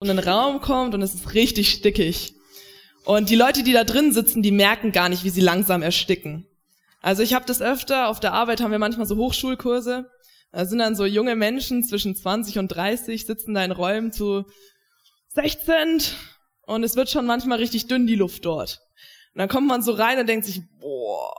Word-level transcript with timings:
in 0.00 0.08
den 0.08 0.18
Raum 0.18 0.60
kommt 0.60 0.94
und 0.94 1.02
es 1.02 1.14
ist 1.14 1.34
richtig 1.34 1.70
stickig. 1.70 2.34
Und 3.04 3.30
die 3.30 3.36
Leute, 3.36 3.62
die 3.64 3.72
da 3.72 3.84
drin 3.84 4.12
sitzen, 4.12 4.42
die 4.42 4.52
merken 4.52 4.92
gar 4.92 5.08
nicht, 5.08 5.24
wie 5.24 5.30
sie 5.30 5.40
langsam 5.40 5.82
ersticken. 5.82 6.46
Also 7.00 7.22
ich 7.22 7.34
habe 7.34 7.46
das 7.46 7.60
öfter, 7.60 8.08
auf 8.08 8.20
der 8.20 8.32
Arbeit 8.32 8.60
haben 8.60 8.70
wir 8.70 8.78
manchmal 8.78 9.06
so 9.06 9.16
Hochschulkurse. 9.16 10.10
Da 10.52 10.64
sind 10.66 10.78
dann 10.78 10.94
so 10.94 11.04
junge 11.04 11.36
Menschen 11.36 11.82
zwischen 11.84 12.14
20 12.14 12.58
und 12.58 12.68
30, 12.68 13.26
sitzen 13.26 13.54
da 13.54 13.64
in 13.64 13.72
Räumen 13.72 14.12
zu 14.12 14.44
16 15.34 16.02
und 16.62 16.84
es 16.84 16.96
wird 16.96 17.10
schon 17.10 17.26
manchmal 17.26 17.58
richtig 17.58 17.86
dünn, 17.86 18.06
die 18.06 18.14
Luft 18.14 18.44
dort. 18.44 18.80
Und 19.34 19.40
dann 19.40 19.48
kommt 19.48 19.66
man 19.66 19.82
so 19.82 19.92
rein 19.92 20.18
und 20.18 20.28
denkt 20.28 20.46
sich, 20.46 20.62
boah, 20.78 21.34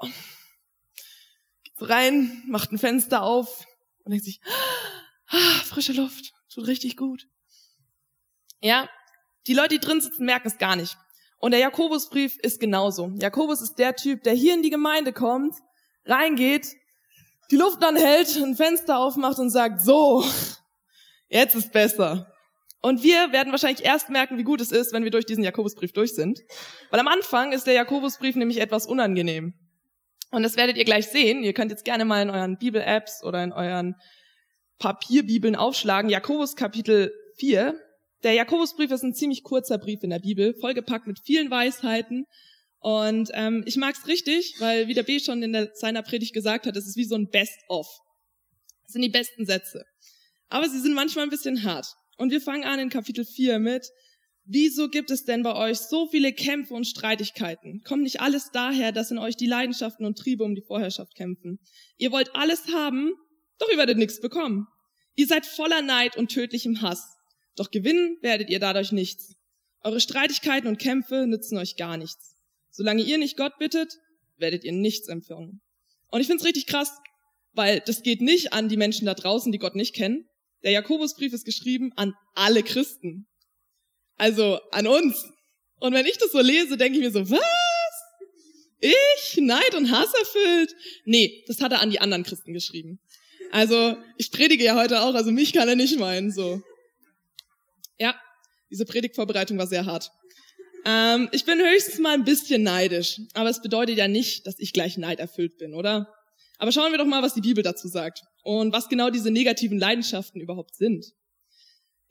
geht 1.64 1.90
rein, 1.90 2.44
macht 2.48 2.72
ein 2.72 2.78
Fenster 2.78 3.24
auf 3.24 3.66
und 4.04 4.12
denkt 4.12 4.26
sich, 4.26 4.42
ah, 5.28 5.62
frische 5.66 5.94
Luft, 5.94 6.34
tut 6.54 6.68
richtig 6.68 6.98
gut. 6.98 7.26
Ja, 8.62 8.90
die 9.48 9.54
Leute, 9.54 9.70
die 9.70 9.80
drin 9.80 10.02
sitzen, 10.02 10.26
merken 10.26 10.48
es 10.48 10.58
gar 10.58 10.76
nicht. 10.76 10.98
Und 11.40 11.52
der 11.52 11.60
Jakobusbrief 11.60 12.38
ist 12.42 12.60
genauso. 12.60 13.12
Jakobus 13.20 13.62
ist 13.62 13.80
der 13.80 13.96
Typ, 13.96 14.24
der 14.24 14.34
hier 14.34 14.54
in 14.54 14.62
die 14.62 14.70
Gemeinde 14.70 15.14
kommt, 15.14 15.56
reingeht, 16.06 16.76
die 17.52 17.56
Luft 17.56 17.84
anhält, 17.84 18.36
ein 18.38 18.56
Fenster 18.56 19.00
aufmacht 19.00 19.40
und 19.40 19.50
sagt, 19.50 19.82
so, 19.82 20.24
jetzt 21.30 21.56
ist 21.56 21.72
besser. 21.72 22.34
Und 22.82 23.04
wir 23.04 23.32
werden 23.32 23.52
wahrscheinlich 23.52 23.86
erst 23.86 24.10
merken, 24.10 24.38
wie 24.38 24.44
gut 24.44 24.62
es 24.62 24.72
ist, 24.72 24.94
wenn 24.94 25.04
wir 25.04 25.12
durch 25.12 25.26
diesen 25.26 25.44
Jakobusbrief 25.44 25.92
durch 25.92 26.14
sind. 26.14 26.40
Weil 26.92 27.00
am 27.00 27.08
Anfang 27.08 27.52
ist 27.52 27.68
der 27.68 27.74
Jakobusbrief 27.74 28.36
nämlich 28.36 28.60
etwas 28.60 28.86
unangenehm. 28.86 29.54
Und 30.32 30.44
das 30.44 30.56
werdet 30.56 30.78
ihr 30.78 30.86
gleich 30.86 31.08
sehen. 31.08 31.44
Ihr 31.44 31.54
könnt 31.54 31.72
jetzt 31.72 31.86
gerne 31.86 32.06
mal 32.06 32.22
in 32.22 32.30
euren 32.30 32.58
Bibel-Apps 32.58 33.24
oder 33.24 33.44
in 33.44 33.52
euren 33.52 33.96
Papierbibeln 34.78 35.56
aufschlagen. 35.56 36.10
Jakobus 36.10 36.56
Kapitel 36.56 37.12
4. 37.38 37.78
Der 38.24 38.34
Jakobusbrief 38.34 38.92
ist 38.92 39.04
ein 39.04 39.14
ziemlich 39.14 39.44
kurzer 39.44 39.78
Brief 39.78 40.04
in 40.04 40.10
der 40.10 40.20
Bibel, 40.20 40.54
vollgepackt 40.60 41.08
mit 41.08 41.20
vielen 41.24 41.50
Weisheiten. 41.50 42.26
Und 42.80 43.30
ähm, 43.34 43.64
ich 43.66 43.78
mag's 43.78 44.08
richtig, 44.08 44.56
weil 44.60 44.88
wie 44.88 44.94
der 44.94 45.04
B 45.04 45.20
schon 45.20 45.44
in 45.44 45.54
der, 45.54 45.72
seiner 45.74 46.02
Predigt 46.02 46.34
gesagt 46.34 46.66
hat, 46.66 46.76
es 46.76 46.88
ist 46.88 46.98
wie 46.98 47.06
so 47.06 47.16
ein 47.16 47.30
Best-of. 47.30 47.88
Das 48.84 48.94
sind 48.94 49.02
die 49.02 49.10
besten 49.10 49.46
Sätze. 49.46 49.86
Aber 50.50 50.68
sie 50.68 50.80
sind 50.80 50.94
manchmal 50.94 51.26
ein 51.26 51.30
bisschen 51.30 51.64
hart. 51.64 51.88
Und 52.18 52.32
wir 52.32 52.42
fangen 52.42 52.64
an 52.64 52.80
in 52.80 52.90
Kapitel 52.90 53.24
4 53.24 53.60
mit, 53.60 53.88
wieso 54.46 54.90
gibt 54.90 55.12
es 55.12 55.24
denn 55.24 55.44
bei 55.44 55.56
euch 55.56 55.78
so 55.78 56.08
viele 56.08 56.34
Kämpfe 56.34 56.74
und 56.74 56.86
Streitigkeiten? 56.86 57.82
Kommt 57.86 58.04
nicht 58.04 58.20
alles 58.20 58.50
daher, 58.52 58.92
dass 58.92 59.12
in 59.12 59.18
euch 59.18 59.38
die 59.38 59.48
Leidenschaften 59.48 60.06
und 60.06 60.18
Triebe 60.18 60.44
um 60.44 60.56
die 60.56 60.64
Vorherrschaft 60.66 61.16
kämpfen? 61.16 61.60
Ihr 61.98 62.12
wollt 62.12 62.36
alles 62.36 62.68
haben, 62.74 63.14
doch 63.60 63.70
ihr 63.70 63.78
werdet 63.78 63.98
nichts 63.98 64.20
bekommen. 64.20 64.68
Ihr 65.16 65.28
seid 65.28 65.46
voller 65.46 65.82
Neid 65.82 66.18
und 66.18 66.32
tödlichem 66.32 66.82
Hass. 66.82 67.19
Doch 67.60 67.72
gewinnen 67.72 68.18
werdet 68.22 68.50
ihr 68.50 68.60
dadurch 68.60 68.94
nichts. 68.94 69.36
Eure 69.84 70.00
Streitigkeiten 70.00 70.70
und 70.70 70.80
Kämpfe 70.80 71.28
nützen 71.28 71.58
euch 71.58 71.76
gar 71.76 71.98
nichts. 71.98 72.38
Solange 72.72 73.04
ihr 73.04 73.18
nicht 73.18 73.36
Gott 73.36 73.58
bittet, 73.60 73.98
werdet 74.38 74.64
ihr 74.64 74.72
nichts 74.72 75.10
empfangen. 75.10 75.60
Und 76.10 76.22
ich 76.22 76.28
finde 76.28 76.40
es 76.40 76.48
richtig 76.48 76.68
krass, 76.68 76.90
weil 77.52 77.82
das 77.82 78.02
geht 78.02 78.22
nicht 78.22 78.54
an 78.54 78.70
die 78.70 78.78
Menschen 78.78 79.06
da 79.06 79.14
draußen, 79.14 79.52
die 79.52 79.58
Gott 79.58 79.76
nicht 79.76 79.94
kennen, 79.94 80.30
der 80.64 80.72
Jakobusbrief 80.72 81.34
ist 81.34 81.44
geschrieben 81.44 81.92
an 81.98 82.14
alle 82.34 82.64
Christen. 82.64 83.28
Also 84.16 84.62
an 84.72 84.88
uns. 84.88 85.30
Und 85.82 85.94
wenn 85.94 86.06
ich 86.06 86.18
das 86.18 86.32
so 86.32 86.40
lese, 86.40 86.78
denke 86.78 86.98
ich 86.98 87.04
mir 87.04 87.12
so, 87.12 87.30
was? 87.30 87.42
Ich? 88.80 89.38
Neid 89.42 89.76
und 89.76 89.92
Hass 89.92 90.14
erfüllt? 90.14 90.74
Nee, 91.04 91.44
das 91.48 91.60
hat 91.60 91.74
er 91.74 91.82
an 91.82 91.90
die 91.90 92.00
anderen 92.00 92.24
Christen 92.24 92.54
geschrieben. 92.54 93.02
Also, 93.52 93.98
ich 94.18 94.32
predige 94.32 94.64
ja 94.64 94.76
heute 94.76 95.02
auch, 95.02 95.14
also 95.14 95.32
mich 95.32 95.52
kann 95.52 95.68
er 95.68 95.76
nicht 95.76 96.00
meinen, 96.00 96.32
so. 96.32 96.62
Ja, 98.00 98.16
diese 98.72 98.86
Predigtvorbereitung 98.86 99.58
war 99.58 99.68
sehr 99.68 99.86
hart. 99.86 100.12
Ähm, 100.86 101.30
ich 101.32 101.46
bin 101.46 101.60
höchstens 101.60 102.00
mal 102.00 102.14
ein 102.14 102.24
bisschen 102.24 102.64
neidisch, 102.64 103.20
aber 103.34 103.50
es 103.50 103.62
bedeutet 103.62 103.98
ja 103.98 104.08
nicht, 104.08 104.48
dass 104.48 104.60
ich 104.60 104.74
gleich 104.74 104.98
neiderfüllt 104.98 105.58
bin, 105.58 105.74
oder? 105.74 106.14
Aber 106.58 106.72
schauen 106.72 106.92
wir 106.92 106.98
doch 106.98 107.06
mal, 107.06 107.22
was 107.22 107.34
die 107.34 107.42
Bibel 107.42 107.64
dazu 107.64 107.88
sagt 107.88 108.22
und 108.44 108.74
was 108.74 108.90
genau 108.90 109.10
diese 109.10 109.32
negativen 109.32 109.80
Leidenschaften 109.80 110.42
überhaupt 110.42 110.76
sind. 110.76 111.06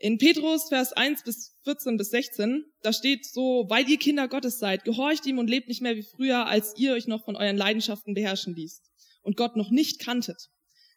In 0.00 0.19
Petrus 0.19 0.69
Vers 0.69 0.93
1 0.93 1.25
bis 1.25 1.56
14 1.65 1.97
bis 1.97 2.10
16, 2.10 2.65
da 2.82 2.93
steht 2.93 3.27
so, 3.27 3.66
weil 3.69 3.88
ihr 3.88 3.98
Kinder 3.98 4.28
Gottes 4.28 4.59
seid, 4.59 4.84
gehorcht 4.84 5.27
ihm 5.27 5.38
und 5.38 5.50
lebt 5.50 5.69
nicht 5.69 5.82
mehr 5.82 5.97
wie 5.97 6.04
früher, 6.04 6.47
als 6.47 6.75
ihr 6.77 6.93
euch 6.93 7.09
noch 7.09 7.25
von 7.25 7.34
euren 7.34 7.56
Leidenschaften 7.56 8.15
beherrschen 8.15 8.54
ließt 8.54 8.82
und 9.22 9.37
Gott 9.37 9.56
noch 9.56 9.71
nicht 9.71 10.00
kanntet. 10.00 10.50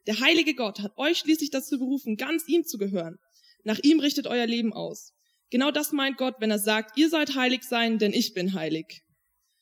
Der 0.08 0.20
heilige 0.20 0.54
Gott 0.54 0.82
hat 0.82 0.98
euch 0.98 1.18
schließlich 1.20 1.50
dazu 1.50 1.80
berufen, 1.80 2.16
ganz 2.16 2.48
ihm 2.48 2.64
zu 2.64 2.78
gehören. 2.78 3.18
Nach 3.64 3.80
ihm 3.84 4.00
richtet 4.00 4.28
euer 4.28 4.46
Leben 4.46 4.74
aus. 4.74 5.14
Genau 5.50 5.72
das 5.72 5.92
meint 5.92 6.18
Gott, 6.18 6.36
wenn 6.40 6.52
er 6.52 6.60
sagt, 6.60 6.98
ihr 6.98 7.10
sollt 7.10 7.36
heilig 7.36 7.64
sein, 7.64 7.98
denn 7.98 8.14
ich 8.14 8.34
bin 8.34 8.54
heilig. 8.54 9.02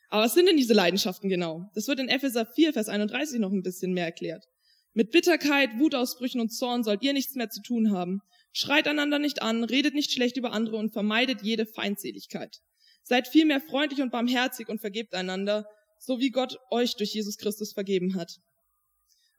Aber 0.10 0.24
was 0.24 0.34
sind 0.34 0.48
denn 0.48 0.58
diese 0.58 0.74
Leidenschaften 0.74 1.30
genau? 1.30 1.70
Das 1.74 1.88
wird 1.88 2.00
in 2.00 2.10
Epheser 2.10 2.46
4, 2.46 2.74
Vers 2.74 2.90
31 2.90 3.40
noch 3.40 3.52
ein 3.52 3.64
bisschen 3.64 3.94
mehr 3.94 4.06
erklärt. 4.06 4.46
Mit 4.94 5.12
Bitterkeit, 5.12 5.70
Wutausbrüchen 5.78 6.42
und 6.42 6.50
Zorn 6.50 6.84
sollt 6.84 7.04
ihr 7.04 7.14
nichts 7.14 7.36
mehr 7.36 7.50
zu 7.50 7.62
tun 7.62 7.92
haben. 7.92 8.22
Schreit 8.52 8.88
einander 8.88 9.20
nicht 9.20 9.42
an, 9.42 9.64
redet 9.64 9.94
nicht 9.94 10.12
schlecht 10.12 10.38
über 10.38 10.52
andere 10.52 10.78
und 10.78 10.92
vermeidet 10.92 11.44
jede 11.44 11.66
Feindseligkeit. 11.66 12.58
Seid 13.04 13.28
vielmehr 13.28 13.62
freundlich 13.62 14.02
und 14.02 14.12
barmherzig 14.12 14.68
und 14.68 14.82
vergebt 14.82 15.14
einander, 15.14 15.66
so 16.00 16.20
wie 16.20 16.32
Gott 16.32 16.58
euch 16.72 16.96
durch 16.96 17.14
Jesus 17.14 17.38
Christus 17.38 17.74
vergeben 17.74 18.16
hat. 18.16 18.40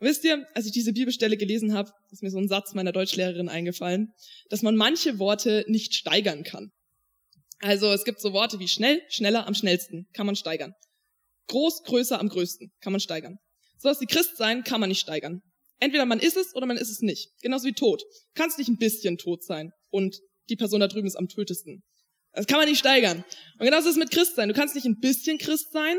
Wisst 0.00 0.24
ihr, 0.24 0.46
als 0.54 0.66
ich 0.66 0.72
diese 0.72 0.92
Bibelstelle 0.92 1.36
gelesen 1.36 1.74
habe, 1.74 1.92
ist 2.10 2.22
mir 2.22 2.30
so 2.30 2.38
ein 2.38 2.48
Satz 2.48 2.74
meiner 2.74 2.92
Deutschlehrerin 2.92 3.48
eingefallen, 3.48 4.12
dass 4.48 4.62
man 4.62 4.76
manche 4.76 5.18
Worte 5.18 5.64
nicht 5.68 5.94
steigern 5.94 6.42
kann. 6.42 6.72
Also 7.60 7.92
es 7.92 8.04
gibt 8.04 8.20
so 8.20 8.32
Worte 8.32 8.58
wie 8.58 8.68
schnell, 8.68 9.02
schneller, 9.08 9.46
am 9.46 9.54
schnellsten, 9.54 10.08
kann 10.14 10.26
man 10.26 10.36
steigern. 10.36 10.72
Groß, 11.48 11.82
größer, 11.84 12.18
am 12.18 12.28
größten, 12.28 12.72
kann 12.80 12.92
man 12.92 13.00
steigern. 13.00 13.38
So 13.78 13.88
was 13.88 14.00
wie 14.00 14.06
Christ 14.06 14.36
sein, 14.36 14.64
kann 14.64 14.80
man 14.80 14.88
nicht 14.88 15.00
steigern. 15.00 15.42
Entweder 15.78 16.06
man 16.06 16.20
ist 16.20 16.36
es 16.36 16.54
oder 16.54 16.66
man 16.66 16.76
ist 16.76 16.90
es 16.90 17.00
nicht. 17.00 17.30
Genauso 17.42 17.66
wie 17.66 17.72
tot. 17.72 18.02
Kannst 18.34 18.58
nicht 18.58 18.68
ein 18.68 18.76
bisschen 18.76 19.18
tot 19.18 19.44
sein 19.44 19.72
und 19.90 20.20
die 20.48 20.56
Person 20.56 20.80
da 20.80 20.88
drüben 20.88 21.06
ist 21.06 21.16
am 21.16 21.28
tötesten. 21.28 21.82
Das 22.32 22.46
kann 22.46 22.58
man 22.58 22.68
nicht 22.68 22.78
steigern. 22.78 23.24
Und 23.58 23.64
genauso 23.64 23.88
ist 23.88 23.96
es 23.96 23.98
mit 23.98 24.10
Christ 24.10 24.36
sein. 24.36 24.48
Du 24.48 24.54
kannst 24.54 24.74
nicht 24.74 24.84
ein 24.84 25.00
bisschen 25.00 25.38
Christ 25.38 25.72
sein 25.72 25.96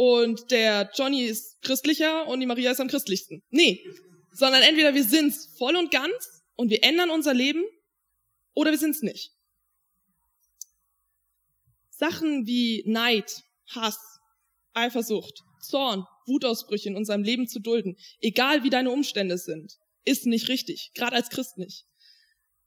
und 0.00 0.52
der 0.52 0.92
Johnny 0.94 1.24
ist 1.24 1.60
christlicher 1.60 2.28
und 2.28 2.38
die 2.38 2.46
Maria 2.46 2.70
ist 2.70 2.78
am 2.78 2.86
christlichsten. 2.86 3.42
Nee. 3.50 3.84
Sondern 4.30 4.62
entweder 4.62 4.94
wir 4.94 5.02
sind's 5.02 5.52
voll 5.58 5.74
und 5.74 5.90
ganz 5.90 6.44
und 6.54 6.70
wir 6.70 6.84
ändern 6.84 7.10
unser 7.10 7.34
Leben 7.34 7.64
oder 8.54 8.70
wir 8.70 8.78
sind's 8.78 9.02
nicht. 9.02 9.32
Sachen 11.90 12.46
wie 12.46 12.84
Neid, 12.86 13.42
Hass, 13.70 13.98
Eifersucht, 14.72 15.42
Zorn, 15.60 16.06
Wutausbrüche 16.26 16.90
in 16.90 16.96
unserem 16.96 17.24
Leben 17.24 17.48
zu 17.48 17.58
dulden, 17.58 17.96
egal 18.20 18.62
wie 18.62 18.70
deine 18.70 18.92
Umstände 18.92 19.36
sind, 19.36 19.78
ist 20.04 20.26
nicht 20.26 20.48
richtig, 20.48 20.92
gerade 20.94 21.16
als 21.16 21.28
Christ 21.28 21.58
nicht. 21.58 21.86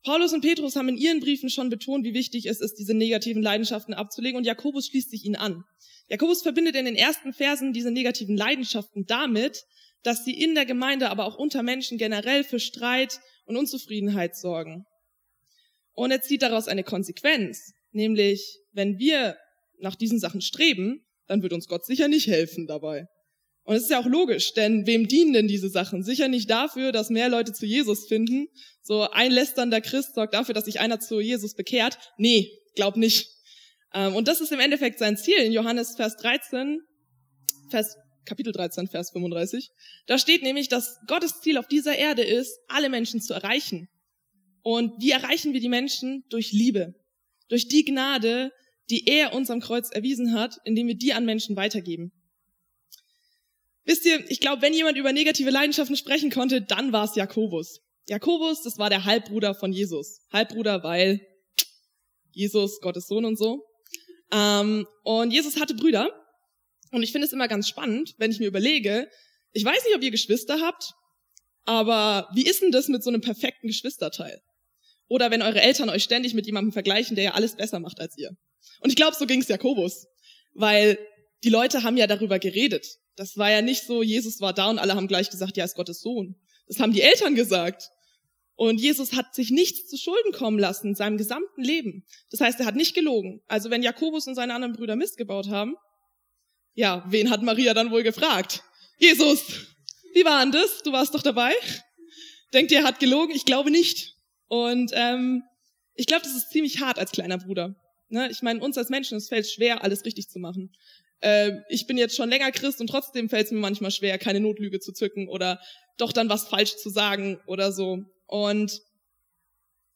Paulus 0.04 0.34
und 0.34 0.42
Petrus 0.42 0.76
haben 0.76 0.90
in 0.90 0.98
ihren 0.98 1.20
Briefen 1.20 1.50
schon 1.50 1.70
betont, 1.70 2.06
wie 2.06 2.14
wichtig 2.14 2.48
es 2.48 2.60
ist, 2.60 2.76
diese 2.76 2.94
negativen 2.94 3.44
Leidenschaften 3.44 3.94
abzulegen 3.94 4.38
und 4.38 4.46
Jakobus 4.46 4.88
schließt 4.88 5.12
sich 5.12 5.26
ihnen 5.26 5.36
an. 5.36 5.64
Jakobus 6.10 6.42
verbindet 6.42 6.76
in 6.76 6.86
den 6.86 6.96
ersten 6.96 7.34
Versen 7.34 7.72
diese 7.72 7.92
negativen 7.92 8.36
Leidenschaften 8.36 9.06
damit, 9.06 9.64
dass 10.04 10.26
sie 10.26 10.34
in 10.34 10.56
der 10.56 10.66
Gemeinde, 10.66 11.10
aber 11.10 11.26
auch 11.26 11.38
unter 11.38 11.62
Menschen 11.62 11.98
generell 11.98 12.44
für 12.44 12.60
Streit 12.60 13.20
und 13.46 13.58
Unzufriedenheit 13.58 14.36
sorgen. 14.36 14.86
Und 15.94 16.10
er 16.12 16.22
zieht 16.22 16.42
daraus 16.42 16.68
eine 16.68 16.84
Konsequenz, 16.84 17.74
nämlich 17.92 18.60
wenn 18.72 18.98
wir 18.98 19.38
nach 19.80 19.96
diesen 19.96 20.20
Sachen 20.20 20.42
streben, 20.42 21.06
dann 21.28 21.44
wird 21.44 21.54
uns 21.54 21.68
Gott 21.68 21.86
sicher 21.86 22.08
nicht 22.08 22.28
helfen 22.28 22.66
dabei. 22.66 23.08
Und 23.64 23.76
es 23.76 23.84
ist 23.84 23.92
ja 23.92 24.00
auch 24.00 24.08
logisch, 24.08 24.54
denn 24.54 24.88
wem 24.88 25.08
dienen 25.08 25.34
denn 25.34 25.48
diese 25.48 25.70
Sachen? 25.70 26.04
Sicher 26.04 26.28
nicht 26.28 26.50
dafür, 26.50 26.92
dass 26.92 27.10
mehr 27.10 27.30
Leute 27.30 27.54
zu 27.54 27.66
Jesus 27.66 28.08
finden. 28.08 28.48
So 28.82 29.10
ein 29.12 29.32
lästernder 29.32 29.82
Christ 29.82 30.16
sorgt 30.16 30.34
dafür, 30.34 30.54
dass 30.54 30.66
sich 30.66 30.80
einer 30.80 31.00
zu 31.00 31.20
Jesus 31.20 31.54
bekehrt. 31.54 31.98
Nee, 32.18 32.52
glaub 32.76 32.98
nicht. 32.98 33.30
Ähm, 33.94 34.16
und 34.16 34.28
das 34.28 34.42
ist 34.42 34.52
im 34.52 34.60
Endeffekt 34.60 35.00
sein 35.00 35.18
Ziel 35.18 35.38
in 35.38 35.52
Johannes 35.52 35.96
Vers 35.96 36.18
13, 36.18 36.82
Vers, 37.70 37.96
Kapitel 38.26 38.52
13, 38.52 38.88
Vers 38.88 39.12
35. 39.12 39.70
Da 40.08 40.18
steht 40.18 40.42
nämlich, 40.42 40.68
dass 40.68 40.98
Gottes 41.08 41.40
Ziel 41.42 41.58
auf 41.58 41.68
dieser 41.68 41.98
Erde 41.98 42.24
ist, 42.24 42.60
alle 42.68 42.90
Menschen 42.90 43.22
zu 43.22 43.34
erreichen. 43.34 43.90
Und 44.64 44.94
wie 45.00 45.12
erreichen 45.12 45.54
wir 45.54 45.60
die 45.60 45.70
Menschen? 45.70 46.24
Durch 46.30 46.52
Liebe. 46.52 46.94
Durch 47.50 47.68
die 47.68 47.84
Gnade, 47.84 48.52
die 48.90 49.08
er 49.08 49.34
uns 49.34 49.50
am 49.50 49.60
Kreuz 49.60 49.90
erwiesen 49.92 50.34
hat, 50.34 50.58
indem 50.66 50.88
wir 50.88 50.96
die 50.96 51.14
an 51.14 51.26
Menschen 51.26 51.56
weitergeben. 51.56 52.12
Wisst 53.84 54.06
ihr, 54.06 54.30
ich 54.30 54.40
glaube, 54.40 54.62
wenn 54.62 54.74
jemand 54.74 54.98
über 54.98 55.12
negative 55.12 55.50
Leidenschaften 55.50 55.96
sprechen 55.96 56.30
konnte, 56.30 56.62
dann 56.62 56.94
war 56.94 57.06
es 57.06 57.16
Jakobus. 57.16 57.82
Jakobus, 58.08 58.62
das 58.64 58.78
war 58.78 58.90
der 58.90 59.06
Halbbruder 59.06 59.56
von 59.56 59.72
Jesus. 59.72 60.22
Halbbruder, 60.32 60.84
weil 60.84 61.22
Jesus, 62.32 62.80
Gottes 62.82 63.08
Sohn 63.08 63.26
und 63.26 63.38
so. 63.38 63.66
Ähm, 64.32 64.88
und 65.04 65.32
Jesus 65.32 65.60
hatte 65.60 65.74
Brüder. 65.74 66.10
Und 66.92 67.04
ich 67.04 67.12
finde 67.12 67.26
es 67.26 67.34
immer 67.34 67.48
ganz 67.48 67.68
spannend, 67.68 68.16
wenn 68.18 68.32
ich 68.32 68.40
mir 68.40 68.48
überlege, 68.48 69.10
ich 69.54 69.66
weiß 69.66 69.86
nicht, 69.86 69.96
ob 69.96 70.04
ihr 70.04 70.12
Geschwister 70.12 70.60
habt, 70.62 70.94
aber 71.66 72.28
wie 72.34 72.46
ist 72.46 72.62
denn 72.62 72.72
das 72.72 72.88
mit 72.88 73.04
so 73.04 73.10
einem 73.10 73.22
perfekten 73.22 73.68
Geschwisterteil? 73.68 74.42
Oder 75.08 75.32
wenn 75.32 75.42
eure 75.42 75.62
Eltern 75.62 75.90
euch 75.90 76.04
ständig 76.04 76.34
mit 76.34 76.46
jemandem 76.46 76.72
vergleichen, 76.72 77.16
der 77.16 77.24
ja 77.26 77.34
alles 77.34 77.56
besser 77.56 77.80
macht 77.80 78.00
als 78.00 78.18
ihr. 78.18 78.32
Und 78.80 78.90
ich 78.90 78.96
glaube, 78.96 79.16
so 79.18 79.26
ging 79.26 79.42
es 79.42 79.48
Jakobus. 79.48 80.08
Weil 80.54 80.98
die 81.44 81.50
Leute 81.50 81.84
haben 81.84 81.98
ja 81.98 82.08
darüber 82.08 82.40
geredet. 82.40 82.88
Das 83.22 83.38
war 83.38 83.52
ja 83.52 83.62
nicht 83.62 83.84
so, 83.84 84.02
Jesus 84.02 84.42
war 84.42 84.52
da 84.52 84.68
und 84.68 84.80
alle 84.80 84.96
haben 84.96 85.08
gleich 85.08 85.30
gesagt, 85.30 85.56
ja, 85.56 85.64
ist 85.64 85.76
Gottes 85.76 86.02
Sohn. 86.02 86.36
Das 86.68 86.80
haben 86.80 86.92
die 86.92 87.04
Eltern 87.04 87.36
gesagt. 87.36 87.92
Und 88.56 88.82
Jesus 88.82 89.14
hat 89.14 89.36
sich 89.36 89.52
nichts 89.52 89.88
zu 89.88 89.96
Schulden 89.96 90.32
kommen 90.32 90.58
lassen 90.58 90.88
in 90.88 90.96
seinem 90.96 91.20
gesamten 91.20 91.62
Leben. 91.62 92.04
Das 92.32 92.42
heißt, 92.42 92.60
er 92.60 92.66
hat 92.66 92.76
nicht 92.76 92.96
gelogen. 92.96 93.44
Also 93.48 93.70
wenn 93.70 93.84
Jakobus 93.84 94.26
und 94.26 94.34
seine 94.34 94.56
anderen 94.56 94.74
Brüder 94.74 94.96
Mist 94.96 95.18
gebaut 95.18 95.50
haben, 95.50 95.76
ja, 96.74 97.06
wen 97.10 97.30
hat 97.30 97.44
Maria 97.44 97.76
dann 97.76 97.92
wohl 97.92 98.02
gefragt? 98.02 98.64
Jesus, 98.98 99.68
wie 100.16 100.26
war 100.26 100.42
denn 100.42 100.52
das? 100.52 100.82
Du 100.82 100.92
warst 100.92 101.14
doch 101.14 101.22
dabei. 101.22 101.54
Denkt 102.56 102.72
ihr, 102.72 102.80
er 102.80 102.86
hat 102.86 103.00
gelogen? 103.00 103.36
Ich 103.36 103.46
glaube 103.46 103.70
nicht. 103.70 104.16
Und 104.48 104.94
ähm, 104.96 105.44
ich 105.94 106.08
glaube, 106.08 106.24
das 106.24 106.36
ist 106.36 106.50
ziemlich 106.50 106.80
hart 106.80 106.98
als 106.98 107.12
kleiner 107.12 107.38
Bruder. 107.38 107.76
Ne? 108.10 108.32
Ich 108.32 108.42
meine, 108.42 108.62
uns 108.62 108.80
als 108.80 108.90
Menschen, 108.90 109.20
es 109.20 109.30
fällt 109.30 109.48
schwer, 109.48 109.84
alles 109.84 110.06
richtig 110.06 110.28
zu 110.28 110.40
machen. 110.40 110.74
Äh, 111.22 111.54
ich 111.70 111.88
bin 111.88 111.98
jetzt 111.98 112.16
schon 112.16 112.30
länger 112.30 112.52
Christ 112.52 112.82
und 112.82 112.88
trotzdem 112.88 113.30
fällt 113.30 113.46
es 113.46 113.52
mir 113.52 113.60
manchmal 113.60 113.92
schwer, 113.92 114.18
keine 114.18 114.40
Notlüge 114.40 114.80
zu 114.80 114.92
zücken 114.92 115.28
oder 115.30 115.60
doch 115.98 116.12
dann 116.12 116.30
was 116.30 116.48
falsch 116.48 116.78
zu 116.78 116.90
sagen 116.90 117.40
oder 117.48 117.72
so. 117.72 118.00
Und 118.28 118.82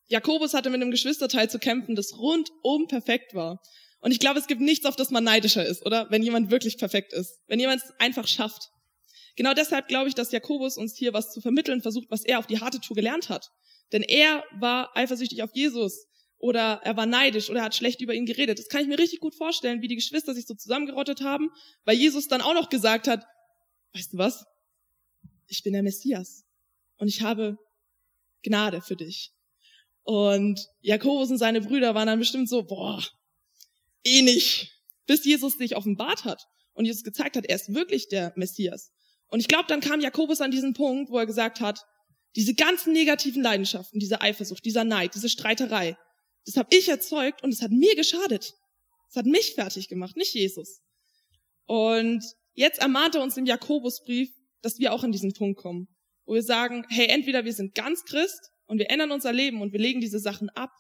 Jakobus 0.08 0.54
hatte 0.54 0.70
mit 0.70 0.82
einem 0.82 0.92
Geschwisterteil 0.92 1.50
zu 1.50 1.60
kämpfen, 1.60 1.96
das 1.96 2.18
rundum 2.18 2.88
perfekt 2.88 3.34
war. 3.34 3.60
Und 4.02 4.12
ich 4.12 4.20
glaube, 4.20 4.40
es 4.40 4.46
gibt 4.46 4.62
nichts, 4.62 4.86
auf 4.86 4.96
das 4.96 5.10
man 5.10 5.24
neidischer 5.24 5.66
ist, 5.66 5.84
oder? 5.84 6.08
Wenn 6.12 6.22
jemand 6.22 6.52
wirklich 6.52 6.78
perfekt 6.78 7.12
ist. 7.12 7.40
Wenn 7.48 7.60
jemand 7.60 7.82
es 7.82 7.92
einfach 7.98 8.28
schafft. 8.28 8.70
Genau 9.36 9.54
deshalb 9.54 9.88
glaube 9.88 10.08
ich, 10.08 10.16
dass 10.16 10.32
Jakobus 10.32 10.78
uns 10.78 10.96
hier 10.96 11.14
was 11.14 11.34
zu 11.34 11.42
vermitteln 11.42 11.82
versucht, 11.82 12.12
was 12.12 12.24
er 12.24 12.38
auf 12.38 12.46
die 12.46 12.60
harte 12.60 12.80
Tour 12.80 12.96
gelernt 12.96 13.30
hat. 13.30 13.50
Denn 13.92 14.04
er 14.04 14.44
war 14.60 14.96
eifersüchtig 14.96 15.42
auf 15.42 15.50
Jesus 15.54 16.06
oder 16.38 16.82
er 16.84 16.98
war 16.98 17.06
neidisch 17.06 17.50
oder 17.50 17.60
er 17.60 17.66
hat 17.66 17.76
schlecht 17.76 18.02
über 18.02 18.14
ihn 18.14 18.26
geredet. 18.26 18.60
Das 18.60 18.68
kann 18.68 18.82
ich 18.82 18.88
mir 18.88 19.00
richtig 19.00 19.20
gut 19.20 19.36
vorstellen, 19.36 19.82
wie 19.82 19.88
die 19.88 19.96
Geschwister 19.96 20.34
sich 20.34 20.46
so 20.46 20.54
zusammengerottet 20.54 21.22
haben, 21.22 21.50
weil 21.86 21.96
Jesus 21.96 22.28
dann 22.28 22.42
auch 22.42 22.54
noch 22.54 22.70
gesagt 22.70 23.08
hat, 23.08 23.26
weißt 23.94 24.14
du 24.14 24.18
was? 24.18 24.46
Ich 25.48 25.64
bin 25.64 25.74
der 25.74 25.84
Messias 25.84 26.44
und 26.98 27.08
ich 27.08 27.22
habe 27.22 27.58
Gnade 28.44 28.82
für 28.82 28.96
dich. 28.96 29.32
Und 30.04 30.70
Jakobus 30.82 31.32
und 31.32 31.38
seine 31.38 31.62
Brüder 31.62 31.96
waren 31.96 32.08
dann 32.08 32.20
bestimmt 32.20 32.48
so, 32.48 32.64
boah, 32.64 33.04
eh 34.04 34.22
nicht, 34.22 34.72
bis 35.08 35.26
Jesus 35.26 35.58
sich 35.58 35.76
offenbart 35.76 36.26
hat 36.26 36.46
und 36.74 36.86
Jesus 36.86 37.04
gezeigt 37.04 37.36
hat, 37.36 37.46
er 37.46 37.56
ist 37.56 37.74
wirklich 37.74 38.08
der 38.08 38.34
Messias. 38.36 38.92
Und 39.28 39.40
ich 39.40 39.48
glaube, 39.48 39.66
dann 39.68 39.82
kam 39.82 40.02
Jakobus 40.02 40.42
an 40.42 40.52
diesen 40.52 40.74
Punkt, 40.74 41.10
wo 41.10 41.18
er 41.18 41.26
gesagt 41.26 41.60
hat, 41.60 41.86
diese 42.36 42.54
ganzen 42.54 42.94
negativen 42.94 43.42
Leidenschaften, 43.42 44.00
diese 44.00 44.22
Eifersucht, 44.22 44.64
dieser 44.64 44.84
Neid, 44.84 45.16
diese 45.16 45.30
Streiterei, 45.30 45.98
das 46.46 46.58
habe 46.58 46.76
ich 46.76 46.90
erzeugt 46.90 47.44
und 47.44 47.54
es 47.54 47.62
hat 47.62 47.72
mir 47.72 47.96
geschadet. 47.96 48.54
Es 49.10 49.16
hat 49.16 49.26
mich 49.26 49.54
fertig 49.54 49.88
gemacht, 49.88 50.16
nicht 50.16 50.34
Jesus. 50.34 50.82
Und 51.66 52.24
jetzt 52.54 52.80
ermahnt 52.80 53.16
er 53.16 53.24
uns 53.24 53.38
im 53.38 53.46
Jakobusbrief, 53.46 54.30
dass 54.62 54.80
wir 54.80 54.94
auch 54.94 55.04
an 55.04 55.12
diesen 55.12 55.34
Punkt 55.34 55.60
kommen, 55.60 55.88
wo 56.26 56.34
wir 56.34 56.44
sagen, 56.44 56.86
hey, 56.90 57.08
entweder 57.08 57.46
wir 57.46 57.54
sind 57.54 57.76
ganz 57.76 58.04
Christ 58.04 58.52
und 58.68 58.80
wir 58.80 58.90
ändern 58.90 59.12
unser 59.12 59.34
Leben 59.34 59.62
und 59.62 59.74
wir 59.74 59.80
legen 59.80 60.02
diese 60.02 60.20
Sachen 60.20 60.50
ab, 60.50 60.72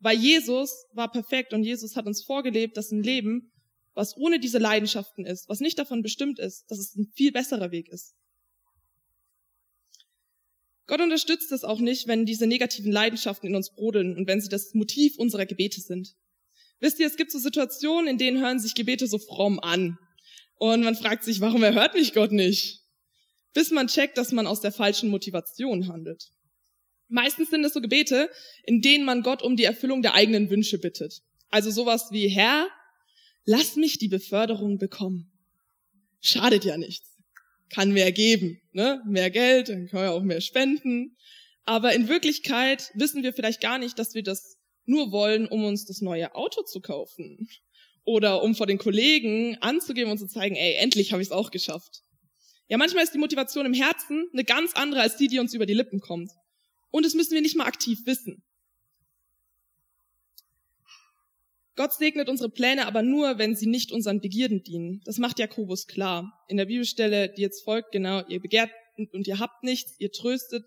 weil 0.00 0.16
Jesus 0.16 0.86
war 0.92 1.10
perfekt 1.10 1.52
und 1.52 1.64
Jesus 1.64 1.96
hat 1.96 2.06
uns 2.06 2.22
vorgelebt, 2.22 2.76
dass 2.76 2.90
ein 2.90 3.02
Leben, 3.02 3.52
was 3.94 4.16
ohne 4.16 4.38
diese 4.38 4.58
Leidenschaften 4.58 5.26
ist, 5.26 5.48
was 5.48 5.60
nicht 5.60 5.78
davon 5.78 6.02
bestimmt 6.02 6.38
ist, 6.38 6.70
dass 6.70 6.78
es 6.78 6.94
ein 6.96 7.10
viel 7.14 7.32
besserer 7.32 7.70
Weg 7.70 7.88
ist. 7.88 8.14
Gott 10.88 11.02
unterstützt 11.02 11.52
es 11.52 11.64
auch 11.64 11.80
nicht, 11.80 12.08
wenn 12.08 12.24
diese 12.24 12.46
negativen 12.46 12.90
Leidenschaften 12.90 13.46
in 13.46 13.54
uns 13.54 13.74
brodeln 13.74 14.16
und 14.16 14.26
wenn 14.26 14.40
sie 14.40 14.48
das 14.48 14.72
Motiv 14.72 15.18
unserer 15.18 15.44
Gebete 15.44 15.82
sind. 15.82 16.16
Wisst 16.80 16.98
ihr, 16.98 17.06
es 17.06 17.16
gibt 17.16 17.30
so 17.30 17.38
Situationen, 17.38 18.08
in 18.08 18.16
denen 18.18 18.40
hören 18.40 18.58
sich 18.58 18.74
Gebete 18.74 19.06
so 19.06 19.18
fromm 19.18 19.60
an. 19.60 19.98
Und 20.56 20.82
man 20.82 20.96
fragt 20.96 21.24
sich, 21.24 21.40
warum 21.40 21.62
erhört 21.62 21.94
mich 21.94 22.14
Gott 22.14 22.32
nicht? 22.32 22.80
Bis 23.52 23.70
man 23.70 23.88
checkt, 23.88 24.16
dass 24.16 24.32
man 24.32 24.46
aus 24.46 24.62
der 24.62 24.72
falschen 24.72 25.10
Motivation 25.10 25.88
handelt. 25.88 26.30
Meistens 27.08 27.50
sind 27.50 27.64
es 27.64 27.74
so 27.74 27.82
Gebete, 27.82 28.30
in 28.64 28.80
denen 28.80 29.04
man 29.04 29.22
Gott 29.22 29.42
um 29.42 29.56
die 29.56 29.64
Erfüllung 29.64 30.00
der 30.00 30.14
eigenen 30.14 30.48
Wünsche 30.48 30.78
bittet. 30.78 31.20
Also 31.50 31.70
sowas 31.70 32.08
wie, 32.12 32.28
Herr, 32.28 32.66
lass 33.44 33.76
mich 33.76 33.98
die 33.98 34.08
Beförderung 34.08 34.78
bekommen. 34.78 35.30
Schadet 36.20 36.64
ja 36.64 36.78
nichts. 36.78 37.17
Kann 37.70 37.92
mehr 37.92 38.12
geben, 38.12 38.60
ne? 38.72 39.02
Mehr 39.06 39.30
Geld, 39.30 39.68
dann 39.68 39.88
können 39.88 40.02
wir 40.02 40.12
auch 40.12 40.22
mehr 40.22 40.40
spenden. 40.40 41.16
Aber 41.64 41.92
in 41.92 42.08
Wirklichkeit 42.08 42.90
wissen 42.94 43.22
wir 43.22 43.32
vielleicht 43.32 43.60
gar 43.60 43.78
nicht, 43.78 43.98
dass 43.98 44.14
wir 44.14 44.22
das 44.22 44.56
nur 44.86 45.12
wollen, 45.12 45.46
um 45.46 45.64
uns 45.64 45.84
das 45.84 46.00
neue 46.00 46.34
Auto 46.34 46.62
zu 46.62 46.80
kaufen. 46.80 47.48
Oder 48.04 48.42
um 48.42 48.54
vor 48.54 48.66
den 48.66 48.78
Kollegen 48.78 49.58
anzugeben 49.60 50.10
und 50.10 50.18
zu 50.18 50.26
zeigen, 50.26 50.56
ey, 50.56 50.74
endlich 50.76 51.12
habe 51.12 51.20
ich 51.20 51.28
es 51.28 51.32
auch 51.32 51.50
geschafft. 51.50 52.02
Ja, 52.68 52.78
manchmal 52.78 53.04
ist 53.04 53.12
die 53.12 53.18
Motivation 53.18 53.66
im 53.66 53.74
Herzen 53.74 54.28
eine 54.32 54.44
ganz 54.44 54.72
andere 54.74 55.02
als 55.02 55.16
die, 55.16 55.28
die 55.28 55.38
uns 55.38 55.52
über 55.52 55.66
die 55.66 55.74
Lippen 55.74 56.00
kommt. 56.00 56.30
Und 56.90 57.04
das 57.04 57.14
müssen 57.14 57.34
wir 57.34 57.42
nicht 57.42 57.56
mal 57.56 57.66
aktiv 57.66 58.00
wissen. 58.06 58.42
Gott 61.78 61.94
segnet 61.94 62.28
unsere 62.28 62.50
Pläne 62.50 62.88
aber 62.88 63.02
nur, 63.02 63.38
wenn 63.38 63.54
sie 63.54 63.68
nicht 63.68 63.92
unseren 63.92 64.20
Begierden 64.20 64.64
dienen. 64.64 65.00
Das 65.04 65.18
macht 65.18 65.38
Jakobus 65.38 65.86
klar. 65.86 66.44
In 66.48 66.56
der 66.56 66.64
Bibelstelle, 66.64 67.32
die 67.32 67.40
jetzt 67.40 67.62
folgt, 67.62 67.92
genau, 67.92 68.26
ihr 68.26 68.40
begehrt 68.40 68.72
und 68.96 69.28
ihr 69.28 69.38
habt 69.38 69.62
nichts, 69.62 69.94
ihr 70.00 70.10
tröstet, 70.10 70.64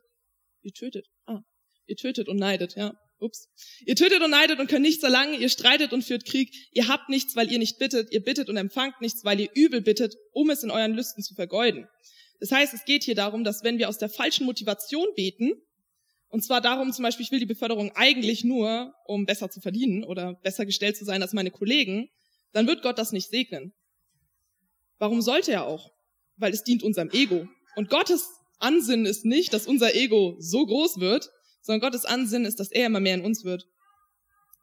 ihr 0.62 0.72
tötet, 0.72 1.08
ah, 1.26 1.42
ihr 1.86 1.98
tötet 1.98 2.30
und 2.30 2.38
neidet, 2.38 2.78
ja, 2.78 2.98
ups. 3.20 3.50
Ihr 3.86 3.98
tötet 3.98 4.22
und 4.22 4.32
neidet 4.32 4.62
und 4.62 4.68
könnt 4.68 4.84
nichts 4.84 5.04
erlangen, 5.04 5.38
ihr 5.38 5.50
streitet 5.50 5.92
und 5.92 6.02
führt 6.06 6.24
Krieg, 6.24 6.50
ihr 6.72 6.88
habt 6.88 7.10
nichts, 7.10 7.36
weil 7.36 7.52
ihr 7.52 7.60
nicht 7.60 7.78
bittet, 7.78 8.10
ihr 8.14 8.24
bittet 8.24 8.48
und 8.48 8.56
empfangt 8.56 9.02
nichts, 9.02 9.26
weil 9.26 9.42
ihr 9.42 9.50
übel 9.54 9.82
bittet, 9.82 10.16
um 10.32 10.50
es 10.50 10.64
in 10.64 10.72
euren 10.72 10.94
Lüsten 10.94 11.24
zu 11.24 11.36
vergeuden. 11.36 11.90
Das 12.40 12.54
heißt, 12.54 12.74
es 12.74 12.86
geht 12.86 13.04
hier 13.04 13.16
darum, 13.16 13.44
dass 13.44 13.66
wenn 13.66 13.80
wir 13.80 13.90
aus 13.90 13.98
der 13.98 14.10
falschen 14.10 14.46
Motivation 14.46 15.08
beten, 15.18 15.62
und 16.32 16.44
zwar 16.44 16.62
darum 16.62 16.94
zum 16.94 17.04
Beispiel, 17.04 17.26
ich 17.26 17.32
will 17.32 17.40
die 17.40 17.46
Beförderung 17.46 17.92
eigentlich 17.94 18.46
nur, 18.46 18.96
um 19.06 19.26
besser 19.26 19.50
zu 19.50 19.60
verdienen 19.60 20.06
oder 20.06 20.34
besser 20.36 20.66
gestellt 20.66 20.96
zu 20.96 21.04
sein 21.04 21.22
als 21.22 21.34
meine 21.34 21.52
Kollegen, 21.52 22.10
dann 22.54 22.68
wird 22.68 22.82
Gott 22.82 22.98
das 22.98 23.12
nicht 23.12 23.30
segnen. 23.30 23.74
Warum 24.98 25.22
sollte 25.22 25.52
er 25.52 25.68
auch? 25.68 25.92
Weil 26.38 26.54
es 26.54 26.64
dient 26.64 26.84
unserem 26.84 27.10
Ego. 27.12 27.50
Und 27.76 27.90
Gottes 27.90 28.30
Ansinnen 28.60 29.06
ist 29.06 29.26
nicht, 29.26 29.54
dass 29.54 29.68
unser 29.68 29.94
Ego 29.94 30.38
so 30.40 30.66
groß 30.66 31.00
wird, 31.02 31.30
sondern 31.62 31.82
Gottes 31.82 32.06
Ansinnen 32.06 32.48
ist, 32.48 32.62
dass 32.62 32.72
er 32.72 32.86
immer 32.86 33.02
mehr 33.02 33.16
in 33.16 33.26
uns 33.26 33.44
wird. 33.44 33.68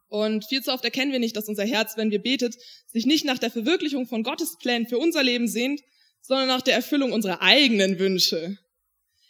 Und 0.07 0.45
viel 0.45 0.63
zu 0.63 0.71
oft 0.73 0.83
erkennen 0.83 1.11
wir 1.11 1.19
nicht, 1.19 1.35
dass 1.35 1.49
unser 1.49 1.65
Herz, 1.65 1.97
wenn 1.97 2.09
wir 2.09 2.19
betet, 2.19 2.55
sich 2.87 3.05
nicht 3.05 3.25
nach 3.25 3.37
der 3.37 3.51
Verwirklichung 3.51 4.07
von 4.07 4.23
Gottes 4.23 4.57
Plänen 4.57 4.87
für 4.87 4.97
unser 4.97 5.21
Leben 5.21 5.47
sehnt, 5.47 5.81
sondern 6.21 6.47
nach 6.47 6.63
der 6.63 6.73
Erfüllung 6.73 7.11
unserer 7.11 7.43
eigenen 7.43 7.99
Wünsche. 7.99 8.57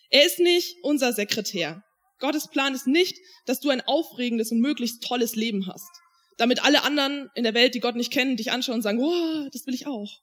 Er 0.09 0.25
ist 0.25 0.39
nicht 0.39 0.77
unser 0.83 1.11
Sekretär. 1.11 1.83
Gottes 2.19 2.49
Plan 2.49 2.73
ist 2.73 2.87
nicht, 2.87 3.17
dass 3.45 3.59
du 3.59 3.69
ein 3.69 3.81
aufregendes 3.81 4.51
und 4.51 4.59
möglichst 4.59 5.03
tolles 5.03 5.35
Leben 5.35 5.67
hast, 5.67 5.89
damit 6.37 6.63
alle 6.63 6.83
anderen 6.83 7.29
in 7.35 7.43
der 7.43 7.53
Welt, 7.53 7.75
die 7.75 7.79
Gott 7.79 7.95
nicht 7.95 8.11
kennen, 8.11 8.37
dich 8.37 8.51
anschauen 8.51 8.75
und 8.75 8.81
sagen, 8.81 8.99
wow, 8.99 9.47
das 9.51 9.65
will 9.65 9.73
ich 9.73 9.87
auch. 9.87 10.19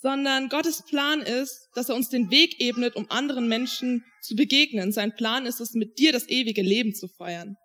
Sondern 0.00 0.48
Gottes 0.48 0.84
Plan 0.84 1.20
ist, 1.22 1.68
dass 1.74 1.88
er 1.88 1.96
uns 1.96 2.08
den 2.08 2.30
Weg 2.30 2.60
ebnet, 2.60 2.96
um 2.96 3.10
anderen 3.10 3.48
Menschen 3.48 4.04
zu 4.22 4.36
begegnen. 4.36 4.92
Sein 4.92 5.14
Plan 5.14 5.44
ist 5.44 5.60
es, 5.60 5.74
mit 5.74 5.98
dir 5.98 6.12
das 6.12 6.28
ewige 6.28 6.62
Leben 6.62 6.94
zu 6.94 7.08
feiern. 7.08 7.56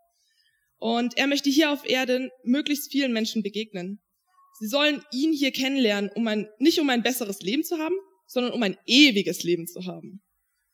Und 0.77 1.17
er 1.17 1.27
möchte 1.27 1.50
hier 1.50 1.72
auf 1.72 1.88
Erden 1.88 2.32
möglichst 2.43 2.91
vielen 2.91 3.13
Menschen 3.13 3.43
begegnen. 3.43 4.01
Sie 4.60 4.67
sollen 4.67 5.03
ihn 5.12 5.32
hier 5.32 5.51
kennenlernen, 5.51 6.10
um 6.15 6.27
ein, 6.27 6.48
nicht 6.60 6.79
um 6.79 6.89
ein 6.89 7.03
besseres 7.03 7.41
Leben 7.41 7.63
zu 7.63 7.77
haben, 7.77 7.96
sondern 8.27 8.53
um 8.53 8.63
ein 8.63 8.77
ewiges 8.86 9.43
Leben 9.43 9.67
zu 9.67 9.86
haben. 9.86 10.23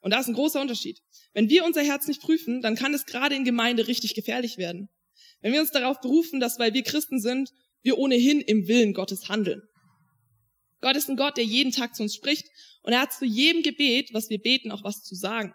Und 0.02 0.12
da 0.12 0.20
ist 0.20 0.28
ein 0.28 0.34
großer 0.34 0.62
Unterschied. 0.62 1.02
Wenn 1.34 1.50
wir 1.50 1.66
unser 1.66 1.82
Herz 1.82 2.08
nicht 2.08 2.22
prüfen, 2.22 2.62
dann 2.62 2.76
kann 2.76 2.94
es 2.94 3.06
gerade 3.06 3.36
in 3.36 3.44
Gemeinde 3.44 3.88
richtig 3.88 4.16
gefährlich 4.16 4.58
werden. 4.58 4.90
Wenn 5.42 5.54
wir 5.54 5.62
uns 5.62 5.72
darauf 5.72 6.00
berufen, 6.02 6.40
dass 6.40 6.60
weil 6.60 6.74
wir 6.74 6.84
Christen 6.84 7.20
sind, 7.20 7.52
wir 7.82 7.98
ohnehin 7.98 8.42
im 8.42 8.68
Willen 8.68 8.94
Gottes 8.94 9.30
handeln. 9.30 9.62
Gott 10.82 10.96
ist 10.96 11.10
ein 11.10 11.18
Gott, 11.18 11.38
der 11.38 11.44
jeden 11.44 11.72
Tag 11.72 11.96
zu 11.96 12.04
uns 12.04 12.16
spricht 12.16 12.48
und 12.84 12.94
er 12.94 13.02
hat 13.02 13.14
zu 13.14 13.26
jedem 13.26 13.64
Gebet, 13.64 14.14
was 14.14 14.30
wir 14.30 14.40
beten, 14.40 14.72
auch 14.72 14.84
was 14.84 15.04
zu 15.04 15.16
sagen. 15.16 15.54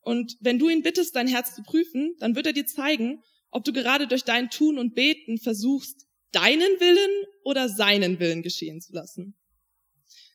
Und 0.00 0.36
wenn 0.40 0.58
du 0.58 0.68
ihn 0.68 0.82
bittest, 0.82 1.14
dein 1.14 1.28
Herz 1.28 1.54
zu 1.54 1.62
prüfen, 1.62 2.14
dann 2.18 2.34
wird 2.34 2.46
er 2.46 2.52
dir 2.52 2.66
zeigen, 2.66 3.22
ob 3.50 3.64
du 3.64 3.72
gerade 3.72 4.06
durch 4.06 4.24
dein 4.24 4.50
Tun 4.50 4.78
und 4.78 4.94
Beten 4.94 5.38
versuchst, 5.38 6.06
deinen 6.32 6.80
Willen 6.80 7.26
oder 7.44 7.68
seinen 7.68 8.18
Willen 8.18 8.42
geschehen 8.42 8.80
zu 8.80 8.92
lassen. 8.92 9.36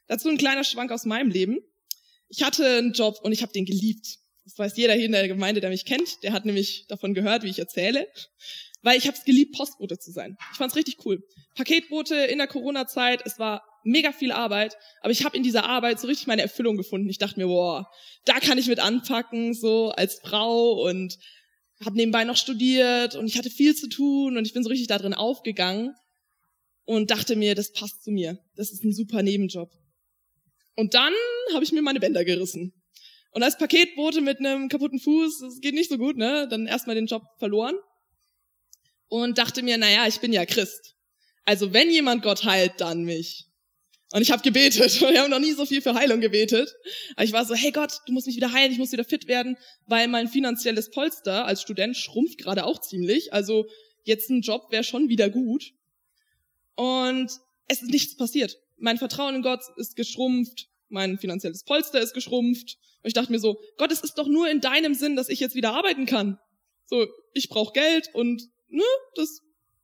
Dazu 0.07 0.29
ein 0.29 0.37
kleiner 0.37 0.63
Schwank 0.63 0.91
aus 0.91 1.05
meinem 1.05 1.29
Leben. 1.29 1.59
Ich 2.35 2.41
hatte 2.41 2.65
einen 2.65 2.93
Job 2.93 3.19
und 3.21 3.31
ich 3.31 3.43
habe 3.43 3.53
den 3.53 3.65
geliebt. 3.65 4.17
Das 4.43 4.57
weiß 4.57 4.75
jeder 4.75 4.95
hier 4.95 5.05
in 5.05 5.11
der 5.11 5.27
Gemeinde, 5.27 5.61
der 5.61 5.69
mich 5.69 5.85
kennt. 5.85 6.23
Der 6.23 6.33
hat 6.33 6.45
nämlich 6.45 6.85
davon 6.87 7.13
gehört, 7.13 7.43
wie 7.43 7.49
ich 7.49 7.59
erzähle. 7.59 8.07
Weil 8.81 8.97
ich 8.97 9.05
habe 9.05 9.15
es 9.15 9.23
geliebt, 9.23 9.55
Postbote 9.55 9.99
zu 9.99 10.11
sein. 10.11 10.35
Ich 10.51 10.57
fand's 10.57 10.75
richtig 10.75 10.97
cool. 11.05 11.23
Paketbote 11.53 12.15
in 12.15 12.39
der 12.39 12.47
Corona-Zeit, 12.47 13.21
es 13.25 13.37
war 13.37 13.61
mega 13.83 14.11
viel 14.11 14.31
Arbeit, 14.31 14.75
aber 15.01 15.11
ich 15.11 15.23
habe 15.23 15.37
in 15.37 15.43
dieser 15.43 15.65
Arbeit 15.65 15.99
so 15.99 16.07
richtig 16.07 16.25
meine 16.25 16.41
Erfüllung 16.41 16.75
gefunden. 16.75 17.07
Ich 17.07 17.19
dachte 17.19 17.39
mir, 17.39 17.45
boah, 17.45 17.87
da 18.25 18.39
kann 18.39 18.57
ich 18.57 18.67
mit 18.67 18.79
anpacken, 18.79 19.53
so 19.53 19.91
als 19.91 20.19
Frau 20.19 20.81
und 20.87 21.19
habe 21.85 21.97
nebenbei 21.97 22.23
noch 22.23 22.37
studiert 22.37 23.15
und 23.15 23.27
ich 23.27 23.37
hatte 23.37 23.51
viel 23.51 23.75
zu 23.75 23.87
tun 23.89 24.37
und 24.37 24.47
ich 24.47 24.53
bin 24.53 24.63
so 24.63 24.69
richtig 24.69 24.87
da 24.87 24.97
drin 24.97 25.13
aufgegangen 25.13 25.93
und 26.85 27.11
dachte 27.11 27.35
mir, 27.35 27.53
das 27.53 27.71
passt 27.71 28.03
zu 28.03 28.11
mir. 28.11 28.39
Das 28.55 28.71
ist 28.71 28.83
ein 28.83 28.93
super 28.93 29.21
Nebenjob. 29.21 29.69
Und 30.75 30.93
dann 30.93 31.13
habe 31.53 31.63
ich 31.63 31.71
mir 31.71 31.81
meine 31.81 31.99
Bänder 31.99 32.25
gerissen. 32.25 32.73
Und 33.31 33.43
als 33.43 33.57
Paketbote 33.57 34.21
mit 34.21 34.39
einem 34.39 34.69
kaputten 34.69 34.99
Fuß, 34.99 35.39
das 35.39 35.59
geht 35.59 35.73
nicht 35.73 35.89
so 35.89 35.97
gut, 35.97 36.17
ne? 36.17 36.47
Dann 36.49 36.67
erstmal 36.67 36.95
den 36.95 37.07
Job 37.07 37.23
verloren. 37.39 37.75
Und 39.07 39.37
dachte 39.37 39.63
mir, 39.63 39.77
naja, 39.77 40.07
ich 40.07 40.19
bin 40.19 40.33
ja 40.33 40.45
Christ. 40.45 40.95
Also 41.45 41.73
wenn 41.73 41.91
jemand 41.91 42.23
Gott 42.23 42.45
heilt, 42.45 42.73
dann 42.77 43.03
mich. 43.03 43.47
Und 44.13 44.21
ich 44.21 44.31
habe 44.31 44.43
gebetet. 44.43 45.01
Wir 45.01 45.21
haben 45.21 45.31
noch 45.31 45.39
nie 45.39 45.53
so 45.53 45.65
viel 45.65 45.81
für 45.81 45.95
Heilung 45.95 46.21
gebetet. 46.21 46.71
Aber 47.15 47.23
ich 47.23 47.33
war 47.33 47.45
so, 47.45 47.55
hey 47.55 47.71
Gott, 47.71 47.99
du 48.05 48.13
musst 48.13 48.27
mich 48.27 48.35
wieder 48.35 48.53
heilen, 48.53 48.71
ich 48.71 48.77
muss 48.77 48.91
wieder 48.91 49.03
fit 49.03 49.27
werden, 49.27 49.57
weil 49.87 50.07
mein 50.07 50.27
finanzielles 50.27 50.91
Polster 50.91 51.45
als 51.45 51.63
Student 51.63 51.97
schrumpft 51.97 52.37
gerade 52.37 52.65
auch 52.65 52.79
ziemlich. 52.79 53.33
Also 53.33 53.65
jetzt 54.03 54.29
ein 54.29 54.41
Job 54.41 54.71
wäre 54.71 54.83
schon 54.83 55.09
wieder 55.09 55.31
gut. 55.31 55.73
Und 56.75 57.31
es 57.67 57.81
ist 57.81 57.89
nichts 57.89 58.15
passiert. 58.15 58.59
Mein 58.77 58.97
Vertrauen 58.97 59.35
in 59.35 59.41
Gott 59.41 59.61
ist 59.77 59.95
geschrumpft, 59.95 60.67
mein 60.89 61.17
finanzielles 61.17 61.63
Polster 61.63 61.99
ist 61.99 62.13
geschrumpft. 62.13 62.77
Und 63.01 63.07
ich 63.07 63.13
dachte 63.13 63.31
mir 63.31 63.39
so, 63.39 63.59
Gott, 63.77 63.91
es 63.91 64.01
ist 64.01 64.17
doch 64.17 64.27
nur 64.27 64.49
in 64.49 64.61
deinem 64.61 64.93
Sinn, 64.93 65.15
dass 65.15 65.29
ich 65.29 65.39
jetzt 65.39 65.55
wieder 65.55 65.73
arbeiten 65.73 66.05
kann. 66.05 66.37
So, 66.85 67.07
ich 67.33 67.49
brauche 67.49 67.73
Geld 67.73 68.09
und 68.13 68.41
ne, 68.67 68.83
das 69.15 69.41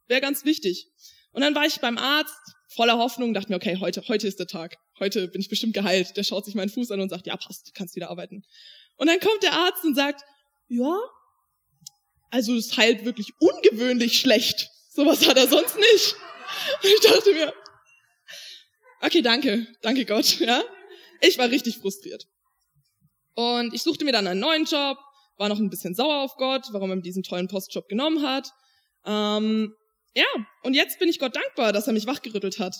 wäre 0.07 0.21
ganz 0.21 0.45
wichtig. 0.45 0.87
Und 1.31 1.41
dann 1.41 1.55
war 1.55 1.65
ich 1.65 1.79
beim 1.79 1.97
Arzt 1.97 2.35
voller 2.67 2.97
Hoffnung, 2.97 3.33
dachte 3.33 3.49
mir, 3.49 3.55
okay, 3.55 3.77
heute, 3.79 4.07
heute 4.07 4.27
ist 4.27 4.39
der 4.39 4.47
Tag. 4.47 4.77
Heute 4.99 5.27
bin 5.27 5.41
ich 5.41 5.49
bestimmt 5.49 5.73
geheilt. 5.73 6.15
Der 6.17 6.23
schaut 6.23 6.45
sich 6.45 6.55
meinen 6.55 6.69
Fuß 6.69 6.91
an 6.91 6.99
und 6.99 7.09
sagt, 7.09 7.27
ja, 7.27 7.35
passt, 7.37 7.67
du 7.67 7.71
kannst 7.73 7.95
wieder 7.95 8.09
arbeiten. 8.09 8.43
Und 8.97 9.07
dann 9.07 9.19
kommt 9.19 9.41
der 9.43 9.53
Arzt 9.53 9.83
und 9.83 9.95
sagt, 9.95 10.21
ja, 10.67 10.99
also 12.29 12.55
es 12.55 12.77
heilt 12.77 13.05
wirklich 13.05 13.33
ungewöhnlich 13.39 14.19
schlecht. 14.19 14.69
Sowas 14.89 15.27
hat 15.27 15.37
er 15.37 15.47
sonst 15.47 15.77
nicht. 15.77 16.15
Und 16.83 16.89
ich 16.93 16.99
dachte 17.01 17.33
mir, 17.33 17.53
okay, 19.01 19.21
danke, 19.21 19.67
danke 19.81 20.05
Gott, 20.05 20.39
ja. 20.39 20.63
Ich 21.21 21.37
war 21.37 21.49
richtig 21.49 21.77
frustriert. 21.77 22.25
Und 23.35 23.73
ich 23.73 23.83
suchte 23.83 24.05
mir 24.05 24.11
dann 24.11 24.27
einen 24.27 24.39
neuen 24.39 24.65
Job, 24.65 24.97
war 25.37 25.49
noch 25.49 25.59
ein 25.59 25.69
bisschen 25.69 25.95
sauer 25.95 26.23
auf 26.23 26.35
Gott, 26.35 26.67
warum 26.71 26.89
er 26.89 26.97
mir 26.97 27.01
diesen 27.01 27.23
tollen 27.23 27.47
Postjob 27.47 27.87
genommen 27.87 28.21
hat. 28.23 28.49
Ähm, 29.05 29.73
ja, 30.13 30.25
und 30.63 30.73
jetzt 30.73 30.99
bin 30.99 31.09
ich 31.09 31.19
Gott 31.19 31.35
dankbar, 31.35 31.71
dass 31.71 31.87
er 31.87 31.93
mich 31.93 32.07
wachgerüttelt 32.07 32.59
hat. 32.59 32.75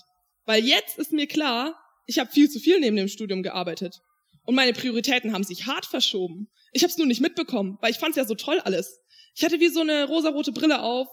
Weil 0.45 0.65
jetzt 0.65 0.97
ist 0.97 1.11
mir 1.11 1.27
klar, 1.27 1.79
ich 2.05 2.19
habe 2.19 2.31
viel 2.31 2.49
zu 2.49 2.59
viel 2.59 2.79
neben 2.79 2.95
dem 2.95 3.07
Studium 3.07 3.43
gearbeitet. 3.43 3.99
Und 4.43 4.55
meine 4.55 4.73
Prioritäten 4.73 5.33
haben 5.33 5.43
sich 5.43 5.67
hart 5.67 5.85
verschoben. 5.85 6.49
Ich 6.73 6.81
habe 6.83 6.91
es 6.91 6.97
nur 6.97 7.07
nicht 7.07 7.21
mitbekommen, 7.21 7.77
weil 7.81 7.91
ich 7.91 7.99
fand 7.99 8.11
es 8.11 8.17
ja 8.17 8.25
so 8.25 8.35
toll 8.35 8.59
alles. 8.61 8.99
Ich 9.35 9.43
hatte 9.43 9.59
wie 9.59 9.69
so 9.69 9.81
eine 9.81 10.07
rosarote 10.07 10.51
Brille 10.51 10.81
auf 10.81 11.07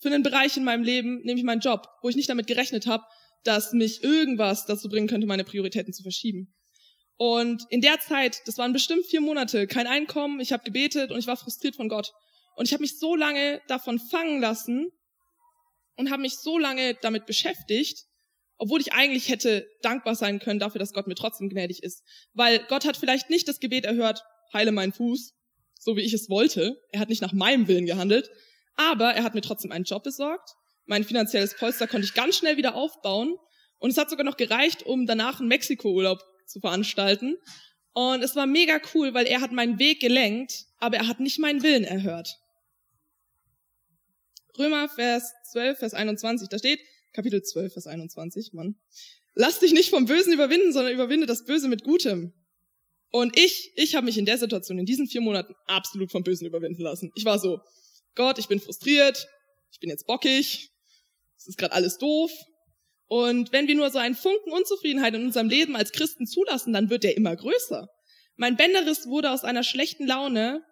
für 0.00 0.08
einen 0.08 0.22
Bereich 0.22 0.56
in 0.56 0.64
meinem 0.64 0.82
Leben, 0.82 1.22
nämlich 1.24 1.44
meinen 1.44 1.60
Job, 1.60 1.88
wo 2.02 2.08
ich 2.08 2.16
nicht 2.16 2.28
damit 2.28 2.46
gerechnet 2.46 2.86
habe, 2.86 3.04
dass 3.44 3.72
mich 3.72 4.02
irgendwas 4.02 4.66
dazu 4.66 4.88
bringen 4.88 5.08
könnte, 5.08 5.26
meine 5.26 5.44
Prioritäten 5.44 5.92
zu 5.92 6.02
verschieben. 6.02 6.54
Und 7.16 7.64
in 7.70 7.80
der 7.80 8.00
Zeit, 8.00 8.42
das 8.46 8.58
waren 8.58 8.72
bestimmt 8.72 9.06
vier 9.06 9.20
Monate, 9.20 9.66
kein 9.66 9.86
Einkommen, 9.86 10.40
ich 10.40 10.52
habe 10.52 10.64
gebetet 10.64 11.12
und 11.12 11.18
ich 11.18 11.26
war 11.26 11.36
frustriert 11.36 11.76
von 11.76 11.88
Gott. 11.88 12.12
Und 12.56 12.66
ich 12.66 12.72
habe 12.72 12.82
mich 12.82 12.98
so 12.98 13.14
lange 13.14 13.60
davon 13.68 13.98
fangen 13.98 14.40
lassen 14.40 14.90
und 15.96 16.10
habe 16.10 16.22
mich 16.22 16.36
so 16.38 16.58
lange 16.58 16.94
damit 16.94 17.26
beschäftigt, 17.26 18.04
obwohl 18.56 18.80
ich 18.80 18.92
eigentlich 18.92 19.28
hätte 19.28 19.68
dankbar 19.82 20.14
sein 20.14 20.38
können 20.38 20.60
dafür, 20.60 20.78
dass 20.78 20.92
Gott 20.92 21.06
mir 21.06 21.14
trotzdem 21.14 21.48
gnädig 21.48 21.82
ist. 21.82 22.02
Weil 22.32 22.64
Gott 22.68 22.84
hat 22.84 22.96
vielleicht 22.96 23.30
nicht 23.30 23.48
das 23.48 23.60
Gebet 23.60 23.84
erhört, 23.84 24.22
heile 24.52 24.72
meinen 24.72 24.92
Fuß, 24.92 25.34
so 25.78 25.96
wie 25.96 26.02
ich 26.02 26.12
es 26.12 26.28
wollte. 26.28 26.80
Er 26.90 27.00
hat 27.00 27.08
nicht 27.08 27.22
nach 27.22 27.32
meinem 27.32 27.68
Willen 27.68 27.86
gehandelt, 27.86 28.30
aber 28.76 29.14
er 29.14 29.24
hat 29.24 29.34
mir 29.34 29.40
trotzdem 29.40 29.72
einen 29.72 29.84
Job 29.84 30.02
besorgt. 30.02 30.50
Mein 30.86 31.04
finanzielles 31.04 31.54
Polster 31.54 31.86
konnte 31.86 32.06
ich 32.06 32.14
ganz 32.14 32.36
schnell 32.36 32.56
wieder 32.56 32.74
aufbauen. 32.74 33.36
Und 33.78 33.90
es 33.90 33.98
hat 33.98 34.10
sogar 34.10 34.24
noch 34.24 34.36
gereicht, 34.36 34.84
um 34.84 35.06
danach 35.06 35.40
einen 35.40 35.48
Mexiko-Urlaub 35.48 36.22
zu 36.46 36.60
veranstalten. 36.60 37.36
Und 37.92 38.22
es 38.22 38.34
war 38.34 38.46
mega 38.46 38.80
cool, 38.94 39.14
weil 39.14 39.26
er 39.26 39.40
hat 39.40 39.52
meinen 39.52 39.78
Weg 39.78 40.00
gelenkt, 40.00 40.66
aber 40.78 40.96
er 40.96 41.06
hat 41.06 41.20
nicht 41.20 41.38
meinen 41.38 41.62
Willen 41.62 41.84
erhört. 41.84 42.38
Römer 44.58 44.88
Vers 44.88 45.32
12, 45.52 45.78
Vers 45.78 45.94
21, 45.94 46.48
da 46.48 46.58
steht, 46.58 46.80
Kapitel 47.12 47.42
12, 47.42 47.72
Vers 47.72 47.86
21, 47.86 48.52
Mann. 48.52 48.76
Lass 49.34 49.60
dich 49.60 49.72
nicht 49.72 49.90
vom 49.90 50.06
Bösen 50.06 50.32
überwinden, 50.32 50.72
sondern 50.72 50.92
überwinde 50.92 51.26
das 51.26 51.44
Böse 51.44 51.68
mit 51.68 51.84
Gutem. 51.84 52.32
Und 53.10 53.38
ich, 53.38 53.72
ich 53.76 53.94
habe 53.94 54.06
mich 54.06 54.18
in 54.18 54.24
der 54.24 54.38
Situation, 54.38 54.78
in 54.78 54.86
diesen 54.86 55.06
vier 55.06 55.20
Monaten, 55.20 55.54
absolut 55.66 56.10
vom 56.10 56.24
Bösen 56.24 56.46
überwinden 56.46 56.82
lassen. 56.82 57.12
Ich 57.14 57.24
war 57.24 57.38
so, 57.38 57.60
Gott, 58.16 58.38
ich 58.38 58.48
bin 58.48 58.60
frustriert, 58.60 59.28
ich 59.70 59.78
bin 59.78 59.90
jetzt 59.90 60.06
bockig, 60.06 60.70
es 61.44 61.48
ist 61.48 61.58
gerade 61.58 61.74
alles 61.74 61.98
doof. 61.98 62.32
Und 63.06 63.52
wenn 63.52 63.68
wir 63.68 63.74
nur 63.74 63.90
so 63.90 63.98
einen 63.98 64.14
Funken 64.14 64.50
Unzufriedenheit 64.50 65.14
in 65.14 65.26
unserem 65.26 65.50
Leben 65.50 65.76
als 65.76 65.92
Christen 65.92 66.26
zulassen, 66.26 66.72
dann 66.72 66.88
wird 66.88 67.04
der 67.04 67.18
immer 67.18 67.36
größer. 67.36 67.86
Mein 68.36 68.56
Bänderriss 68.56 69.06
wurde 69.06 69.30
aus 69.30 69.44
einer 69.44 69.62
schlechten 69.62 70.06
Laune 70.06 70.64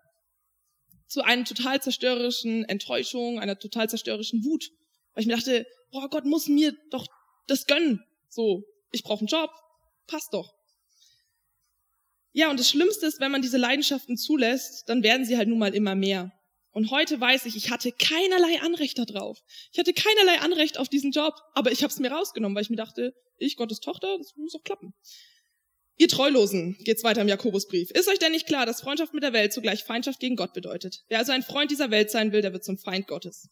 zu 1.08 1.22
einer 1.22 1.44
total 1.44 1.82
zerstörerischen 1.82 2.64
Enttäuschung, 2.64 3.38
einer 3.38 3.58
total 3.58 3.90
zerstörerischen 3.90 4.44
Wut. 4.44 4.70
Weil 5.12 5.22
ich 5.22 5.26
mir 5.26 5.36
dachte, 5.36 5.66
boah, 5.90 6.08
Gott 6.08 6.24
muss 6.24 6.48
mir 6.48 6.74
doch 6.90 7.06
das 7.48 7.66
gönnen. 7.66 8.02
So, 8.30 8.62
ich 8.92 9.02
brauche 9.02 9.20
einen 9.20 9.26
Job, 9.26 9.50
passt 10.06 10.32
doch. 10.32 10.54
Ja, 12.32 12.50
und 12.50 12.58
das 12.58 12.70
Schlimmste 12.70 13.04
ist, 13.04 13.20
wenn 13.20 13.30
man 13.30 13.42
diese 13.42 13.58
Leidenschaften 13.58 14.16
zulässt, 14.16 14.88
dann 14.88 15.02
werden 15.02 15.26
sie 15.26 15.36
halt 15.36 15.50
nun 15.50 15.58
mal 15.58 15.74
immer 15.74 15.94
mehr. 15.94 16.32
Und 16.72 16.90
heute 16.90 17.20
weiß 17.20 17.44
ich, 17.46 17.54
ich 17.54 17.70
hatte 17.70 17.92
keinerlei 17.92 18.60
Anrecht 18.62 18.98
darauf. 18.98 19.38
Ich 19.72 19.78
hatte 19.78 19.92
keinerlei 19.92 20.40
Anrecht 20.40 20.78
auf 20.78 20.88
diesen 20.88 21.12
Job, 21.12 21.34
aber 21.54 21.70
ich 21.70 21.82
habe 21.82 21.92
es 21.92 21.98
mir 21.98 22.10
rausgenommen, 22.10 22.56
weil 22.56 22.62
ich 22.62 22.70
mir 22.70 22.76
dachte, 22.76 23.14
ich 23.36 23.56
Gottes 23.56 23.80
Tochter, 23.80 24.16
das 24.18 24.34
muss 24.36 24.52
doch 24.52 24.62
klappen. 24.62 24.94
Ihr 25.98 26.08
Treulosen, 26.08 26.76
geht's 26.80 27.04
weiter 27.04 27.20
im 27.20 27.28
Jakobusbrief. 27.28 27.90
Ist 27.90 28.08
euch 28.08 28.18
denn 28.18 28.32
nicht 28.32 28.46
klar, 28.46 28.64
dass 28.64 28.80
Freundschaft 28.80 29.12
mit 29.12 29.22
der 29.22 29.34
Welt 29.34 29.52
zugleich 29.52 29.84
Feindschaft 29.84 30.18
gegen 30.18 30.36
Gott 30.36 30.54
bedeutet? 30.54 31.04
Wer 31.08 31.18
also 31.18 31.32
ein 31.32 31.42
Freund 31.42 31.70
dieser 31.70 31.90
Welt 31.90 32.10
sein 32.10 32.32
will, 32.32 32.40
der 32.40 32.54
wird 32.54 32.64
zum 32.64 32.78
Feind 32.78 33.06
Gottes. 33.06 33.48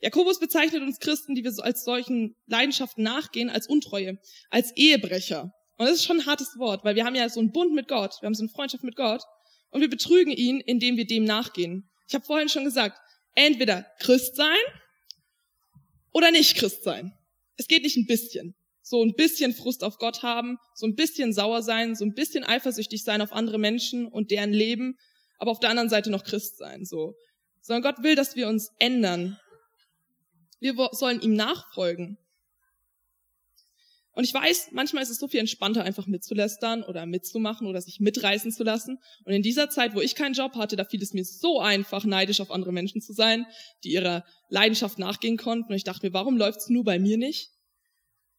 Jakobus 0.00 0.40
bezeichnet 0.40 0.82
uns 0.82 0.98
Christen, 0.98 1.34
die 1.34 1.44
wir 1.44 1.52
als 1.62 1.84
solchen 1.84 2.34
Leidenschaften 2.46 3.04
nachgehen, 3.04 3.50
als 3.50 3.68
Untreue, 3.68 4.18
als 4.50 4.74
Ehebrecher. 4.74 5.52
Und 5.76 5.86
das 5.86 5.96
ist 5.96 6.04
schon 6.04 6.20
ein 6.20 6.26
hartes 6.26 6.58
Wort, 6.58 6.84
weil 6.84 6.96
wir 6.96 7.04
haben 7.04 7.14
ja 7.14 7.28
so 7.28 7.38
einen 7.38 7.52
Bund 7.52 7.72
mit 7.72 7.86
Gott, 7.86 8.16
wir 8.20 8.26
haben 8.26 8.34
so 8.34 8.42
eine 8.42 8.50
Freundschaft 8.50 8.82
mit 8.82 8.96
Gott 8.96 9.22
und 9.70 9.80
wir 9.80 9.90
betrügen 9.90 10.32
ihn, 10.32 10.60
indem 10.60 10.96
wir 10.96 11.06
dem 11.06 11.24
nachgehen. 11.24 11.88
Ich 12.12 12.14
habe 12.14 12.26
vorhin 12.26 12.50
schon 12.50 12.64
gesagt, 12.64 13.00
entweder 13.34 13.86
Christ 13.98 14.36
sein 14.36 14.58
oder 16.12 16.30
nicht 16.30 16.58
Christ 16.58 16.84
sein. 16.84 17.14
Es 17.56 17.68
geht 17.68 17.84
nicht 17.84 17.96
ein 17.96 18.04
bisschen. 18.04 18.54
So 18.82 19.02
ein 19.02 19.14
bisschen 19.14 19.54
Frust 19.54 19.82
auf 19.82 19.96
Gott 19.96 20.22
haben, 20.22 20.58
so 20.74 20.84
ein 20.84 20.94
bisschen 20.94 21.32
sauer 21.32 21.62
sein, 21.62 21.94
so 21.94 22.04
ein 22.04 22.12
bisschen 22.12 22.44
eifersüchtig 22.44 23.02
sein 23.02 23.22
auf 23.22 23.32
andere 23.32 23.56
Menschen 23.56 24.06
und 24.06 24.30
deren 24.30 24.52
Leben, 24.52 24.98
aber 25.38 25.52
auf 25.52 25.60
der 25.60 25.70
anderen 25.70 25.88
Seite 25.88 26.10
noch 26.10 26.22
Christ 26.22 26.58
sein, 26.58 26.84
so. 26.84 27.16
Sondern 27.62 27.82
Gott 27.82 28.04
will, 28.04 28.14
dass 28.14 28.36
wir 28.36 28.46
uns 28.46 28.72
ändern. 28.78 29.38
Wir 30.60 30.74
sollen 30.92 31.22
ihm 31.22 31.32
nachfolgen. 31.32 32.18
Und 34.14 34.24
ich 34.24 34.34
weiß, 34.34 34.68
manchmal 34.72 35.02
ist 35.02 35.08
es 35.08 35.18
so 35.18 35.26
viel 35.26 35.40
entspannter, 35.40 35.84
einfach 35.84 36.06
mitzulästern 36.06 36.82
oder 36.82 37.06
mitzumachen 37.06 37.66
oder 37.66 37.80
sich 37.80 37.98
mitreißen 37.98 38.52
zu 38.52 38.62
lassen. 38.62 38.98
Und 39.24 39.32
in 39.32 39.42
dieser 39.42 39.70
Zeit, 39.70 39.94
wo 39.94 40.00
ich 40.00 40.14
keinen 40.14 40.34
Job 40.34 40.54
hatte, 40.54 40.76
da 40.76 40.84
fiel 40.84 41.02
es 41.02 41.14
mir 41.14 41.24
so 41.24 41.60
einfach, 41.60 42.04
neidisch 42.04 42.40
auf 42.40 42.50
andere 42.50 42.72
Menschen 42.72 43.00
zu 43.00 43.14
sein, 43.14 43.46
die 43.84 43.92
ihrer 43.92 44.24
Leidenschaft 44.50 44.98
nachgehen 44.98 45.38
konnten. 45.38 45.70
Und 45.70 45.76
ich 45.76 45.84
dachte 45.84 46.06
mir, 46.06 46.12
warum 46.12 46.36
läuft's 46.36 46.68
nur 46.68 46.84
bei 46.84 46.98
mir 46.98 47.16
nicht? 47.16 47.52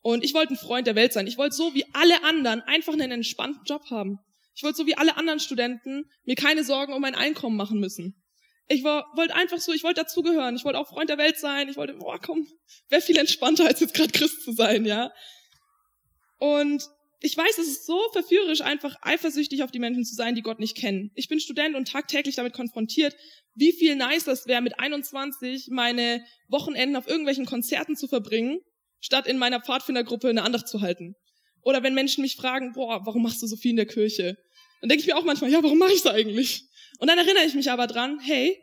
Und 0.01 0.23
ich 0.23 0.33
wollte 0.35 0.53
ein 0.53 0.57
Freund 0.57 0.85
der 0.85 0.95
Welt 0.95 1.13
sein. 1.13 1.25
Ich 1.25 1.37
wollte 1.37 1.55
so 1.55 1.73
wie 1.73 1.85
alle 1.93 2.23
anderen 2.23 2.61
einfach 2.61 2.93
einen 2.93 3.11
entspannten 3.11 3.63
Job 3.65 3.89
haben. 3.89 4.19
Ich 4.53 4.61
wollte 4.61 4.77
so 4.77 4.85
wie 4.85 4.95
alle 4.95 5.17
anderen 5.17 5.39
Studenten 5.39 6.05
mir 6.23 6.35
keine 6.35 6.63
Sorgen 6.63 6.93
um 6.93 7.01
mein 7.01 7.15
Einkommen 7.15 7.57
machen 7.57 7.79
müssen. 7.79 8.21
Ich 8.67 8.83
wollte 8.83 9.33
einfach 9.33 9.59
so, 9.59 9.73
ich 9.73 9.83
wollte 9.83 10.01
dazugehören. 10.01 10.55
Ich 10.55 10.65
wollte 10.65 10.77
auch 10.77 10.87
Freund 10.87 11.09
der 11.09 11.17
Welt 11.17 11.39
sein. 11.39 11.67
Ich 11.69 11.77
wollte, 11.77 11.93
boah, 11.93 12.19
komm, 12.19 12.47
wäre 12.89 13.01
viel 13.01 13.17
entspannter, 13.17 13.65
als 13.65 13.79
jetzt 13.79 13.95
gerade 13.95 14.11
Christ 14.11 14.43
zu 14.43 14.51
sein, 14.51 14.85
ja. 14.85 15.11
Und 16.43 16.89
ich 17.21 17.37
weiß, 17.37 17.57
es 17.57 17.69
ist 17.69 17.85
so 17.85 17.97
verführerisch, 18.11 18.59
einfach 18.59 18.97
eifersüchtig 19.01 19.63
auf 19.63 19.71
die 19.71 19.79
Menschen 19.79 20.03
zu 20.03 20.13
sein, 20.13 20.35
die 20.35 20.41
Gott 20.41 20.59
nicht 20.59 20.75
kennen. 20.75 21.09
Ich 21.15 21.29
bin 21.29 21.39
Student 21.39 21.73
und 21.73 21.87
tagtäglich 21.87 22.35
damit 22.35 22.51
konfrontiert, 22.51 23.15
wie 23.55 23.71
viel 23.71 23.95
nice 23.95 24.25
das 24.25 24.45
wäre, 24.45 24.61
mit 24.61 24.77
21 24.77 25.69
meine 25.69 26.21
Wochenenden 26.49 26.97
auf 26.97 27.07
irgendwelchen 27.07 27.45
Konzerten 27.45 27.95
zu 27.95 28.09
verbringen, 28.09 28.59
statt 28.99 29.25
in 29.25 29.37
meiner 29.37 29.61
Pfadfindergruppe 29.61 30.27
eine 30.27 30.43
Andacht 30.43 30.67
zu 30.67 30.81
halten. 30.81 31.15
Oder 31.61 31.81
wenn 31.81 31.93
Menschen 31.93 32.23
mich 32.23 32.35
fragen, 32.35 32.73
boah, 32.73 33.05
warum 33.05 33.23
machst 33.23 33.41
du 33.41 33.47
so 33.47 33.55
viel 33.55 33.71
in 33.71 33.77
der 33.77 33.85
Kirche? 33.85 34.37
Dann 34.81 34.89
denke 34.89 35.03
ich 35.03 35.07
mir 35.07 35.15
auch 35.15 35.23
manchmal, 35.23 35.49
ja, 35.49 35.63
warum 35.63 35.77
mache 35.77 35.93
ich 35.93 36.01
das 36.01 36.13
eigentlich? 36.13 36.65
Und 36.99 37.07
dann 37.07 37.17
erinnere 37.17 37.45
ich 37.45 37.53
mich 37.53 37.71
aber 37.71 37.87
dran, 37.87 38.19
hey, 38.19 38.61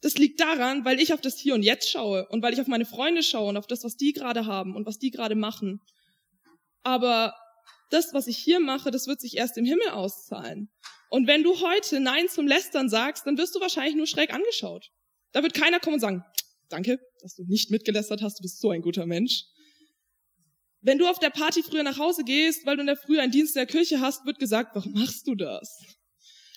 das 0.00 0.16
liegt 0.16 0.40
daran, 0.40 0.86
weil 0.86 1.00
ich 1.00 1.12
auf 1.12 1.20
das 1.20 1.38
Hier 1.38 1.52
und 1.52 1.64
Jetzt 1.64 1.90
schaue 1.90 2.26
und 2.30 2.42
weil 2.42 2.54
ich 2.54 2.62
auf 2.62 2.66
meine 2.66 2.86
Freunde 2.86 3.22
schaue 3.22 3.50
und 3.50 3.58
auf 3.58 3.66
das, 3.66 3.84
was 3.84 3.96
die 3.96 4.14
gerade 4.14 4.46
haben 4.46 4.74
und 4.74 4.86
was 4.86 4.98
die 4.98 5.10
gerade 5.10 5.34
machen. 5.34 5.82
Aber 6.82 7.34
das, 7.90 8.12
was 8.14 8.26
ich 8.26 8.38
hier 8.38 8.60
mache, 8.60 8.90
das 8.90 9.06
wird 9.06 9.20
sich 9.20 9.36
erst 9.36 9.56
im 9.56 9.64
Himmel 9.64 9.90
auszahlen. 9.90 10.70
Und 11.10 11.26
wenn 11.26 11.42
du 11.42 11.60
heute 11.60 12.00
Nein 12.00 12.28
zum 12.28 12.46
Lästern 12.46 12.88
sagst, 12.88 13.26
dann 13.26 13.38
wirst 13.38 13.54
du 13.54 13.60
wahrscheinlich 13.60 13.96
nur 13.96 14.06
schräg 14.06 14.32
angeschaut. 14.32 14.90
Da 15.32 15.42
wird 15.42 15.54
keiner 15.54 15.80
kommen 15.80 15.94
und 15.94 16.00
sagen, 16.00 16.24
danke, 16.68 16.98
dass 17.20 17.34
du 17.34 17.44
nicht 17.44 17.70
mitgelästert 17.70 18.22
hast, 18.22 18.38
du 18.38 18.42
bist 18.42 18.60
so 18.60 18.70
ein 18.70 18.82
guter 18.82 19.06
Mensch. 19.06 19.44
Wenn 20.80 20.98
du 20.98 21.08
auf 21.08 21.18
der 21.18 21.30
Party 21.30 21.62
früher 21.62 21.82
nach 21.82 21.98
Hause 21.98 22.24
gehst, 22.24 22.64
weil 22.64 22.76
du 22.76 22.82
in 22.82 22.86
der 22.86 22.96
Früh 22.96 23.18
einen 23.18 23.32
Dienst 23.32 23.56
in 23.56 23.60
der 23.60 23.66
Kirche 23.66 24.00
hast, 24.00 24.24
wird 24.26 24.38
gesagt, 24.38 24.74
warum 24.74 24.92
machst 24.92 25.26
du 25.26 25.34
das? 25.34 25.82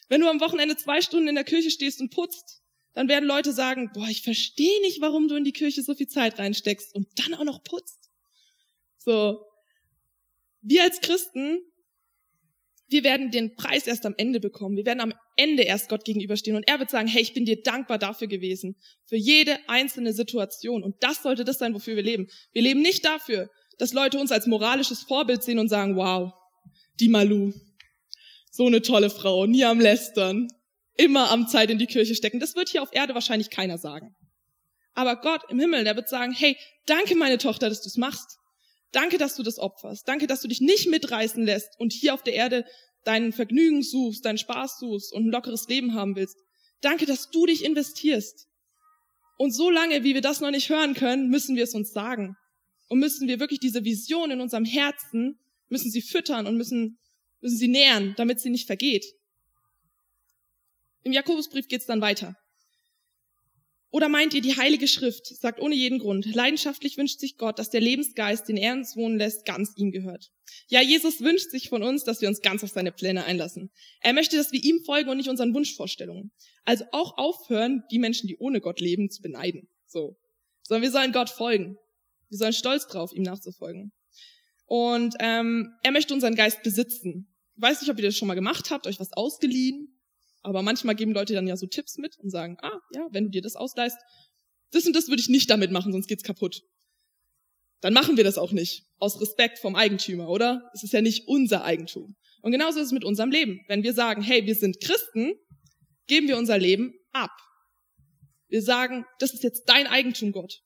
Wenn 0.09 0.21
du 0.21 0.29
am 0.29 0.41
Wochenende 0.41 0.75
zwei 0.75 1.01
Stunden 1.01 1.29
in 1.29 1.35
der 1.35 1.43
Kirche 1.43 1.71
stehst 1.71 2.01
und 2.01 2.13
putzt, 2.13 2.61
dann 2.93 3.07
werden 3.07 3.25
Leute 3.25 3.53
sagen, 3.53 3.89
boah, 3.93 4.07
ich 4.09 4.21
verstehe 4.21 4.81
nicht, 4.81 5.01
warum 5.01 5.27
du 5.27 5.35
in 5.35 5.45
die 5.45 5.53
Kirche 5.53 5.81
so 5.81 5.95
viel 5.95 6.07
Zeit 6.07 6.37
reinsteckst 6.37 6.93
und 6.93 7.07
dann 7.15 7.33
auch 7.33 7.45
noch 7.45 7.63
putzt. 7.63 8.11
So. 8.97 9.43
Wir 10.61 10.83
als 10.83 11.01
Christen, 11.01 11.59
wir 12.87 13.03
werden 13.03 13.31
den 13.31 13.55
Preis 13.55 13.87
erst 13.87 14.05
am 14.05 14.13
Ende 14.17 14.39
bekommen. 14.39 14.75
Wir 14.75 14.85
werden 14.85 14.99
am 14.99 15.13
Ende 15.37 15.63
erst 15.63 15.89
Gott 15.89 16.03
gegenüberstehen 16.03 16.57
und 16.57 16.67
er 16.67 16.79
wird 16.79 16.89
sagen, 16.89 17.07
hey, 17.07 17.21
ich 17.21 17.33
bin 17.33 17.45
dir 17.45 17.61
dankbar 17.61 17.97
dafür 17.97 18.27
gewesen. 18.27 18.75
Für 19.05 19.15
jede 19.15 19.57
einzelne 19.67 20.13
Situation. 20.13 20.83
Und 20.83 20.95
das 21.01 21.23
sollte 21.23 21.45
das 21.45 21.57
sein, 21.57 21.73
wofür 21.73 21.95
wir 21.95 22.03
leben. 22.03 22.27
Wir 22.51 22.61
leben 22.61 22.81
nicht 22.81 23.05
dafür, 23.05 23.49
dass 23.77 23.93
Leute 23.93 24.19
uns 24.19 24.31
als 24.31 24.45
moralisches 24.45 25.03
Vorbild 25.03 25.41
sehen 25.41 25.57
und 25.57 25.69
sagen, 25.69 25.95
wow, 25.95 26.33
die 26.99 27.09
Malu, 27.09 27.53
so 28.51 28.67
eine 28.67 28.81
tolle 28.81 29.09
Frau, 29.09 29.45
nie 29.45 29.63
am 29.63 29.79
Lästern, 29.79 30.47
immer 30.97 31.31
am 31.31 31.47
Zeit 31.47 31.69
in 31.69 31.79
die 31.79 31.87
Kirche 31.87 32.13
stecken. 32.13 32.39
Das 32.39 32.55
wird 32.55 32.69
hier 32.69 32.83
auf 32.83 32.93
Erde 32.93 33.13
wahrscheinlich 33.13 33.49
keiner 33.49 33.77
sagen. 33.77 34.13
Aber 34.93 35.15
Gott 35.15 35.41
im 35.49 35.59
Himmel, 35.59 35.85
der 35.85 35.95
wird 35.95 36.09
sagen, 36.09 36.33
hey, 36.33 36.57
danke 36.85 37.15
meine 37.15 37.37
Tochter, 37.37 37.69
dass 37.69 37.81
du 37.81 37.87
es 37.87 37.95
machst. 37.95 38.37
Danke, 38.91 39.17
dass 39.17 39.35
du 39.35 39.43
das 39.43 39.57
opferst. 39.57 40.07
Danke, 40.07 40.27
dass 40.27 40.41
du 40.41 40.47
dich 40.47 40.61
nicht 40.61 40.87
mitreißen 40.89 41.43
lässt 41.43 41.79
und 41.79 41.93
hier 41.93 42.13
auf 42.13 42.23
der 42.23 42.33
Erde 42.33 42.65
deinen 43.03 43.31
Vergnügen 43.33 43.83
suchst, 43.83 44.25
deinen 44.25 44.37
Spaß 44.37 44.79
suchst 44.79 45.13
und 45.13 45.27
ein 45.27 45.31
lockeres 45.31 45.67
Leben 45.67 45.93
haben 45.93 46.15
willst. 46.15 46.37
Danke, 46.81 47.05
dass 47.05 47.29
du 47.29 47.45
dich 47.45 47.63
investierst. 47.63 48.47
Und 49.37 49.51
so 49.53 49.69
lange, 49.69 50.03
wie 50.03 50.13
wir 50.13 50.21
das 50.21 50.41
noch 50.41 50.51
nicht 50.51 50.69
hören 50.69 50.93
können, 50.93 51.29
müssen 51.29 51.55
wir 51.55 51.63
es 51.63 51.73
uns 51.73 51.91
sagen. 51.93 52.35
Und 52.89 52.99
müssen 52.99 53.27
wir 53.27 53.39
wirklich 53.39 53.59
diese 53.59 53.85
Vision 53.85 54.31
in 54.31 54.41
unserem 54.41 54.65
Herzen, 54.65 55.39
müssen 55.69 55.89
sie 55.89 56.01
füttern 56.01 56.45
und 56.45 56.57
müssen, 56.57 56.99
müssen 57.39 57.57
sie 57.57 57.69
nähren, 57.69 58.13
damit 58.17 58.39
sie 58.39 58.49
nicht 58.49 58.67
vergeht. 58.67 59.05
Im 61.03 61.13
Jakobusbrief 61.13 61.67
geht's 61.67 61.85
dann 61.85 62.01
weiter. 62.01 62.35
Oder 63.91 64.07
meint 64.07 64.33
ihr, 64.33 64.41
die 64.41 64.55
Heilige 64.55 64.87
Schrift 64.87 65.27
sagt 65.27 65.59
ohne 65.59 65.75
jeden 65.75 65.99
Grund, 65.99 66.25
leidenschaftlich 66.33 66.97
wünscht 66.97 67.19
sich 67.19 67.37
Gott, 67.37 67.59
dass 67.59 67.69
der 67.69 67.81
Lebensgeist, 67.81 68.47
den 68.47 68.55
er 68.55 68.73
uns 68.73 68.95
wohnen 68.95 69.17
lässt, 69.17 69.45
ganz 69.45 69.73
ihm 69.75 69.91
gehört. 69.91 70.31
Ja, 70.67 70.81
Jesus 70.81 71.19
wünscht 71.19 71.51
sich 71.51 71.67
von 71.67 71.83
uns, 71.83 72.05
dass 72.05 72.21
wir 72.21 72.29
uns 72.29 72.41
ganz 72.41 72.63
auf 72.63 72.71
seine 72.71 72.93
Pläne 72.93 73.25
einlassen. 73.25 73.69
Er 73.99 74.13
möchte, 74.13 74.37
dass 74.37 74.53
wir 74.53 74.63
ihm 74.63 74.81
folgen 74.85 75.09
und 75.09 75.17
nicht 75.17 75.29
unseren 75.29 75.53
Wunschvorstellungen. 75.53 76.31
Also 76.63 76.85
auch 76.93 77.17
aufhören, 77.17 77.83
die 77.91 77.99
Menschen, 77.99 78.27
die 78.27 78.37
ohne 78.37 78.61
Gott 78.61 78.79
leben, 78.79 79.09
zu 79.09 79.21
beneiden. 79.21 79.67
So. 79.87 80.17
Sondern 80.63 80.83
wir 80.83 80.91
sollen 80.91 81.11
Gott 81.11 81.29
folgen. 81.29 81.77
Wir 82.29 82.37
sollen 82.37 82.53
stolz 82.53 82.87
drauf, 82.87 83.11
ihm 83.13 83.23
nachzufolgen. 83.23 83.91
Und 84.67 85.15
ähm, 85.19 85.73
er 85.83 85.91
möchte 85.91 86.13
unseren 86.13 86.35
Geist 86.35 86.63
besitzen. 86.63 87.27
Ich 87.57 87.61
weiß 87.61 87.81
nicht, 87.81 87.91
ob 87.91 87.97
ihr 87.97 88.05
das 88.05 88.15
schon 88.15 88.29
mal 88.29 88.35
gemacht 88.35 88.71
habt, 88.71 88.87
euch 88.87 89.01
was 89.01 89.11
ausgeliehen, 89.11 90.00
aber 90.41 90.61
manchmal 90.61 90.95
geben 90.95 91.13
Leute 91.13 91.33
dann 91.33 91.47
ja 91.47 91.55
so 91.55 91.67
Tipps 91.67 91.97
mit 91.97 92.17
und 92.19 92.29
sagen, 92.29 92.57
ah, 92.61 92.79
ja, 92.93 93.07
wenn 93.11 93.25
du 93.25 93.29
dir 93.31 93.41
das 93.41 93.55
ausleihst, 93.55 93.97
das 94.71 94.85
und 94.85 94.95
das 94.95 95.07
würde 95.07 95.21
ich 95.21 95.29
nicht 95.29 95.49
damit 95.49 95.71
machen, 95.71 95.91
sonst 95.91 96.07
geht's 96.07 96.23
kaputt. 96.23 96.63
Dann 97.81 97.93
machen 97.93 98.17
wir 98.17 98.23
das 98.23 98.37
auch 98.37 98.51
nicht. 98.51 98.85
Aus 98.99 99.19
Respekt 99.19 99.59
vom 99.59 99.75
Eigentümer, 99.75 100.29
oder? 100.29 100.69
Es 100.73 100.83
ist 100.83 100.93
ja 100.93 101.01
nicht 101.01 101.27
unser 101.27 101.63
Eigentum. 101.63 102.15
Und 102.41 102.51
genauso 102.51 102.79
ist 102.79 102.87
es 102.87 102.91
mit 102.91 103.03
unserem 103.03 103.31
Leben. 103.31 103.61
Wenn 103.67 103.83
wir 103.83 103.93
sagen, 103.93 104.21
hey, 104.21 104.45
wir 104.45 104.55
sind 104.55 104.79
Christen, 104.79 105.33
geben 106.07 106.27
wir 106.27 106.37
unser 106.37 106.57
Leben 106.57 106.93
ab. 107.11 107.31
Wir 108.47 108.61
sagen, 108.61 109.05
das 109.19 109.33
ist 109.33 109.43
jetzt 109.43 109.63
dein 109.67 109.87
Eigentum, 109.87 110.31
Gott. 110.31 110.61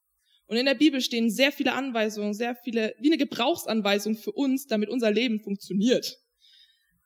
Und 0.48 0.58
in 0.58 0.66
der 0.66 0.76
Bibel 0.76 1.02
stehen 1.02 1.30
sehr 1.30 1.52
viele 1.52 1.74
Anweisungen, 1.74 2.34
sehr 2.34 2.56
viele, 2.64 2.94
wie 3.00 3.08
eine 3.08 3.18
Gebrauchsanweisung 3.18 4.16
für 4.16 4.32
uns, 4.32 4.68
damit 4.68 4.90
unser 4.90 5.12
Leben 5.12 5.40
funktioniert. 5.40 6.18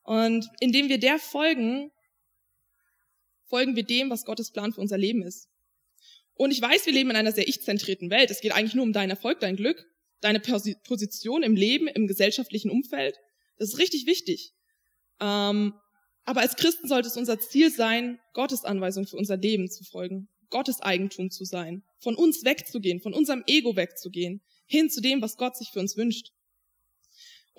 Und 0.04 0.46
indem 0.60 0.90
wir 0.90 1.00
der 1.00 1.20
folgen, 1.20 1.92
folgen 3.50 3.76
wir 3.76 3.84
dem, 3.84 4.10
was 4.10 4.26
Gottes 4.26 4.52
Plan 4.52 4.72
für 4.72 4.82
unser 4.82 4.98
Leben 4.98 5.24
ist. 5.24 5.50
Und 6.36 6.52
ich 6.52 6.62
weiß, 6.62 6.86
wir 6.86 6.94
leben 6.94 7.10
in 7.10 7.18
einer 7.18 7.34
sehr 7.34 7.48
ich-zentrierten 7.48 8.10
Welt. 8.10 8.32
Es 8.32 8.40
geht 8.40 8.54
eigentlich 8.54 8.76
nur 8.76 8.86
um 8.86 8.94
deinen 8.94 9.10
Erfolg, 9.10 9.42
dein 9.42 9.58
Glück, 9.58 9.86
deine 10.22 10.40
Position 10.40 11.44
im 11.44 11.56
Leben, 11.56 11.88
im 11.88 12.08
gesellschaftlichen 12.08 12.72
Umfeld. 12.72 13.18
Das 13.58 13.70
ist 13.70 13.78
richtig 13.78 14.06
wichtig. 14.06 14.54
Ähm, 15.20 15.74
aber 16.24 16.42
als 16.42 16.56
Christen 16.56 16.88
sollte 16.88 17.08
es 17.08 17.18
unser 17.18 17.40
Ziel 17.40 17.72
sein, 17.72 18.20
Gottes 18.34 18.64
Anweisung 18.64 19.06
für 19.06 19.18
unser 19.18 19.36
Leben 19.36 19.70
zu 19.70 19.84
folgen, 19.84 20.30
Gottes 20.50 20.80
Eigentum 20.80 21.32
zu 21.32 21.44
sein, 21.44 21.84
von 21.98 22.16
uns 22.16 22.46
wegzugehen, 22.46 23.02
von 23.02 23.14
unserem 23.14 23.44
Ego 23.48 23.76
wegzugehen, 23.76 24.42
hin 24.66 24.90
zu 24.90 25.02
dem, 25.02 25.22
was 25.22 25.38
Gott 25.38 25.58
sich 25.58 25.72
für 25.72 25.80
uns 25.80 25.98
wünscht. 25.98 26.32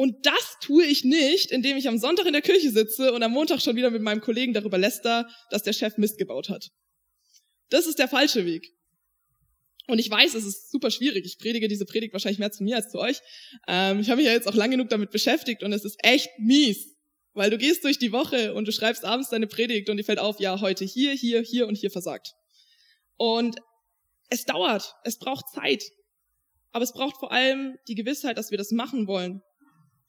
Und 0.00 0.24
das 0.24 0.56
tue 0.62 0.86
ich 0.86 1.04
nicht, 1.04 1.50
indem 1.50 1.76
ich 1.76 1.86
am 1.86 1.98
Sonntag 1.98 2.24
in 2.24 2.32
der 2.32 2.40
Kirche 2.40 2.70
sitze 2.70 3.12
und 3.12 3.22
am 3.22 3.32
Montag 3.32 3.60
schon 3.60 3.76
wieder 3.76 3.90
mit 3.90 4.00
meinem 4.00 4.22
Kollegen 4.22 4.54
darüber 4.54 4.78
läster, 4.78 5.28
dass 5.50 5.62
der 5.62 5.74
Chef 5.74 5.98
Mist 5.98 6.16
gebaut 6.16 6.48
hat. 6.48 6.70
Das 7.68 7.86
ist 7.86 7.98
der 7.98 8.08
falsche 8.08 8.46
Weg. 8.46 8.72
Und 9.88 9.98
ich 9.98 10.10
weiß, 10.10 10.32
es 10.32 10.46
ist 10.46 10.70
super 10.70 10.90
schwierig. 10.90 11.26
Ich 11.26 11.36
predige 11.36 11.68
diese 11.68 11.84
Predigt 11.84 12.14
wahrscheinlich 12.14 12.38
mehr 12.38 12.50
zu 12.50 12.62
mir 12.64 12.76
als 12.76 12.90
zu 12.90 12.98
euch. 12.98 13.20
Ähm, 13.68 14.00
ich 14.00 14.08
habe 14.08 14.22
mich 14.22 14.26
ja 14.26 14.32
jetzt 14.32 14.48
auch 14.48 14.54
lang 14.54 14.70
genug 14.70 14.88
damit 14.88 15.10
beschäftigt 15.10 15.62
und 15.62 15.70
es 15.74 15.84
ist 15.84 15.98
echt 16.02 16.30
mies. 16.38 16.96
Weil 17.34 17.50
du 17.50 17.58
gehst 17.58 17.84
durch 17.84 17.98
die 17.98 18.10
Woche 18.10 18.54
und 18.54 18.66
du 18.66 18.72
schreibst 18.72 19.04
abends 19.04 19.28
deine 19.28 19.48
Predigt 19.48 19.90
und 19.90 19.98
dir 19.98 20.04
fällt 20.04 20.18
auf, 20.18 20.40
ja, 20.40 20.62
heute 20.62 20.86
hier, 20.86 21.12
hier, 21.12 21.42
hier 21.42 21.68
und 21.68 21.74
hier 21.74 21.90
versagt. 21.90 22.32
Und 23.18 23.56
es 24.30 24.46
dauert, 24.46 24.94
es 25.04 25.18
braucht 25.18 25.44
Zeit. 25.52 25.84
Aber 26.72 26.84
es 26.84 26.94
braucht 26.94 27.18
vor 27.18 27.32
allem 27.32 27.76
die 27.86 27.96
Gewissheit, 27.96 28.38
dass 28.38 28.50
wir 28.50 28.56
das 28.56 28.70
machen 28.70 29.06
wollen 29.06 29.42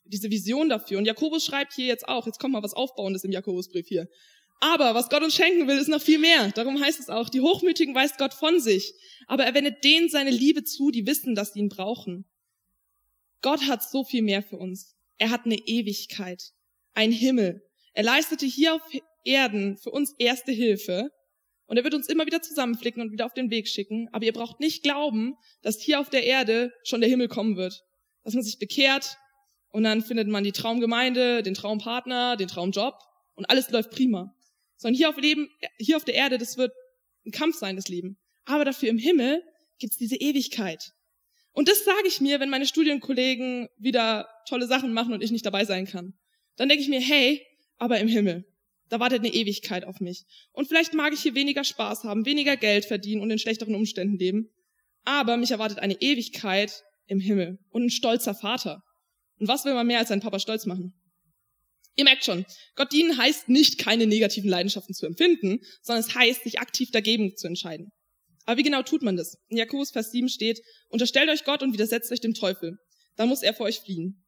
diese 0.05 0.29
Vision 0.29 0.69
dafür. 0.69 0.97
Und 0.97 1.05
Jakobus 1.05 1.45
schreibt 1.45 1.73
hier 1.73 1.85
jetzt 1.85 2.07
auch, 2.07 2.25
jetzt 2.25 2.39
kommt 2.39 2.53
mal 2.53 2.63
was 2.63 2.73
Aufbauendes 2.73 3.23
im 3.23 3.31
Jakobusbrief 3.31 3.87
hier. 3.87 4.07
Aber 4.59 4.93
was 4.93 5.09
Gott 5.09 5.23
uns 5.23 5.35
schenken 5.35 5.67
will, 5.67 5.77
ist 5.77 5.87
noch 5.87 6.01
viel 6.01 6.19
mehr. 6.19 6.51
Darum 6.51 6.79
heißt 6.79 6.99
es 6.99 7.09
auch, 7.09 7.29
die 7.29 7.41
Hochmütigen 7.41 7.95
weist 7.95 8.19
Gott 8.19 8.33
von 8.33 8.59
sich, 8.59 8.93
aber 9.27 9.43
er 9.43 9.55
wendet 9.55 9.83
denen 9.83 10.07
seine 10.07 10.29
Liebe 10.29 10.63
zu, 10.63 10.91
die 10.91 11.07
wissen, 11.07 11.33
dass 11.33 11.53
sie 11.53 11.59
ihn 11.59 11.69
brauchen. 11.69 12.25
Gott 13.41 13.63
hat 13.67 13.83
so 13.83 14.03
viel 14.03 14.21
mehr 14.21 14.43
für 14.43 14.57
uns. 14.57 14.95
Er 15.17 15.31
hat 15.31 15.45
eine 15.45 15.55
Ewigkeit, 15.57 16.51
ein 16.93 17.11
Himmel. 17.11 17.63
Er 17.93 18.03
leistete 18.03 18.45
hier 18.45 18.75
auf 18.75 18.81
Erden 19.23 19.77
für 19.77 19.89
uns 19.89 20.13
erste 20.19 20.51
Hilfe 20.51 21.09
und 21.65 21.77
er 21.77 21.83
wird 21.83 21.93
uns 21.93 22.07
immer 22.07 22.25
wieder 22.25 22.41
zusammenflicken 22.41 23.01
und 23.01 23.11
wieder 23.11 23.25
auf 23.25 23.33
den 23.33 23.49
Weg 23.49 23.67
schicken. 23.67 24.09
Aber 24.11 24.25
ihr 24.25 24.33
braucht 24.33 24.59
nicht 24.59 24.83
glauben, 24.83 25.35
dass 25.61 25.81
hier 25.81 25.99
auf 25.99 26.09
der 26.09 26.23
Erde 26.23 26.71
schon 26.83 27.01
der 27.01 27.09
Himmel 27.09 27.29
kommen 27.29 27.55
wird. 27.55 27.83
Dass 28.23 28.33
man 28.33 28.43
sich 28.43 28.59
bekehrt, 28.59 29.17
und 29.71 29.83
dann 29.83 30.01
findet 30.01 30.27
man 30.27 30.43
die 30.43 30.51
Traumgemeinde, 30.51 31.43
den 31.43 31.53
Traumpartner, 31.53 32.37
den 32.37 32.47
Traumjob 32.47 32.95
und 33.35 33.49
alles 33.49 33.69
läuft 33.69 33.91
prima. 33.91 34.35
Sondern 34.77 34.97
hier 34.97 35.09
auf, 35.09 35.17
Leben, 35.17 35.49
hier 35.77 35.97
auf 35.97 36.05
der 36.05 36.15
Erde, 36.15 36.37
das 36.37 36.57
wird 36.57 36.73
ein 37.25 37.31
Kampf 37.31 37.57
sein, 37.57 37.75
das 37.75 37.87
Leben. 37.87 38.17
Aber 38.45 38.65
dafür 38.65 38.89
im 38.89 38.97
Himmel 38.97 39.43
gibt's 39.79 39.97
diese 39.97 40.15
Ewigkeit. 40.15 40.91
Und 41.53 41.67
das 41.67 41.83
sage 41.83 42.07
ich 42.07 42.21
mir, 42.21 42.39
wenn 42.39 42.49
meine 42.49 42.65
Studienkollegen 42.65 43.67
wieder 43.77 44.27
tolle 44.47 44.67
Sachen 44.67 44.93
machen 44.93 45.13
und 45.13 45.21
ich 45.23 45.31
nicht 45.31 45.45
dabei 45.45 45.65
sein 45.65 45.85
kann. 45.85 46.13
Dann 46.55 46.69
denke 46.69 46.83
ich 46.83 46.89
mir, 46.89 47.01
hey, 47.01 47.45
aber 47.77 47.99
im 47.99 48.07
Himmel, 48.07 48.45
da 48.89 48.99
wartet 48.99 49.19
eine 49.19 49.33
Ewigkeit 49.33 49.85
auf 49.85 49.99
mich. 49.99 50.25
Und 50.51 50.67
vielleicht 50.67 50.93
mag 50.93 51.13
ich 51.13 51.21
hier 51.21 51.35
weniger 51.35 51.63
Spaß 51.63 52.03
haben, 52.03 52.25
weniger 52.25 52.57
Geld 52.57 52.85
verdienen 52.85 53.21
und 53.21 53.31
in 53.31 53.39
schlechteren 53.39 53.75
Umständen 53.75 54.17
leben. 54.17 54.49
Aber 55.03 55.37
mich 55.37 55.51
erwartet 55.51 55.79
eine 55.79 55.99
Ewigkeit 56.01 56.83
im 57.07 57.19
Himmel 57.19 57.59
und 57.69 57.85
ein 57.85 57.89
stolzer 57.89 58.33
Vater. 58.33 58.83
Und 59.41 59.47
was 59.47 59.65
will 59.65 59.73
man 59.73 59.87
mehr 59.87 59.97
als 59.97 60.09
seinen 60.09 60.21
Papa 60.21 60.37
stolz 60.37 60.67
machen? 60.67 60.93
Ihr 61.95 62.03
merkt 62.03 62.23
schon, 62.23 62.45
Gott 62.75 62.93
dienen 62.93 63.17
heißt 63.17 63.49
nicht, 63.49 63.79
keine 63.79 64.05
negativen 64.05 64.47
Leidenschaften 64.47 64.93
zu 64.93 65.07
empfinden, 65.07 65.61
sondern 65.81 66.05
es 66.05 66.13
heißt, 66.13 66.43
sich 66.43 66.59
aktiv 66.59 66.91
dagegen 66.91 67.35
zu 67.35 67.47
entscheiden. 67.47 67.91
Aber 68.45 68.59
wie 68.59 68.63
genau 68.63 68.83
tut 68.83 69.01
man 69.01 69.17
das? 69.17 69.39
In 69.49 69.57
Jakobus 69.57 69.89
Vers 69.89 70.11
7 70.11 70.29
steht, 70.29 70.61
unterstellt 70.89 71.27
euch 71.31 71.43
Gott 71.43 71.63
und 71.63 71.73
widersetzt 71.73 72.11
euch 72.11 72.21
dem 72.21 72.35
Teufel. 72.35 72.77
Dann 73.15 73.29
muss 73.29 73.41
er 73.41 73.55
vor 73.55 73.65
euch 73.65 73.79
fliehen. 73.79 74.23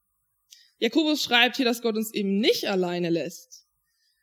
Jakobus 0.79 1.21
schreibt 1.21 1.57
hier, 1.57 1.65
dass 1.65 1.83
Gott 1.83 1.95
uns 1.95 2.11
eben 2.11 2.39
nicht 2.39 2.67
alleine 2.67 3.11
lässt. 3.11 3.67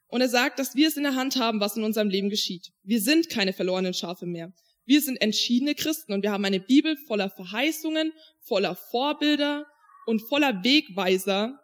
Und 0.09 0.23
er 0.23 0.29
sagt, 0.29 0.59
dass 0.59 0.75
wir 0.75 0.89
es 0.89 0.97
in 0.97 1.05
der 1.05 1.15
Hand 1.15 1.37
haben, 1.37 1.61
was 1.61 1.77
in 1.77 1.85
unserem 1.85 2.09
Leben 2.09 2.31
geschieht. 2.31 2.73
Wir 2.83 3.01
sind 3.01 3.31
keine 3.31 3.53
verlorenen 3.53 3.95
Schafe 3.95 4.27
mehr. 4.27 4.53
Wir 4.87 5.01
sind 5.01 5.23
entschiedene 5.23 5.77
Christen 5.77 6.13
und 6.13 6.25
wir 6.25 6.33
haben 6.33 6.45
eine 6.45 6.59
Bibel 6.59 6.97
voller 7.07 7.31
Verheißungen, 7.31 8.13
voller 8.41 8.75
Vorbilder, 8.75 9.67
und 10.11 10.21
voller 10.29 10.65
Wegweiser, 10.65 11.59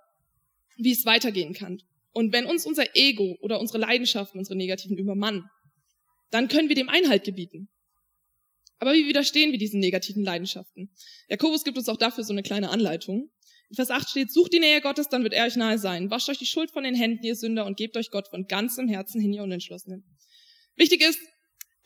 wie 0.77 0.93
es 0.93 1.05
weitergehen 1.05 1.53
kann. 1.53 1.83
Und 2.13 2.33
wenn 2.33 2.47
uns 2.47 2.65
unser 2.65 2.95
Ego 2.95 3.37
oder 3.41 3.61
unsere 3.61 3.79
Leidenschaften, 3.79 4.39
unsere 4.39 4.57
negativen 4.57 4.97
übermannen, 4.97 5.45
dann 6.31 6.49
können 6.49 6.69
wir 6.69 6.77
dem 6.77 6.89
Einhalt 6.89 7.25
gebieten. 7.25 7.69
Aber 8.79 8.95
wie 8.95 9.09
widerstehen 9.09 9.53
wir 9.53 9.59
diesen 9.59 9.81
negativen 9.81 10.23
Leidenschaften? 10.23 10.91
Jakobus 11.29 11.65
gibt 11.65 11.77
uns 11.77 11.89
auch 11.89 11.97
dafür 11.97 12.25
so 12.25 12.33
eine 12.33 12.43
kleine 12.43 12.71
Anleitung. 12.71 13.31
In 13.69 13.75
Vers 13.75 13.91
8 13.91 14.09
steht, 14.09 14.33
sucht 14.33 14.53
die 14.53 14.61
Nähe 14.61 14.81
Gottes, 14.81 15.09
dann 15.09 15.25
wird 15.25 15.33
er 15.33 15.47
euch 15.47 15.57
nahe 15.57 15.79
sein. 15.79 16.11
Wascht 16.11 16.29
euch 16.29 16.39
die 16.39 16.47
Schuld 16.47 16.71
von 16.71 16.85
den 16.85 16.95
Händen, 16.95 17.25
ihr 17.25 17.35
Sünder, 17.35 17.67
und 17.67 17.77
gebt 17.77 17.97
euch 17.97 18.11
Gott 18.11 18.29
von 18.29 18.47
ganzem 18.47 18.87
Herzen 18.87 19.21
hin, 19.21 19.33
ihr 19.33 19.43
Unentschlossenen. 19.43 20.05
Wichtig 20.77 21.01
ist, 21.03 21.19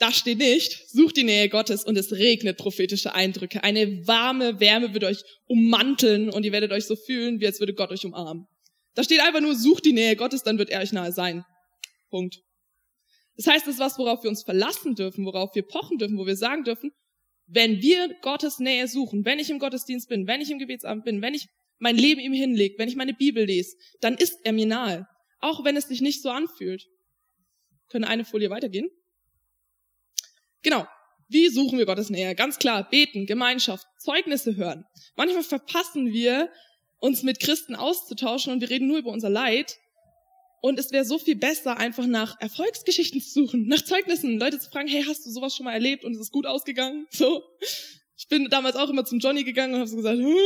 da 0.00 0.12
steht 0.12 0.38
nicht, 0.38 0.88
sucht 0.88 1.18
die 1.18 1.24
Nähe 1.24 1.50
Gottes 1.50 1.84
und 1.84 1.96
es 1.96 2.12
regnet 2.12 2.56
prophetische 2.56 3.14
Eindrücke. 3.14 3.62
Eine 3.62 4.06
warme 4.06 4.58
Wärme 4.58 4.94
wird 4.94 5.04
euch 5.04 5.22
ummanteln 5.46 6.30
und 6.30 6.42
ihr 6.42 6.52
werdet 6.52 6.72
euch 6.72 6.86
so 6.86 6.96
fühlen, 6.96 7.38
wie 7.38 7.46
als 7.46 7.60
würde 7.60 7.74
Gott 7.74 7.90
euch 7.90 8.06
umarmen. 8.06 8.46
Da 8.94 9.04
steht 9.04 9.20
einfach 9.20 9.42
nur, 9.42 9.54
sucht 9.54 9.84
die 9.84 9.92
Nähe 9.92 10.16
Gottes, 10.16 10.42
dann 10.42 10.56
wird 10.56 10.70
er 10.70 10.80
euch 10.80 10.92
nahe 10.92 11.12
sein. 11.12 11.44
Punkt. 12.08 12.40
Das 13.36 13.46
heißt, 13.46 13.66
es 13.66 13.74
ist 13.74 13.80
was, 13.80 13.98
worauf 13.98 14.22
wir 14.22 14.30
uns 14.30 14.42
verlassen 14.42 14.94
dürfen, 14.94 15.26
worauf 15.26 15.54
wir 15.54 15.62
pochen 15.62 15.98
dürfen, 15.98 16.16
wo 16.16 16.26
wir 16.26 16.36
sagen 16.36 16.64
dürfen, 16.64 16.92
wenn 17.46 17.82
wir 17.82 18.08
Gottes 18.22 18.58
Nähe 18.58 18.88
suchen, 18.88 19.26
wenn 19.26 19.38
ich 19.38 19.50
im 19.50 19.58
Gottesdienst 19.58 20.08
bin, 20.08 20.26
wenn 20.26 20.40
ich 20.40 20.50
im 20.50 20.58
Gebetsamt 20.58 21.04
bin, 21.04 21.20
wenn 21.20 21.34
ich 21.34 21.46
mein 21.78 21.96
Leben 21.96 22.20
ihm 22.20 22.32
hinlege, 22.32 22.76
wenn 22.78 22.88
ich 22.88 22.96
meine 22.96 23.12
Bibel 23.12 23.44
lese, 23.44 23.76
dann 24.00 24.14
ist 24.14 24.38
er 24.44 24.52
mir 24.54 24.66
nahe. 24.66 25.06
Auch 25.40 25.62
wenn 25.62 25.76
es 25.76 25.88
sich 25.88 26.00
nicht 26.00 26.22
so 26.22 26.30
anfühlt. 26.30 26.86
Können 27.88 28.04
eine 28.04 28.24
Folie 28.24 28.48
weitergehen? 28.48 28.88
Genau. 30.62 30.86
Wie 31.28 31.48
suchen 31.48 31.78
wir 31.78 31.86
Gottes 31.86 32.10
Nähe? 32.10 32.34
Ganz 32.34 32.58
klar, 32.58 32.88
beten, 32.88 33.26
Gemeinschaft, 33.26 33.86
Zeugnisse 33.98 34.56
hören. 34.56 34.84
Manchmal 35.16 35.44
verpassen 35.44 36.12
wir, 36.12 36.50
uns 37.00 37.22
mit 37.22 37.40
Christen 37.40 37.74
auszutauschen 37.74 38.52
und 38.52 38.60
wir 38.60 38.70
reden 38.70 38.86
nur 38.86 38.98
über 38.98 39.10
unser 39.10 39.30
Leid. 39.30 39.78
Und 40.62 40.78
es 40.78 40.92
wäre 40.92 41.06
so 41.06 41.18
viel 41.18 41.36
besser, 41.36 41.78
einfach 41.78 42.06
nach 42.06 42.38
Erfolgsgeschichten 42.40 43.20
zu 43.22 43.46
suchen, 43.46 43.66
nach 43.66 43.82
Zeugnissen, 43.82 44.38
Leute 44.38 44.58
zu 44.58 44.68
fragen, 44.68 44.88
hey, 44.88 45.04
hast 45.06 45.24
du 45.24 45.30
sowas 45.30 45.56
schon 45.56 45.64
mal 45.64 45.72
erlebt 45.72 46.04
und 46.04 46.12
es 46.12 46.20
ist 46.20 46.32
gut 46.32 46.46
ausgegangen? 46.46 47.06
So. 47.10 47.42
Ich 48.20 48.28
bin 48.28 48.50
damals 48.50 48.76
auch 48.76 48.90
immer 48.90 49.06
zum 49.06 49.18
Johnny 49.18 49.44
gegangen 49.44 49.72
und 49.72 49.80
habe 49.80 49.88
so 49.88 49.96
gesagt, 49.96 50.18
hm, 50.18 50.36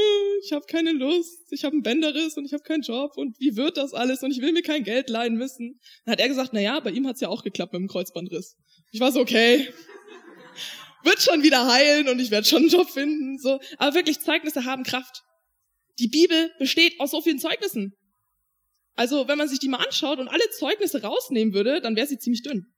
ich 0.45 0.53
habe 0.53 0.65
keine 0.65 0.93
Lust, 0.93 1.41
ich 1.51 1.65
habe 1.65 1.73
einen 1.73 1.83
Bänderriss 1.83 2.37
und 2.37 2.45
ich 2.45 2.53
habe 2.53 2.63
keinen 2.63 2.83
Job 2.83 3.17
und 3.17 3.37
wie 3.41 3.57
wird 3.57 3.77
das 3.77 3.95
alles 3.95 4.23
und 4.23 4.31
ich 4.31 4.41
will 4.41 4.53
mir 4.53 4.63
kein 4.63 4.85
Geld 4.85 5.11
leihen 5.11 5.35
müssen. 5.35 5.81
Dann 6.05 6.13
hat 6.13 6.21
er 6.21 6.29
gesagt, 6.29 6.51
na 6.53 6.61
ja, 6.61 6.79
bei 6.79 6.93
ihm 6.93 7.05
hat's 7.09 7.21
ja 7.21 7.29
auch 7.29 7.43
geklappt 7.43 7.73
mit 7.73 7.81
dem 7.81 7.89
Kreuzbandriss. 7.89 8.55
Ich 8.93 9.01
war 9.01 9.11
so, 9.11 9.19
okay, 9.19 9.69
wird 11.03 11.21
schon 11.21 11.43
wieder 11.43 11.67
heilen 11.67 12.09
und 12.09 12.21
ich 12.21 12.31
werde 12.31 12.47
schon 12.47 12.63
einen 12.63 12.69
Job 12.69 12.89
finden. 12.89 13.39
So. 13.39 13.59
Aber 13.79 13.97
wirklich, 13.97 14.21
Zeugnisse 14.21 14.65
haben 14.67 14.85
Kraft. 14.85 15.25
Die 15.99 16.07
Bibel 16.07 16.53
besteht 16.61 17.01
aus 17.01 17.11
so 17.11 17.23
vielen 17.23 17.41
Zeugnissen. 17.41 17.93
Also, 18.95 19.27
wenn 19.27 19.37
man 19.37 19.49
sich 19.49 19.59
die 19.59 19.69
mal 19.69 19.85
anschaut 19.85 20.21
und 20.21 20.29
alle 20.29 20.49
Zeugnisse 20.51 21.03
rausnehmen 21.03 21.53
würde, 21.53 21.81
dann 21.81 21.97
wäre 21.97 22.07
sie 22.07 22.19
ziemlich 22.19 22.43
dünn. 22.43 22.73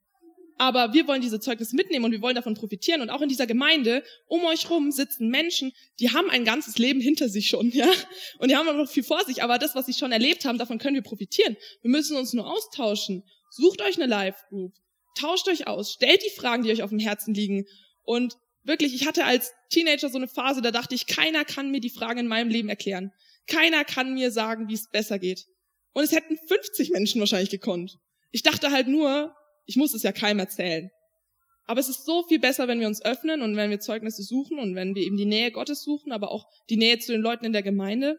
Aber 0.59 0.95
wir 0.95 1.07
wollen 1.07 1.21
diese 1.21 1.39
Zeugnisse 1.39 1.77
mitnehmen 1.77 2.07
und 2.07 2.13
wir 2.13 2.23
wollen 2.23 2.35
davon 2.35 2.55
profitieren. 2.55 3.03
Und 3.03 3.11
auch 3.11 3.21
in 3.21 3.29
dieser 3.29 3.47
Gemeinde, 3.47 4.03
um 4.27 4.45
euch 4.45 4.71
rum 4.71 4.91
sitzen 4.91 5.29
Menschen, 5.29 5.73
die 6.01 6.11
haben 6.13 6.31
ein 6.31 6.45
ganzes 6.45 6.79
Leben 6.79 7.01
hinter 7.01 7.29
sich 7.29 7.49
schon, 7.49 7.71
ja. 7.71 7.91
Und 8.39 8.51
die 8.51 8.57
haben 8.57 8.67
noch 8.77 8.89
viel 8.89 9.03
vor 9.03 9.23
sich. 9.25 9.43
Aber 9.43 9.59
das, 9.59 9.75
was 9.75 9.87
sie 9.87 9.93
schon 9.93 10.13
erlebt 10.13 10.45
haben, 10.45 10.59
davon 10.59 10.79
können 10.79 10.95
wir 10.95 11.03
profitieren. 11.03 11.57
Wir 11.83 11.91
müssen 11.91 12.17
uns 12.17 12.33
nur 12.33 12.51
austauschen. 12.51 13.23
Sucht 13.51 13.83
euch 13.83 13.97
eine 13.97 14.07
Live-Group. 14.07 14.73
Tauscht 15.19 15.49
euch 15.49 15.67
aus. 15.67 15.93
Stellt 15.93 16.23
die 16.25 16.35
Fragen, 16.35 16.63
die 16.63 16.71
euch 16.71 16.83
auf 16.83 16.91
dem 16.91 16.99
Herzen 16.99 17.35
liegen. 17.35 17.67
Und 18.03 18.37
wirklich, 18.63 18.95
ich 18.95 19.07
hatte 19.07 19.25
als 19.25 19.53
Teenager 19.71 20.09
so 20.09 20.17
eine 20.17 20.29
Phase, 20.29 20.63
da 20.63 20.71
dachte 20.71 20.95
ich, 20.95 21.07
keiner 21.07 21.45
kann 21.45 21.71
mir 21.71 21.81
die 21.81 21.91
Fragen 21.91 22.21
in 22.21 22.29
meinem 22.29 22.49
Leben 22.49 22.69
erklären. 22.69 23.13
Keiner 23.47 23.85
kann 23.85 24.15
mir 24.15 24.31
sagen, 24.31 24.69
wie 24.69 24.75
es 24.75 24.89
besser 24.91 25.19
geht. 25.19 25.47
Und 25.93 26.05
es 26.05 26.13
hätten 26.13 26.39
50 26.49 26.91
Menschen 26.91 27.21
wahrscheinlich 27.21 27.51
gekonnt. 27.51 27.99
Ich 28.31 28.43
dachte 28.43 28.71
halt 28.71 28.89
nur, 28.89 29.35
ich 29.67 29.77
muss 29.77 29.95
es 29.95 30.03
ja 30.03 30.13
keinem 30.13 30.39
erzählen. 30.39 30.91
Aber 31.67 31.81
es 31.81 31.89
ist 31.89 32.05
so 32.07 32.23
viel 32.23 32.39
besser, 32.39 32.69
wenn 32.69 32.81
wir 32.81 32.87
uns 32.87 33.05
öffnen 33.05 33.43
und 33.43 33.57
wenn 33.57 33.71
wir 33.71 33.81
Zeugnisse 33.81 34.23
suchen 34.23 34.59
und 34.59 34.77
wenn 34.77 34.95
wir 34.95 35.03
eben 35.03 35.17
die 35.17 35.27
Nähe 35.27 35.51
Gottes 35.51 35.83
suchen, 35.83 36.13
aber 36.13 36.31
auch 36.31 36.49
die 36.71 36.77
Nähe 36.77 36.99
zu 36.99 37.13
den 37.13 37.21
Leuten 37.21 37.45
in 37.45 37.53
der 37.53 37.65
Gemeinde. 37.65 38.19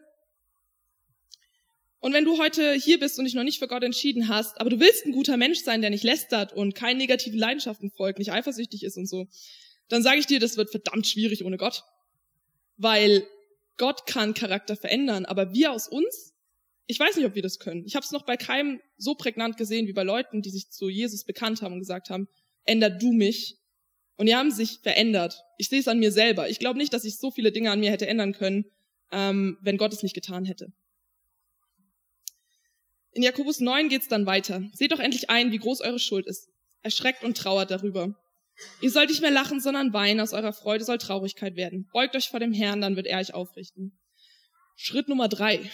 Und 2.00 2.12
wenn 2.12 2.24
du 2.24 2.38
heute 2.38 2.74
hier 2.74 3.00
bist 3.00 3.18
und 3.18 3.24
dich 3.24 3.34
noch 3.34 3.42
nicht 3.42 3.58
für 3.58 3.66
Gott 3.66 3.82
entschieden 3.82 4.28
hast, 4.28 4.60
aber 4.60 4.70
du 4.70 4.78
willst 4.78 5.04
ein 5.06 5.12
guter 5.12 5.36
Mensch 5.36 5.60
sein, 5.60 5.80
der 5.80 5.90
nicht 5.90 6.04
lästert 6.04 6.52
und 6.52 6.74
keinen 6.74 6.98
negativen 6.98 7.38
Leidenschaften 7.38 7.90
folgt, 7.90 8.18
nicht 8.18 8.32
eifersüchtig 8.32 8.84
ist 8.84 8.98
und 8.98 9.08
so, 9.08 9.26
dann 9.88 10.02
sage 10.02 10.18
ich 10.18 10.26
dir, 10.26 10.38
das 10.38 10.56
wird 10.58 10.70
verdammt 10.70 11.06
schwierig 11.06 11.44
ohne 11.44 11.56
Gott. 11.56 11.82
Weil 12.76 13.26
Gott 13.78 14.06
kann 14.06 14.34
Charakter 14.34 14.76
verändern, 14.76 15.24
aber 15.24 15.52
wir 15.52 15.72
aus 15.72 15.88
uns, 15.88 16.34
ich 16.90 16.98
weiß 16.98 17.16
nicht, 17.16 17.26
ob 17.26 17.34
wir 17.34 17.42
das 17.42 17.58
können. 17.58 17.84
Ich 17.84 17.94
habe 17.94 18.04
es 18.04 18.12
noch 18.12 18.24
bei 18.24 18.38
keinem 18.38 18.80
so 18.96 19.14
prägnant 19.14 19.58
gesehen 19.58 19.86
wie 19.86 19.92
bei 19.92 20.04
Leuten, 20.04 20.40
die 20.40 20.48
sich 20.48 20.70
zu 20.70 20.88
Jesus 20.88 21.24
bekannt 21.24 21.60
haben 21.60 21.74
und 21.74 21.80
gesagt 21.80 22.08
haben, 22.08 22.28
änder 22.64 22.88
du 22.88 23.12
mich. 23.12 23.58
Und 24.16 24.26
die 24.26 24.34
haben 24.34 24.50
sich 24.50 24.80
verändert. 24.82 25.42
Ich 25.58 25.68
sehe 25.68 25.80
es 25.80 25.86
an 25.86 25.98
mir 25.98 26.10
selber. 26.10 26.48
Ich 26.48 26.58
glaube 26.58 26.78
nicht, 26.78 26.94
dass 26.94 27.04
ich 27.04 27.18
so 27.18 27.30
viele 27.30 27.52
Dinge 27.52 27.70
an 27.70 27.80
mir 27.80 27.90
hätte 27.90 28.08
ändern 28.08 28.32
können, 28.32 28.64
ähm, 29.12 29.58
wenn 29.60 29.76
Gott 29.76 29.92
es 29.92 30.02
nicht 30.02 30.14
getan 30.14 30.46
hätte. 30.46 30.72
In 33.12 33.22
Jakobus 33.22 33.60
9 33.60 33.90
geht's 33.90 34.08
dann 34.08 34.24
weiter. 34.24 34.62
Seht 34.72 34.92
doch 34.92 34.98
endlich 34.98 35.28
ein, 35.28 35.52
wie 35.52 35.58
groß 35.58 35.82
eure 35.82 35.98
Schuld 35.98 36.26
ist. 36.26 36.48
Erschreckt 36.80 37.22
und 37.22 37.36
trauert 37.36 37.70
darüber. 37.70 38.18
Ihr 38.80 38.90
sollt 38.90 39.10
nicht 39.10 39.20
mehr 39.20 39.30
lachen, 39.30 39.60
sondern 39.60 39.92
weinen. 39.92 40.20
Aus 40.20 40.32
eurer 40.32 40.54
Freude 40.54 40.84
soll 40.84 40.96
Traurigkeit 40.96 41.54
werden. 41.54 41.86
Beugt 41.92 42.16
euch 42.16 42.30
vor 42.30 42.40
dem 42.40 42.54
Herrn, 42.54 42.80
dann 42.80 42.96
wird 42.96 43.06
er 43.06 43.18
euch 43.18 43.34
aufrichten. 43.34 43.98
Schritt 44.74 45.08
Nummer 45.08 45.28
drei. 45.28 45.70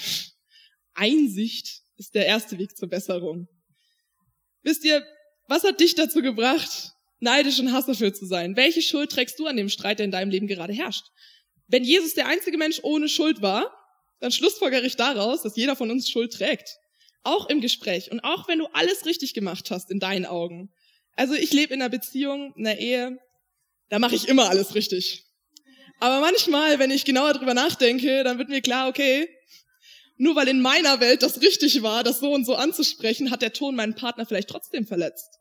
Einsicht 0.94 1.82
ist 1.96 2.14
der 2.14 2.26
erste 2.26 2.58
Weg 2.58 2.76
zur 2.76 2.88
Besserung. 2.88 3.48
Wisst 4.62 4.84
ihr, 4.84 5.04
was 5.46 5.64
hat 5.64 5.80
dich 5.80 5.94
dazu 5.94 6.22
gebracht, 6.22 6.92
neidisch 7.20 7.58
und 7.58 7.72
hasserfüllt 7.72 8.16
zu 8.16 8.26
sein? 8.26 8.56
Welche 8.56 8.82
Schuld 8.82 9.10
trägst 9.10 9.38
du 9.38 9.46
an 9.46 9.56
dem 9.56 9.68
Streit, 9.68 9.98
der 9.98 10.06
in 10.06 10.10
deinem 10.10 10.30
Leben 10.30 10.46
gerade 10.46 10.72
herrscht? 10.72 11.04
Wenn 11.66 11.84
Jesus 11.84 12.14
der 12.14 12.26
einzige 12.26 12.58
Mensch 12.58 12.80
ohne 12.82 13.08
Schuld 13.08 13.42
war, 13.42 13.72
dann 14.20 14.32
schlussfolgere 14.32 14.86
ich 14.86 14.96
daraus, 14.96 15.42
dass 15.42 15.56
jeder 15.56 15.76
von 15.76 15.90
uns 15.90 16.08
Schuld 16.08 16.32
trägt. 16.32 16.78
Auch 17.22 17.48
im 17.48 17.60
Gespräch 17.60 18.10
und 18.10 18.20
auch 18.20 18.48
wenn 18.48 18.58
du 18.58 18.66
alles 18.72 19.06
richtig 19.06 19.34
gemacht 19.34 19.70
hast 19.70 19.90
in 19.90 19.98
deinen 19.98 20.26
Augen, 20.26 20.70
also 21.16 21.34
ich 21.34 21.52
lebe 21.52 21.72
in 21.72 21.80
einer 21.80 21.90
Beziehung, 21.90 22.52
in 22.56 22.66
einer 22.66 22.78
Ehe, 22.78 23.18
da 23.88 23.98
mache 23.98 24.14
ich 24.14 24.28
immer 24.28 24.48
alles 24.48 24.74
richtig. 24.74 25.24
Aber 26.00 26.20
manchmal, 26.20 26.78
wenn 26.78 26.90
ich 26.90 27.04
genauer 27.04 27.34
drüber 27.34 27.54
nachdenke, 27.54 28.24
dann 28.24 28.38
wird 28.38 28.48
mir 28.48 28.60
klar, 28.60 28.88
okay, 28.88 29.28
nur 30.16 30.36
weil 30.36 30.48
in 30.48 30.60
meiner 30.60 31.00
Welt 31.00 31.22
das 31.22 31.40
richtig 31.40 31.82
war, 31.82 32.04
das 32.04 32.20
so 32.20 32.32
und 32.32 32.44
so 32.44 32.54
anzusprechen, 32.54 33.30
hat 33.30 33.42
der 33.42 33.52
Ton 33.52 33.74
meinen 33.74 33.94
Partner 33.94 34.26
vielleicht 34.26 34.48
trotzdem 34.48 34.86
verletzt. 34.86 35.38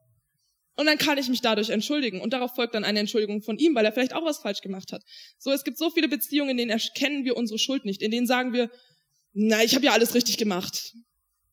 Und 0.75 0.87
dann 0.87 0.97
kann 0.97 1.19
ich 1.19 1.29
mich 1.29 1.41
dadurch 1.41 1.69
entschuldigen. 1.69 2.19
Und 2.19 2.33
darauf 2.33 2.55
folgt 2.55 2.73
dann 2.73 2.83
eine 2.83 2.99
Entschuldigung 2.99 3.43
von 3.43 3.59
ihm, 3.59 3.75
weil 3.75 3.85
er 3.85 3.91
vielleicht 3.91 4.13
auch 4.13 4.25
was 4.25 4.39
falsch 4.39 4.61
gemacht 4.61 4.91
hat. 4.91 5.03
So, 5.37 5.51
es 5.51 5.63
gibt 5.63 5.77
so 5.77 5.91
viele 5.91 6.07
Beziehungen, 6.07 6.51
in 6.51 6.57
denen 6.57 6.71
erkennen 6.71 7.25
wir 7.25 7.37
unsere 7.37 7.59
Schuld 7.59 7.85
nicht. 7.85 8.01
In 8.01 8.09
denen 8.09 8.25
sagen 8.25 8.53
wir, 8.53 8.71
na, 9.33 9.63
ich 9.63 9.75
habe 9.75 9.85
ja 9.85 9.91
alles 9.91 10.15
richtig 10.15 10.37
gemacht. 10.37 10.93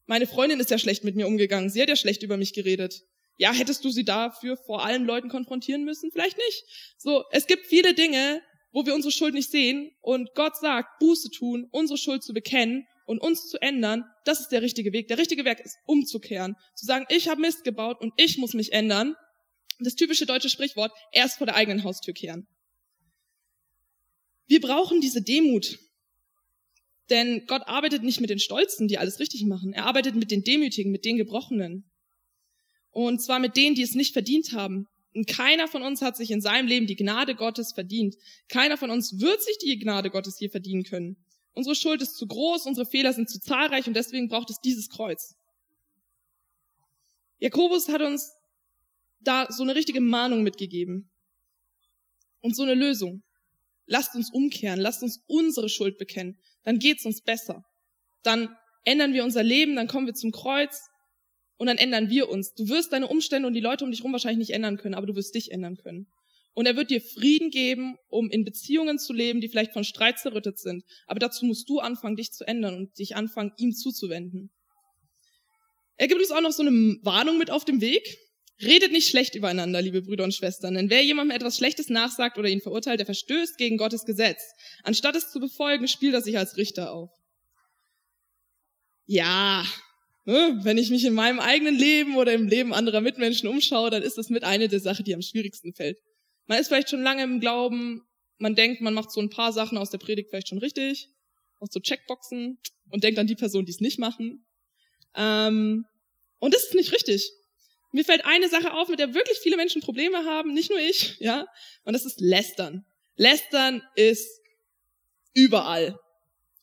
Meine 0.07 0.27
Freundin 0.27 0.59
ist 0.59 0.71
ja 0.71 0.79
schlecht 0.79 1.05
mit 1.05 1.17
mir 1.17 1.27
umgegangen. 1.27 1.69
Sie 1.69 1.83
hat 1.83 1.91
ja 1.91 1.97
schlecht 1.97 2.23
über 2.23 2.39
mich 2.39 2.55
geredet. 2.55 3.03
Ja, 3.37 3.53
hättest 3.53 3.85
du 3.85 3.91
sie 3.91 4.05
dafür 4.05 4.57
vor 4.57 4.85
allen 4.85 5.05
Leuten 5.05 5.29
konfrontieren 5.29 5.85
müssen? 5.85 6.11
Vielleicht 6.13 6.39
nicht. 6.39 6.65
So, 6.97 7.25
es 7.31 7.47
gibt 7.47 7.67
viele 7.67 7.95
Dinge, 7.95 8.43
wo 8.73 8.87
wir 8.87 8.95
unsere 8.95 9.13
Schuld 9.13 9.35
nicht 9.35 9.51
sehen 9.51 9.91
und 10.01 10.31
Gott 10.35 10.57
sagt, 10.57 10.99
Buße 10.99 11.31
tun, 11.31 11.69
unsere 11.71 11.99
Schuld 11.99 12.23
zu 12.23 12.33
bekennen 12.33 12.87
und 13.11 13.19
uns 13.19 13.49
zu 13.49 13.61
ändern, 13.61 14.05
das 14.25 14.39
ist 14.39 14.51
der 14.51 14.63
richtige 14.63 14.93
Weg. 14.93 15.09
Der 15.09 15.19
richtige 15.19 15.45
Weg 15.45 15.59
ist 15.59 15.77
umzukehren, 15.85 16.55
zu 16.77 16.87
sagen, 16.87 17.07
ich 17.09 17.29
habe 17.29 17.41
Mist 17.41 17.65
gebaut 17.65 18.01
und 18.01 18.13
ich 18.17 18.39
muss 18.39 18.55
mich 18.55 18.73
ändern. 18.73 19.17
Das 19.81 19.97
typische 19.97 20.27
deutsche 20.27 20.49
Sprichwort, 20.49 20.93
erst 21.11 21.39
vor 21.39 21.47
der 21.49 21.57
eigenen 21.57 21.83
Haustür 21.83 22.15
kehren. 22.15 22.47
Wir 24.47 24.61
brauchen 24.61 25.01
diese 25.01 25.23
Demut. 25.23 25.81
Denn 27.09 27.47
Gott 27.49 27.63
arbeitet 27.67 28.05
nicht 28.05 28.21
mit 28.21 28.31
den 28.31 28.39
Stolzen, 28.39 28.87
die 28.87 28.99
alles 28.99 29.19
richtig 29.19 29.45
machen. 29.45 29.73
Er 29.73 29.87
arbeitet 29.87 30.15
mit 30.15 30.31
den 30.31 30.45
Demütigen, 30.45 30.93
mit 30.93 31.05
den 31.05 31.17
Gebrochenen. 31.17 31.91
Und 32.91 33.21
zwar 33.21 33.41
mit 33.41 33.57
denen, 33.57 33.75
die 33.75 33.83
es 33.83 33.97
nicht 33.97 34.13
verdient 34.13 34.53
haben. 34.53 34.87
Und 35.17 35.27
keiner 35.27 35.67
von 35.67 35.83
uns 35.83 36.01
hat 36.01 36.17
sich 36.17 36.31
in 36.31 36.41
seinem 36.41 36.69
Leben 36.69 36.87
die 36.87 36.95
Gnade 36.95 37.35
Gottes 37.35 37.73
verdient. 37.73 38.15
Keiner 38.49 38.77
von 38.77 38.91
uns 38.91 39.19
wird 39.19 39.43
sich 39.43 39.59
die 39.59 39.81
Gnade 39.81 40.11
Gottes 40.11 40.37
hier 40.39 40.51
verdienen 40.51 40.85
können. 40.85 41.17
Unsere 41.55 41.75
Schuld 41.75 42.01
ist 42.03 42.17
zu 42.17 42.27
groß, 42.27 42.67
unsere 42.67 42.87
Fehler 42.87 43.13
sind 43.13 43.29
zu 43.29 43.41
zahlreich 43.41 43.87
und 43.87 43.95
deswegen 43.95 44.29
braucht 44.29 44.51
es 44.51 44.61
dieses 44.61 44.89
Kreuz. 44.89 45.35
Jakobus 47.39 47.89
hat 47.89 48.03
uns 48.03 48.33
da 49.21 49.51
so 49.51 49.63
eine 49.63 49.75
richtige 49.75 50.01
Mahnung 50.01 50.43
mitgegeben 50.43 51.11
und 52.41 52.55
so 52.55 52.63
eine 52.63 52.75
Lösung. 52.75 53.23
Lasst 53.87 54.15
uns 54.15 54.31
umkehren, 54.33 54.79
lasst 54.79 55.03
uns 55.03 55.23
unsere 55.27 55.69
Schuld 55.69 55.99
bekennen, 55.99 56.39
dann 56.63 56.79
geht's 56.79 57.05
uns 57.05 57.23
besser. 57.23 57.65
Dann 58.23 58.57
ändern 58.85 59.13
wir 59.13 59.25
unser 59.25 59.43
Leben, 59.43 59.77
dann 59.77 59.89
kommen 59.89 60.07
wir 60.07 60.15
zum 60.15 60.31
Kreuz 60.31 60.89
und 61.57 61.67
dann 61.67 61.79
ändern 61.79 62.09
wir 62.09 62.29
uns. 62.29 62.55
Du 62.55 62.69
wirst 62.69 62.93
deine 62.93 63.09
Umstände 63.09 63.49
und 63.49 63.55
die 63.55 63.61
Leute 63.61 63.85
um 63.85 63.91
dich 63.91 64.01
herum 64.01 64.13
wahrscheinlich 64.13 64.49
nicht 64.49 64.55
ändern 64.55 64.77
können, 64.77 64.95
aber 64.95 65.07
du 65.07 65.17
wirst 65.17 65.35
dich 65.35 65.51
ändern 65.51 65.77
können. 65.77 66.07
Und 66.55 66.67
er 66.67 66.77
wird 66.77 66.91
dir 66.91 67.01
Frieden 67.01 67.51
geben, 67.51 67.97
um 68.09 68.31
in 68.31 68.45
Beziehungen 68.45 68.99
zu 68.99 69.13
leben, 69.13 69.41
die 69.41 69.49
vielleicht 69.49 69.73
von 69.73 69.85
Streit 69.85 70.19
zerrüttet 70.19 70.59
sind. 70.59 70.85
Aber 71.07 71.21
dazu 71.21 71.45
musst 71.47 71.69
du 71.69 71.79
anfangen, 71.79 72.17
dich 72.17 72.33
zu 72.33 72.47
ändern 72.47 72.77
und 72.77 72.99
dich 72.99 73.17
anfangen, 73.17 73.53
ihm 73.57 73.73
zuzuwenden. 73.73 74.51
Er 75.97 76.09
gibt 76.09 76.21
uns 76.21 76.31
auch 76.31 76.41
noch 76.41 76.53
so 76.53 76.63
eine 76.63 76.99
Warnung 77.03 77.39
mit 77.39 77.51
auf 77.51 77.65
dem 77.65 77.81
Weg. 77.81 78.19
Redet 78.63 78.93
nicht 78.93 79.09
schlecht 79.09 79.35
übereinander, 79.35 79.81
liebe 79.81 80.03
Brüder 80.03 80.25
und 80.25 80.35
Schwestern, 80.35 80.75
denn 80.75 80.91
wer 80.91 81.03
jemandem 81.03 81.35
etwas 81.35 81.57
Schlechtes 81.57 81.89
nachsagt 81.89 82.37
oder 82.37 82.49
ihn 82.49 82.61
verurteilt, 82.61 83.01
der 83.01 83.07
verstößt 83.07 83.57
gegen 83.57 83.79
Gottes 83.79 84.05
Gesetz. 84.05 84.43
Anstatt 84.83 85.17
es 85.17 85.31
zu 85.31 85.41
befolgen, 85.41 85.89
spielt 85.89 86.13
er 86.15 86.21
sich 86.21 86.37
als 86.37 86.57
Richter 86.59 86.93
auf. 86.93 87.11
ja, 89.07 89.65
ne, 90.25 90.61
wenn 90.63 90.79
ich 90.79 90.91
mich 90.91 91.05
in 91.05 91.15
meinem 91.15 91.41
eigenen 91.41 91.75
Leben 91.75 92.17
oder 92.17 92.33
im 92.33 92.49
Leben 92.49 92.73
anderer 92.73 93.01
Mitmenschen 93.01 93.49
umschaue, 93.49 93.91
dann 93.91 94.03
ist 94.03 94.19
das 94.19 94.31
mit 94.31 94.45
eine 94.45 94.69
der 94.69 94.81
Sachen, 94.81 95.05
die 95.05 95.15
am 95.15 95.23
schwierigsten 95.23 95.75
fällt. 95.75 95.99
Man 96.51 96.59
ist 96.59 96.67
vielleicht 96.67 96.91
schon 96.91 97.05
lange 97.05 97.23
im 97.23 97.39
Glauben, 97.39 98.03
man 98.39 98.57
denkt, 98.57 98.81
man 98.81 98.93
macht 98.93 99.13
so 99.13 99.21
ein 99.21 99.31
paar 99.31 99.53
Sachen 99.53 99.79
aus 99.79 99.91
der 99.91 99.99
Predigt 99.99 100.31
vielleicht 100.31 100.49
schon 100.49 100.59
richtig, 100.59 101.09
macht 101.61 101.73
so 101.73 101.79
Checkboxen 101.79 102.59
und 102.91 103.05
denkt 103.05 103.21
an 103.21 103.29
die 103.29 103.37
Person, 103.37 103.67
die 103.67 103.71
es 103.71 103.79
nicht 103.79 104.01
machen. 104.01 104.45
Ähm, 105.15 105.87
und 106.41 106.53
das 106.53 106.65
ist 106.65 106.75
nicht 106.75 106.93
richtig. 106.93 107.31
Mir 107.93 108.05
fällt 108.05 108.25
eine 108.25 108.49
Sache 108.49 108.73
auf, 108.73 108.89
mit 108.89 108.99
der 108.99 109.15
wirklich 109.15 109.39
viele 109.39 109.57
Menschen 109.57 109.81
Probleme 109.81 110.25
haben, 110.25 110.53
nicht 110.53 110.71
nur 110.71 110.81
ich, 110.81 111.21
ja, 111.21 111.47
und 111.85 111.93
das 111.93 112.05
ist 112.05 112.21
Lästern. 112.21 112.85
Lästern 113.15 113.85
ist 113.95 114.29
überall. 115.35 116.01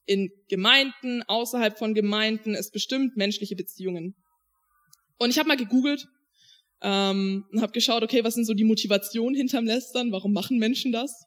In 0.06 0.30
Gemeinden, 0.50 1.24
außerhalb 1.24 1.80
von 1.80 1.94
Gemeinden, 1.94 2.56
es 2.56 2.72
bestimmt 2.72 3.16
menschliche 3.16 3.56
Beziehungen. 3.56 4.18
Und 5.18 5.30
ich 5.30 5.40
habe 5.40 5.48
mal 5.48 5.56
gegoogelt 5.56 6.10
ähm, 6.82 7.46
und 7.52 7.62
habe 7.62 7.72
geschaut, 7.72 8.04
okay, 8.04 8.24
was 8.24 8.36
sind 8.36 8.46
so 8.46 8.54
die 8.54 8.64
Motivationen 8.64 9.36
hinterm 9.36 9.66
Lästern? 9.66 10.12
Warum 10.12 10.34
machen 10.34 10.58
Menschen 10.58 10.92
das? 10.92 11.26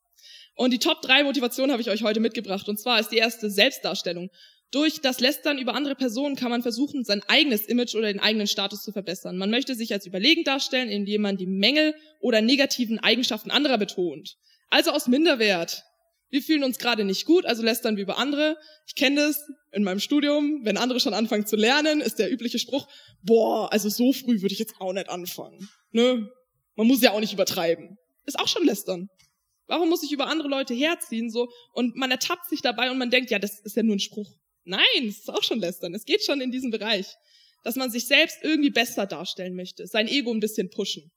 Und 0.54 0.72
die 0.72 0.78
Top 0.78 1.00
3 1.02 1.24
Motivationen 1.24 1.72
habe 1.72 1.82
ich 1.82 1.90
euch 1.90 2.02
heute 2.02 2.20
mitgebracht. 2.20 2.68
Und 2.68 2.78
zwar 2.78 3.00
ist 3.00 3.08
die 3.08 3.16
erste 3.16 3.50
Selbstdarstellung. 3.50 4.30
Durch 4.70 5.00
das 5.00 5.18
Lästern 5.18 5.58
über 5.58 5.74
andere 5.74 5.96
Personen 5.96 6.36
kann 6.36 6.50
man 6.50 6.62
versuchen, 6.62 7.02
sein 7.02 7.22
eigenes 7.26 7.66
Image 7.66 7.94
oder 7.96 8.06
den 8.06 8.20
eigenen 8.20 8.46
Status 8.46 8.82
zu 8.82 8.92
verbessern. 8.92 9.36
Man 9.36 9.50
möchte 9.50 9.74
sich 9.74 9.92
als 9.92 10.06
überlegen 10.06 10.44
darstellen, 10.44 10.88
indem 10.88 11.22
man 11.22 11.36
die 11.36 11.46
Mängel 11.46 11.94
oder 12.20 12.40
negativen 12.40 13.00
Eigenschaften 13.00 13.50
anderer 13.50 13.78
betont. 13.78 14.36
Also 14.68 14.92
aus 14.92 15.08
Minderwert. 15.08 15.82
Wir 16.30 16.42
fühlen 16.42 16.62
uns 16.62 16.78
gerade 16.78 17.04
nicht 17.04 17.26
gut, 17.26 17.44
also 17.44 17.62
lästern 17.62 17.96
wir 17.96 18.04
über 18.04 18.18
andere. 18.18 18.56
Ich 18.86 18.94
kenne 18.94 19.16
das 19.16 19.42
in 19.72 19.82
meinem 19.82 19.98
Studium. 19.98 20.60
Wenn 20.64 20.76
andere 20.76 21.00
schon 21.00 21.12
anfangen 21.12 21.44
zu 21.44 21.56
lernen, 21.56 22.00
ist 22.00 22.18
der 22.18 22.32
übliche 22.32 22.58
Spruch, 22.58 22.88
boah, 23.22 23.72
also 23.72 23.88
so 23.88 24.12
früh 24.12 24.40
würde 24.40 24.52
ich 24.52 24.60
jetzt 24.60 24.74
auch 24.78 24.92
nicht 24.92 25.08
anfangen. 25.08 25.68
Ne? 25.90 26.28
Man 26.76 26.86
muss 26.86 27.02
ja 27.02 27.12
auch 27.12 27.20
nicht 27.20 27.32
übertreiben. 27.32 27.98
Ist 28.26 28.38
auch 28.38 28.48
schon 28.48 28.64
lästern. 28.64 29.08
Warum 29.66 29.88
muss 29.88 30.02
ich 30.02 30.12
über 30.12 30.28
andere 30.28 30.48
Leute 30.48 30.74
herziehen 30.74 31.30
so 31.30 31.48
und 31.72 31.96
man 31.96 32.10
ertappt 32.10 32.48
sich 32.48 32.60
dabei 32.60 32.90
und 32.90 32.98
man 32.98 33.10
denkt, 33.10 33.30
ja, 33.30 33.38
das 33.38 33.60
ist 33.60 33.76
ja 33.76 33.82
nur 33.82 33.96
ein 33.96 34.00
Spruch. 34.00 34.30
Nein, 34.64 35.08
es 35.08 35.18
ist 35.18 35.30
auch 35.30 35.42
schon 35.42 35.58
lästern. 35.58 35.94
Es 35.94 36.04
geht 36.04 36.24
schon 36.24 36.40
in 36.40 36.50
diesem 36.50 36.70
Bereich, 36.70 37.06
dass 37.64 37.76
man 37.76 37.90
sich 37.90 38.06
selbst 38.06 38.38
irgendwie 38.42 38.70
besser 38.70 39.06
darstellen 39.06 39.54
möchte, 39.54 39.86
sein 39.86 40.08
Ego 40.08 40.32
ein 40.32 40.40
bisschen 40.40 40.70
pushen. 40.70 41.10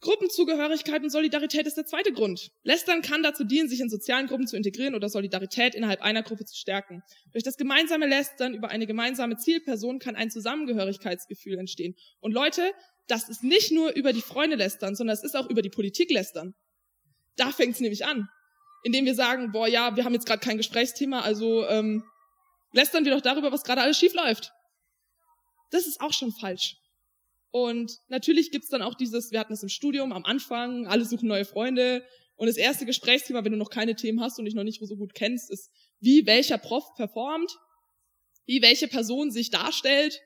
Gruppenzugehörigkeit 0.00 1.02
und 1.02 1.10
Solidarität 1.10 1.66
ist 1.66 1.76
der 1.76 1.84
zweite 1.84 2.12
Grund. 2.12 2.50
Lästern 2.62 3.02
kann 3.02 3.22
dazu 3.22 3.44
dienen, 3.44 3.68
sich 3.68 3.80
in 3.80 3.90
sozialen 3.90 4.28
Gruppen 4.28 4.46
zu 4.46 4.56
integrieren 4.56 4.94
oder 4.94 5.10
Solidarität 5.10 5.74
innerhalb 5.74 6.00
einer 6.00 6.22
Gruppe 6.22 6.46
zu 6.46 6.56
stärken. 6.56 7.02
Durch 7.32 7.44
das 7.44 7.58
gemeinsame 7.58 8.06
Lästern 8.06 8.54
über 8.54 8.70
eine 8.70 8.86
gemeinsame 8.86 9.36
Zielperson 9.36 9.98
kann 9.98 10.16
ein 10.16 10.30
Zusammengehörigkeitsgefühl 10.30 11.58
entstehen. 11.58 11.96
Und 12.20 12.32
Leute, 12.32 12.72
das 13.08 13.28
ist 13.28 13.42
nicht 13.42 13.72
nur 13.72 13.92
über 13.92 14.14
die 14.14 14.22
Freunde 14.22 14.56
lästern, 14.56 14.94
sondern 14.94 15.14
es 15.14 15.22
ist 15.22 15.36
auch 15.36 15.50
über 15.50 15.60
die 15.60 15.68
Politik 15.68 16.10
lästern. 16.10 16.54
Da 17.36 17.50
fängt 17.50 17.74
es 17.74 17.80
nämlich 17.80 18.06
an. 18.06 18.28
Indem 18.82 19.04
wir 19.04 19.14
sagen, 19.14 19.52
boah, 19.52 19.68
ja, 19.68 19.96
wir 19.96 20.04
haben 20.04 20.14
jetzt 20.14 20.24
gerade 20.24 20.40
kein 20.40 20.56
Gesprächsthema, 20.56 21.20
also 21.20 21.66
ähm, 21.68 22.02
lästern 22.72 23.04
wir 23.04 23.12
doch 23.14 23.20
darüber, 23.20 23.52
was 23.52 23.64
gerade 23.64 23.82
alles 23.82 23.98
schief 23.98 24.14
läuft. 24.14 24.52
Das 25.70 25.86
ist 25.86 26.00
auch 26.00 26.14
schon 26.14 26.32
falsch. 26.32 26.79
Und 27.50 27.98
natürlich 28.08 28.50
gibt's 28.50 28.68
dann 28.68 28.82
auch 28.82 28.94
dieses, 28.94 29.32
wir 29.32 29.40
hatten 29.40 29.52
es 29.52 29.62
im 29.62 29.68
Studium 29.68 30.12
am 30.12 30.24
Anfang, 30.24 30.86
alle 30.86 31.04
suchen 31.04 31.28
neue 31.28 31.44
Freunde. 31.44 32.04
Und 32.36 32.46
das 32.46 32.56
erste 32.56 32.86
Gesprächsthema, 32.86 33.44
wenn 33.44 33.52
du 33.52 33.58
noch 33.58 33.70
keine 33.70 33.96
Themen 33.96 34.20
hast 34.20 34.38
und 34.38 34.44
dich 34.44 34.54
noch 34.54 34.64
nicht 34.64 34.80
so 34.80 34.96
gut 34.96 35.14
kennst, 35.14 35.50
ist, 35.50 35.70
wie 35.98 36.26
welcher 36.26 36.58
Prof 36.58 36.84
performt, 36.96 37.50
wie 38.46 38.62
welche 38.62 38.88
Person 38.88 39.30
sich 39.30 39.50
darstellt. 39.50 40.20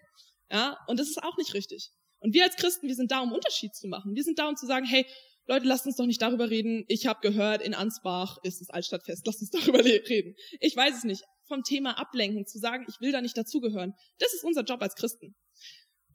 Ja, 0.50 0.78
und 0.86 1.00
das 1.00 1.08
ist 1.08 1.22
auch 1.22 1.36
nicht 1.38 1.54
richtig. 1.54 1.90
Und 2.20 2.34
wir 2.34 2.44
als 2.44 2.56
Christen, 2.56 2.88
wir 2.88 2.94
sind 2.94 3.10
da, 3.10 3.20
um 3.20 3.32
Unterschied 3.32 3.74
zu 3.74 3.88
machen. 3.88 4.14
Wir 4.14 4.22
sind 4.22 4.38
da, 4.38 4.48
um 4.48 4.56
zu 4.56 4.66
sagen, 4.66 4.86
hey, 4.86 5.06
Leute, 5.46 5.66
lasst 5.66 5.86
uns 5.86 5.96
doch 5.96 6.06
nicht 6.06 6.22
darüber 6.22 6.48
reden. 6.48 6.84
Ich 6.88 7.06
habe 7.06 7.20
gehört, 7.20 7.60
in 7.60 7.74
Ansbach 7.74 8.38
ist 8.42 8.60
das 8.60 8.70
Altstadtfest. 8.70 9.26
Lasst 9.26 9.40
uns 9.40 9.50
darüber 9.50 9.84
reden. 9.84 10.34
Ich 10.60 10.74
weiß 10.74 10.98
es 10.98 11.04
nicht. 11.04 11.22
Vom 11.46 11.62
Thema 11.62 11.98
ablenken, 11.98 12.46
zu 12.46 12.58
sagen, 12.58 12.86
ich 12.88 13.00
will 13.00 13.12
da 13.12 13.20
nicht 13.20 13.36
dazugehören. 13.36 13.92
Das 14.18 14.32
ist 14.32 14.44
unser 14.44 14.62
Job 14.62 14.80
als 14.80 14.94
Christen. 14.94 15.34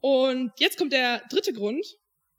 Und 0.00 0.52
jetzt 0.58 0.78
kommt 0.78 0.92
der 0.92 1.22
dritte 1.30 1.52
Grund. 1.52 1.86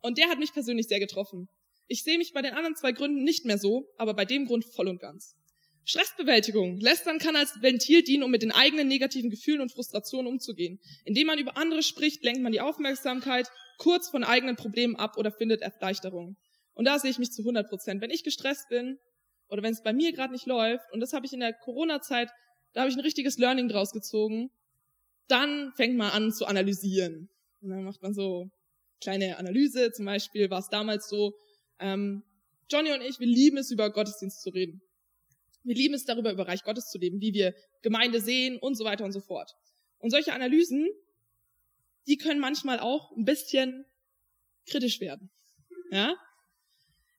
Und 0.02 0.17
der 0.17 0.30
hat 0.30 0.39
mich 0.39 0.54
persönlich 0.54 0.88
sehr 0.88 1.00
getroffen. 1.00 1.47
Ich 1.88 2.04
sehe 2.04 2.17
mich 2.17 2.34
bei 2.34 2.41
den 2.41 2.54
anderen 2.54 2.76
zwei 2.76 2.91
Gründen 2.91 3.24
nicht 3.24 3.45
mehr 3.45 3.58
so, 3.58 3.88
aber 3.97 4.13
bei 4.13 4.26
dem 4.26 4.45
Grund 4.45 4.65
voll 4.65 4.88
und 4.88 5.00
ganz. 5.00 5.36
Stressbewältigung. 5.84 6.80
Lästern 6.80 7.19
kann 7.19 7.36
als 7.36 7.62
Ventil 7.62 8.04
dienen, 8.04 8.24
um 8.24 8.32
mit 8.32 8.43
den 8.43 8.52
eigenen 8.52 8.88
negativen 8.88 9.30
Gefühlen 9.30 9.62
und 9.62 9.71
Frustrationen 9.71 10.32
umzugehen. 10.32 10.80
Indem 11.06 11.28
man 11.28 11.39
über 11.39 11.58
andere 11.58 11.84
spricht, 11.84 12.24
lenkt 12.24 12.41
man 12.41 12.52
die 12.52 12.62
Aufmerksamkeit 12.62 13.50
kurz 13.78 14.10
von 14.10 14.24
eigenen 14.24 14.56
Problemen 14.56 14.95
ab 14.95 15.17
oder 15.17 15.32
findet 15.32 15.62
Erleichterung. 15.62 16.38
Und 16.74 16.86
da 16.86 17.00
sehe 17.00 17.12
ich 17.12 17.19
mich 17.19 17.32
zu 17.32 17.41
100 17.41 17.67
Prozent. 17.67 18.02
Wenn 18.02 18.12
ich 18.12 18.24
gestresst 18.24 18.69
bin 18.69 19.00
oder 19.50 19.63
wenn 19.63 19.74
es 19.74 19.84
bei 19.84 19.91
mir 19.91 20.13
gerade 20.13 20.34
nicht 20.34 20.45
läuft, 20.45 20.86
und 20.91 21.00
das 21.00 21.13
habe 21.13 21.26
ich 21.26 21.34
in 21.34 21.39
der 21.39 21.54
Corona-Zeit, 21.54 22.30
da 22.74 22.82
habe 22.82 22.89
ich 22.89 22.95
ein 22.95 23.02
richtiges 23.02 23.38
Learning 23.38 23.67
draus 23.67 23.91
gezogen, 23.91 24.52
dann 25.28 25.74
fängt 25.76 25.97
man 25.97 26.12
an 26.12 26.32
zu 26.32 26.45
analysieren. 26.45 27.30
Und 27.62 27.69
dann 27.69 27.84
macht 27.84 28.02
man 28.02 28.13
so 28.13 28.50
kleine 29.02 29.38
Analyse. 29.38 29.91
Zum 29.91 30.06
Beispiel 30.06 30.50
war 30.50 30.60
es 30.60 30.69
damals 30.69 31.08
so, 31.10 31.36
ähm, 31.80 32.24
Johnny 32.69 32.91
und 32.93 33.02
ich, 33.02 33.19
wir 33.19 33.28
lieben 33.28 33.58
es, 33.58 33.71
über 33.71 33.89
Gottesdienst 33.89 34.41
zu 34.41 34.50
reden. 34.50 34.82
Wir 35.63 35.76
lieben 35.76 35.93
es, 35.93 36.06
darüber 36.06 36.32
über 36.32 36.47
Reich 36.47 36.63
Gottes 36.63 36.89
zu 36.89 36.97
leben, 36.97 37.21
wie 37.21 37.34
wir 37.34 37.54
Gemeinde 37.82 38.21
sehen 38.21 38.58
und 38.58 38.76
so 38.76 38.86
weiter 38.86 39.04
und 39.04 39.12
so 39.12 39.19
fort. 39.19 39.52
Und 40.00 40.10
solche 40.10 40.34
Analysen, 40.34 40.88
die 42.08 42.17
können 42.17 42.39
manchmal 42.39 42.80
auch 42.80 43.12
ein 43.15 43.26
bisschen 43.26 43.86
kritisch 44.65 45.00
werden. 45.02 45.30
Ja? 45.91 46.15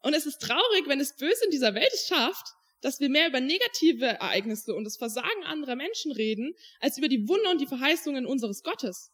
Und 0.03 0.15
es 0.15 0.27
ist 0.27 0.41
traurig, 0.41 0.89
wenn 0.89 1.01
es 1.01 1.15
böse 1.15 1.45
in 1.45 1.51
dieser 1.51 1.75
Welt 1.75 1.93
schafft, 2.07 2.47
dass 2.81 2.99
wir 2.99 3.09
mehr 3.09 3.29
über 3.29 3.41
negative 3.41 4.07
Ereignisse 4.07 4.75
und 4.75 4.85
das 4.85 4.97
Versagen 4.97 5.45
anderer 5.45 5.77
Menschen 5.77 6.11
reden, 6.11 6.55
als 6.81 6.99
über 6.99 7.09
die 7.09 7.29
Wunder 7.29 7.51
und 7.51 7.61
die 7.61 7.67
Verheißungen 7.67 8.27
unseres 8.27 8.65
Gottes. 8.65 9.13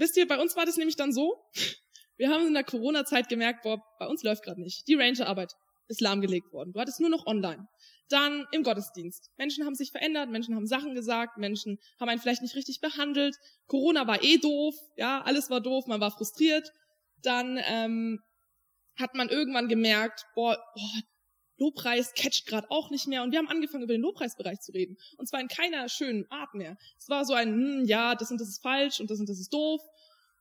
Wisst 0.00 0.16
ihr, 0.16 0.26
bei 0.26 0.38
uns 0.38 0.56
war 0.56 0.64
das 0.64 0.78
nämlich 0.78 0.96
dann 0.96 1.12
so, 1.12 1.36
wir 2.16 2.30
haben 2.30 2.46
in 2.46 2.54
der 2.54 2.64
Corona-Zeit 2.64 3.28
gemerkt, 3.28 3.62
boah, 3.62 3.82
bei 3.98 4.06
uns 4.06 4.22
läuft 4.22 4.42
gerade 4.42 4.60
nicht. 4.60 4.88
Die 4.88 4.94
Rangerarbeit 4.94 5.52
ist 5.88 6.00
lahmgelegt 6.00 6.52
worden. 6.52 6.72
Du 6.72 6.80
hattest 6.80 7.00
nur 7.00 7.10
noch 7.10 7.26
online. 7.26 7.68
Dann 8.08 8.46
im 8.50 8.62
Gottesdienst. 8.62 9.30
Menschen 9.36 9.66
haben 9.66 9.74
sich 9.74 9.90
verändert, 9.90 10.30
Menschen 10.30 10.56
haben 10.56 10.66
Sachen 10.66 10.94
gesagt, 10.94 11.36
Menschen 11.36 11.78
haben 12.00 12.08
einen 12.08 12.20
vielleicht 12.20 12.42
nicht 12.42 12.56
richtig 12.56 12.80
behandelt. 12.80 13.36
Corona 13.66 14.06
war 14.06 14.22
eh 14.24 14.38
doof, 14.38 14.74
ja, 14.96 15.20
alles 15.22 15.50
war 15.50 15.60
doof, 15.60 15.86
man 15.86 16.00
war 16.00 16.10
frustriert. 16.10 16.72
Dann 17.22 17.60
ähm, 17.66 18.20
hat 18.98 19.14
man 19.14 19.28
irgendwann 19.28 19.68
gemerkt, 19.68 20.24
boah, 20.34 20.56
boah 20.74 21.02
Lobpreis 21.60 22.14
catcht 22.14 22.46
gerade 22.46 22.70
auch 22.70 22.90
nicht 22.90 23.06
mehr. 23.06 23.22
Und 23.22 23.30
wir 23.30 23.38
haben 23.38 23.48
angefangen, 23.48 23.84
über 23.84 23.92
den 23.92 24.02
Lobpreisbereich 24.02 24.60
zu 24.60 24.72
reden. 24.72 24.96
Und 25.18 25.28
zwar 25.28 25.40
in 25.40 25.48
keiner 25.48 25.88
schönen 25.88 26.28
Art 26.30 26.54
mehr. 26.54 26.76
Es 26.98 27.08
war 27.08 27.24
so 27.24 27.34
ein, 27.34 27.48
hm, 27.48 27.84
ja, 27.84 28.14
das 28.14 28.30
und 28.30 28.40
das 28.40 28.48
ist 28.48 28.62
falsch 28.62 29.00
und 29.00 29.10
das 29.10 29.20
und 29.20 29.28
das 29.28 29.38
ist 29.38 29.52
doof. 29.52 29.80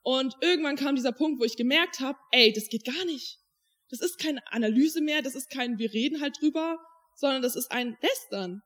Und 0.02 0.36
irgendwann 0.42 0.76
kam 0.76 0.96
dieser 0.96 1.12
Punkt, 1.12 1.40
wo 1.40 1.44
ich 1.44 1.58
gemerkt 1.58 2.00
habe, 2.00 2.18
ey, 2.32 2.54
das 2.54 2.70
geht 2.70 2.86
gar 2.86 3.06
nicht. 3.06 3.38
Das 3.90 4.02
ist 4.02 4.18
keine 4.18 4.42
Analyse 4.52 5.02
mehr, 5.02 5.22
das 5.22 5.36
ist 5.36 5.50
kein, 5.50 5.78
wir 5.78 5.94
reden 5.94 6.22
halt 6.22 6.40
drüber, 6.40 6.80
sondern 7.16 7.42
das 7.42 7.56
ist 7.56 7.72
ein 7.72 7.98
Lästern. 8.02 8.62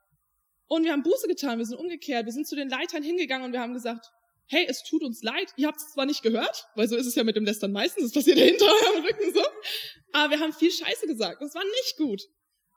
Und 0.67 0.83
wir 0.83 0.91
haben 0.91 1.03
Buße 1.03 1.27
getan, 1.27 1.57
wir 1.59 1.65
sind 1.65 1.77
umgekehrt, 1.77 2.25
wir 2.25 2.33
sind 2.33 2.47
zu 2.47 2.55
den 2.55 2.69
Leitern 2.69 3.03
hingegangen 3.03 3.45
und 3.45 3.53
wir 3.53 3.61
haben 3.61 3.73
gesagt, 3.73 4.05
hey, 4.47 4.65
es 4.67 4.83
tut 4.83 5.03
uns 5.03 5.23
leid, 5.23 5.53
ihr 5.55 5.67
habt 5.67 5.77
es 5.77 5.93
zwar 5.93 6.05
nicht 6.05 6.21
gehört, 6.21 6.67
weil 6.75 6.87
so 6.87 6.95
ist 6.95 7.07
es 7.07 7.15
ja 7.15 7.23
mit 7.23 7.35
dem 7.35 7.45
Lästern 7.45 7.71
meistens, 7.71 8.05
es 8.05 8.11
passiert 8.13 8.37
hinter 8.37 8.65
eurem 8.65 9.03
Rücken 9.03 9.33
so, 9.33 9.41
aber 10.11 10.31
wir 10.31 10.39
haben 10.39 10.53
viel 10.53 10.71
Scheiße 10.71 11.07
gesagt, 11.07 11.41
das 11.41 11.55
war 11.55 11.63
nicht 11.63 11.97
gut. 11.97 12.21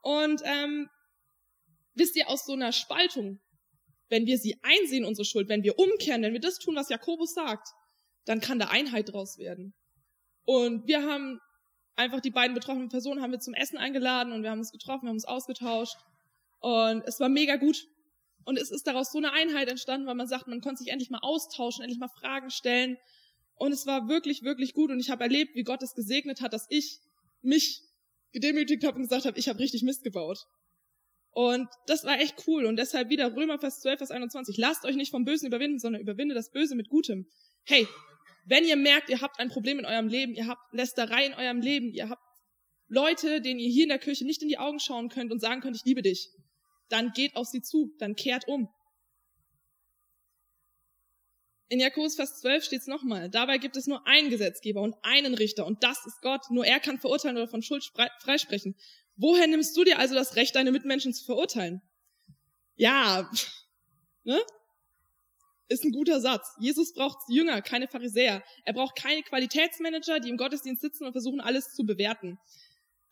Und 0.07 0.41
ähm, 0.45 0.89
wisst 1.95 2.15
ihr, 2.15 2.29
aus 2.29 2.47
so 2.47 2.53
einer 2.53 2.71
Spaltung, 2.71 3.41
wenn 4.09 4.25
wir 4.25 4.39
sie 4.39 4.57
einsehen, 4.63 5.05
unsere 5.05 5.25
Schuld, 5.25 5.49
wenn 5.49 5.65
wir 5.65 5.81
umkehren, 5.81 6.23
wenn 6.23 6.33
wir 6.33 6.39
das 6.39 6.61
tun, 6.61 6.77
was 6.77 6.91
Jakobus 6.91 7.35
sagt, 7.35 7.67
dann 8.25 8.41
kann 8.41 8.61
da 8.61 8.67
Einheit 8.67 9.13
draus 9.13 9.37
werden. 9.37 9.75
Und 10.45 10.87
wir 10.87 11.03
haben 11.03 11.41
einfach 11.97 12.21
die 12.21 12.31
beiden 12.31 12.55
betroffenen 12.55 12.89
Personen 12.89 13.21
haben 13.21 13.33
wir 13.33 13.41
zum 13.41 13.55
Essen 13.55 13.79
eingeladen 13.79 14.33
und 14.33 14.45
wir 14.45 14.51
haben 14.51 14.61
uns 14.61 14.71
getroffen, 14.71 15.07
wir 15.07 15.09
haben 15.09 15.17
uns 15.17 15.25
ausgetauscht 15.25 15.97
und 16.61 17.03
es 17.05 17.19
war 17.19 17.29
mega 17.29 17.57
gut. 17.57 17.89
Und 18.45 18.61
es 18.61 18.71
ist 18.71 18.87
daraus 18.87 19.11
so 19.11 19.19
eine 19.19 19.33
Einheit 19.33 19.69
entstanden, 19.69 20.07
weil 20.07 20.15
man 20.15 20.29
sagt, 20.29 20.47
man 20.47 20.61
konnte 20.61 20.85
sich 20.85 20.93
endlich 20.93 21.11
mal 21.11 21.19
austauschen, 21.21 21.83
endlich 21.83 21.99
mal 21.99 22.07
Fragen 22.21 22.51
stellen. 22.51 22.97
Und 23.57 23.73
es 23.73 23.87
war 23.87 24.07
wirklich, 24.07 24.45
wirklich 24.45 24.73
gut. 24.73 24.93
Und 24.93 25.01
ich 25.01 25.11
habe 25.11 25.25
erlebt, 25.25 25.57
wie 25.57 25.65
Gott 25.65 25.83
es 25.83 25.95
gesegnet 25.95 26.41
hat, 26.43 26.53
dass 26.53 26.67
ich 26.69 27.01
mich 27.43 27.83
gedemütigt 28.33 28.85
habe 28.85 28.97
und 28.97 29.03
gesagt 29.03 29.25
habe, 29.25 29.39
ich 29.39 29.49
habe 29.49 29.59
richtig 29.59 29.83
Mist 29.83 30.05
gebaut. 30.05 30.47
Und 31.31 31.69
das 31.87 32.05
war 32.05 32.19
echt 32.19 32.47
cool. 32.47 32.65
Und 32.65 32.77
deshalb 32.77 33.11
wieder 33.11 33.37
Römer 33.37 33.59
Vers 33.59 33.81
12, 33.81 33.99
Vers 33.99 34.11
21. 34.11 34.57
Lasst 34.57 34.85
euch 34.85 34.97
nicht 34.97 35.11
vom 35.11 35.25
Bösen 35.25 35.47
überwinden, 35.47 35.79
sondern 35.79 36.01
überwinde 36.01 36.35
das 36.35 36.51
Böse 36.51 36.75
mit 36.75 36.89
Gutem. 36.89 37.27
Hey, 37.65 37.87
wenn 38.47 38.65
ihr 38.65 38.77
merkt, 38.77 39.11
ihr 39.11 39.21
habt 39.21 39.39
ein 39.39 39.51
Problem 39.51 39.79
in 39.79 39.85
eurem 39.85 40.09
Leben, 40.09 40.35
ihr 40.35 40.47
habt 40.47 40.73
Lästerei 40.73 41.27
in 41.27 41.35
eurem 41.35 41.61
Leben, 41.61 41.93
ihr 41.93 42.09
habt 42.09 42.23
Leute, 42.89 43.41
denen 43.41 43.61
ihr 43.61 43.69
hier 43.69 43.83
in 43.83 43.89
der 43.89 43.99
Kirche 43.99 44.25
nicht 44.25 44.43
in 44.43 44.49
die 44.49 44.59
Augen 44.59 44.79
schauen 44.79 45.09
könnt 45.09 45.33
und 45.33 45.41
sagen 45.41 45.61
könnt, 45.61 45.77
ich 45.77 45.85
liebe 45.85 46.03
dich, 46.03 46.31
dann 46.89 47.13
geht 47.13 47.35
auf 47.37 47.47
sie 47.47 47.61
zu, 47.61 47.93
dann 47.99 48.15
kehrt 48.15 48.47
um. 48.47 48.69
In 51.69 51.81
Jakobus 51.81 52.15
Vers 52.15 52.41
12 52.41 52.65
steht 52.65 52.81
es 52.83 52.87
nochmal. 52.87 53.29
Dabei 53.29 53.59
gibt 53.59 53.77
es 53.77 53.87
nur 53.87 54.07
einen 54.07 54.31
Gesetzgeber 54.31 54.83
und 54.83 54.95
einen 55.03 55.35
Richter 55.35 55.67
und 55.67 55.83
das 55.83 56.07
ist 56.07 56.23
Gott. 56.23 56.43
Nur 56.51 56.65
er 56.65 56.79
kann 56.79 56.99
verurteilen 56.99 57.37
oder 57.37 57.49
von 57.49 57.63
Schuld 57.63 57.91
freisprechen. 58.21 58.77
Woher 59.17 59.47
nimmst 59.47 59.77
du 59.77 59.83
dir 59.83 59.99
also 59.99 60.15
das 60.15 60.37
Recht, 60.37 60.55
deine 60.55 60.71
Mitmenschen 60.71 61.13
zu 61.13 61.25
verurteilen? 61.25 61.83
Ja, 62.77 63.29
ne? 64.25 64.41
Ist 65.69 65.85
ein 65.85 65.91
guter 65.91 66.21
Satz. 66.21 66.55
Jesus 66.61 66.93
braucht 66.93 67.19
Jünger, 67.29 67.61
keine 67.61 67.89
Pharisäer. 67.89 68.45
Er 68.65 68.73
braucht 68.73 68.95
keine 68.95 69.25
Qualitätsmanager, 69.25 70.21
die 70.21 70.29
im 70.29 70.37
Gottesdienst 70.37 70.81
sitzen 70.81 71.07
und 71.07 71.13
versuchen, 71.13 71.41
alles 71.41 71.73
zu 71.73 71.85
bewerten. 71.85 72.39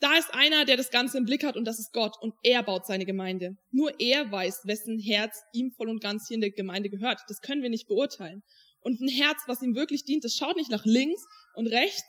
Da 0.05 0.19
ist 0.19 0.35
einer, 0.35 0.67
der 0.67 0.77
das 0.77 0.91
Ganze 0.91 1.17
im 1.17 1.25
Blick 1.25 1.45
hat 1.45 1.57
und 1.57 1.65
das 1.65 1.79
ist 1.79 1.95
Gott 1.95 2.15
und 2.21 2.35
er 2.43 2.63
baut 2.63 2.85
seine 2.85 3.07
Gemeinde. 3.07 3.57
Nur 3.71 3.99
er 3.99 4.31
weiß, 4.31 4.67
wessen 4.67 4.99
Herz 4.99 5.41
ihm 5.55 5.71
voll 5.71 5.89
und 5.89 6.03
ganz 6.03 6.29
hier 6.29 6.35
in 6.35 6.43
der 6.43 6.51
Gemeinde 6.51 6.91
gehört. 6.91 7.23
Das 7.27 7.41
können 7.41 7.63
wir 7.63 7.71
nicht 7.71 7.89
beurteilen. 7.89 8.43
Und 8.81 9.01
ein 9.01 9.09
Herz, 9.09 9.39
was 9.47 9.63
ihm 9.63 9.75
wirklich 9.75 10.05
dient, 10.05 10.23
das 10.23 10.35
schaut 10.35 10.59
nicht 10.59 10.71
nach 10.71 10.85
links 10.85 11.25
und 11.55 11.69
rechts 11.69 12.05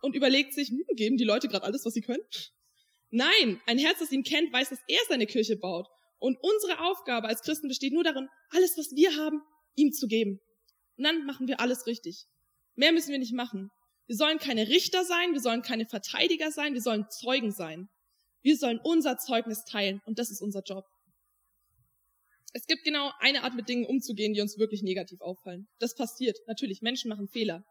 und 0.00 0.16
überlegt 0.16 0.54
sich, 0.54 0.70
hm, 0.70 0.82
geben 0.96 1.18
die 1.18 1.24
Leute 1.24 1.48
gerade 1.48 1.66
alles, 1.66 1.84
was 1.84 1.92
sie 1.92 2.00
können? 2.00 2.22
Nein, 3.10 3.60
ein 3.66 3.76
Herz, 3.76 3.98
das 3.98 4.12
ihn 4.12 4.22
kennt, 4.22 4.50
weiß, 4.50 4.70
dass 4.70 4.80
er 4.88 5.00
seine 5.10 5.26
Kirche 5.26 5.58
baut. 5.58 5.88
Und 6.20 6.38
unsere 6.40 6.80
Aufgabe 6.80 7.28
als 7.28 7.42
Christen 7.42 7.68
besteht 7.68 7.92
nur 7.92 8.02
darin, 8.02 8.28
alles, 8.48 8.78
was 8.78 8.92
wir 8.96 9.14
haben, 9.18 9.42
ihm 9.74 9.92
zu 9.92 10.06
geben. 10.06 10.40
Und 10.96 11.04
dann 11.04 11.26
machen 11.26 11.48
wir 11.48 11.60
alles 11.60 11.86
richtig. 11.86 12.24
Mehr 12.76 12.92
müssen 12.92 13.10
wir 13.10 13.18
nicht 13.18 13.34
machen. 13.34 13.68
Wir 14.10 14.16
sollen 14.16 14.38
keine 14.38 14.66
Richter 14.66 15.04
sein, 15.04 15.34
wir 15.34 15.40
sollen 15.40 15.62
keine 15.62 15.86
Verteidiger 15.86 16.50
sein, 16.50 16.74
wir 16.74 16.82
sollen 16.82 17.06
Zeugen 17.10 17.52
sein. 17.52 17.88
Wir 18.42 18.56
sollen 18.56 18.80
unser 18.82 19.18
Zeugnis 19.18 19.64
teilen 19.64 20.02
und 20.04 20.18
das 20.18 20.32
ist 20.32 20.42
unser 20.42 20.64
Job. 20.64 20.84
Es 22.52 22.66
gibt 22.66 22.82
genau 22.82 23.12
eine 23.20 23.44
Art 23.44 23.54
mit 23.54 23.68
Dingen 23.68 23.86
umzugehen, 23.86 24.34
die 24.34 24.40
uns 24.40 24.58
wirklich 24.58 24.82
negativ 24.82 25.20
auffallen. 25.20 25.68
Das 25.78 25.94
passiert. 25.94 26.36
Natürlich, 26.48 26.82
Menschen 26.82 27.08
machen 27.08 27.28
Fehler. 27.28 27.64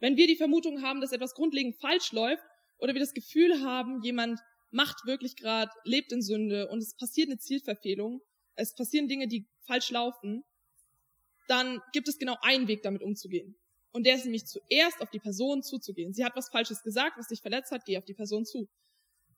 Wenn 0.00 0.16
wir 0.16 0.26
die 0.26 0.34
Vermutung 0.34 0.82
haben, 0.82 1.00
dass 1.00 1.12
etwas 1.12 1.34
grundlegend 1.34 1.76
falsch 1.76 2.10
läuft 2.10 2.42
oder 2.78 2.92
wir 2.92 3.00
das 3.00 3.14
Gefühl 3.14 3.62
haben, 3.62 4.02
jemand 4.02 4.40
macht 4.72 5.06
wirklich 5.06 5.36
gerade, 5.36 5.70
lebt 5.84 6.10
in 6.10 6.20
Sünde 6.20 6.66
und 6.66 6.80
es 6.80 6.96
passiert 6.96 7.28
eine 7.28 7.38
Zielverfehlung, 7.38 8.20
es 8.56 8.74
passieren 8.74 9.06
Dinge, 9.06 9.28
die 9.28 9.46
falsch 9.68 9.92
laufen, 9.92 10.42
dann 11.46 11.80
gibt 11.92 12.08
es 12.08 12.18
genau 12.18 12.36
einen 12.40 12.66
Weg, 12.66 12.82
damit 12.82 13.02
umzugehen. 13.02 13.54
Und 13.92 14.04
der 14.04 14.14
ist 14.14 14.24
nämlich 14.24 14.46
zuerst 14.46 15.00
auf 15.00 15.10
die 15.10 15.18
Person 15.18 15.62
zuzugehen. 15.62 16.12
Sie 16.12 16.24
hat 16.24 16.36
was 16.36 16.48
Falsches 16.48 16.82
gesagt, 16.82 17.18
was 17.18 17.28
dich 17.28 17.40
verletzt 17.40 17.72
hat, 17.72 17.84
geh 17.84 17.98
auf 17.98 18.04
die 18.04 18.14
Person 18.14 18.44
zu. 18.44 18.68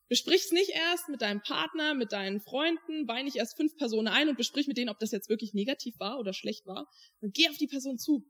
Besprich's 0.08 0.52
nicht 0.52 0.70
erst 0.70 1.08
mit 1.08 1.22
deinem 1.22 1.40
Partner, 1.40 1.94
mit 1.94 2.12
deinen 2.12 2.40
Freunden, 2.40 3.08
weih 3.08 3.22
nicht 3.22 3.36
erst 3.36 3.56
fünf 3.56 3.76
Personen 3.76 4.08
ein 4.08 4.28
und 4.28 4.36
besprich 4.36 4.66
mit 4.66 4.76
denen, 4.76 4.90
ob 4.90 4.98
das 4.98 5.10
jetzt 5.10 5.30
wirklich 5.30 5.54
negativ 5.54 5.98
war 5.98 6.18
oder 6.18 6.34
schlecht 6.34 6.66
war. 6.66 6.86
Dann 7.20 7.32
geh 7.32 7.48
auf 7.48 7.56
die 7.56 7.66
Person 7.66 7.98
zu. 7.98 8.22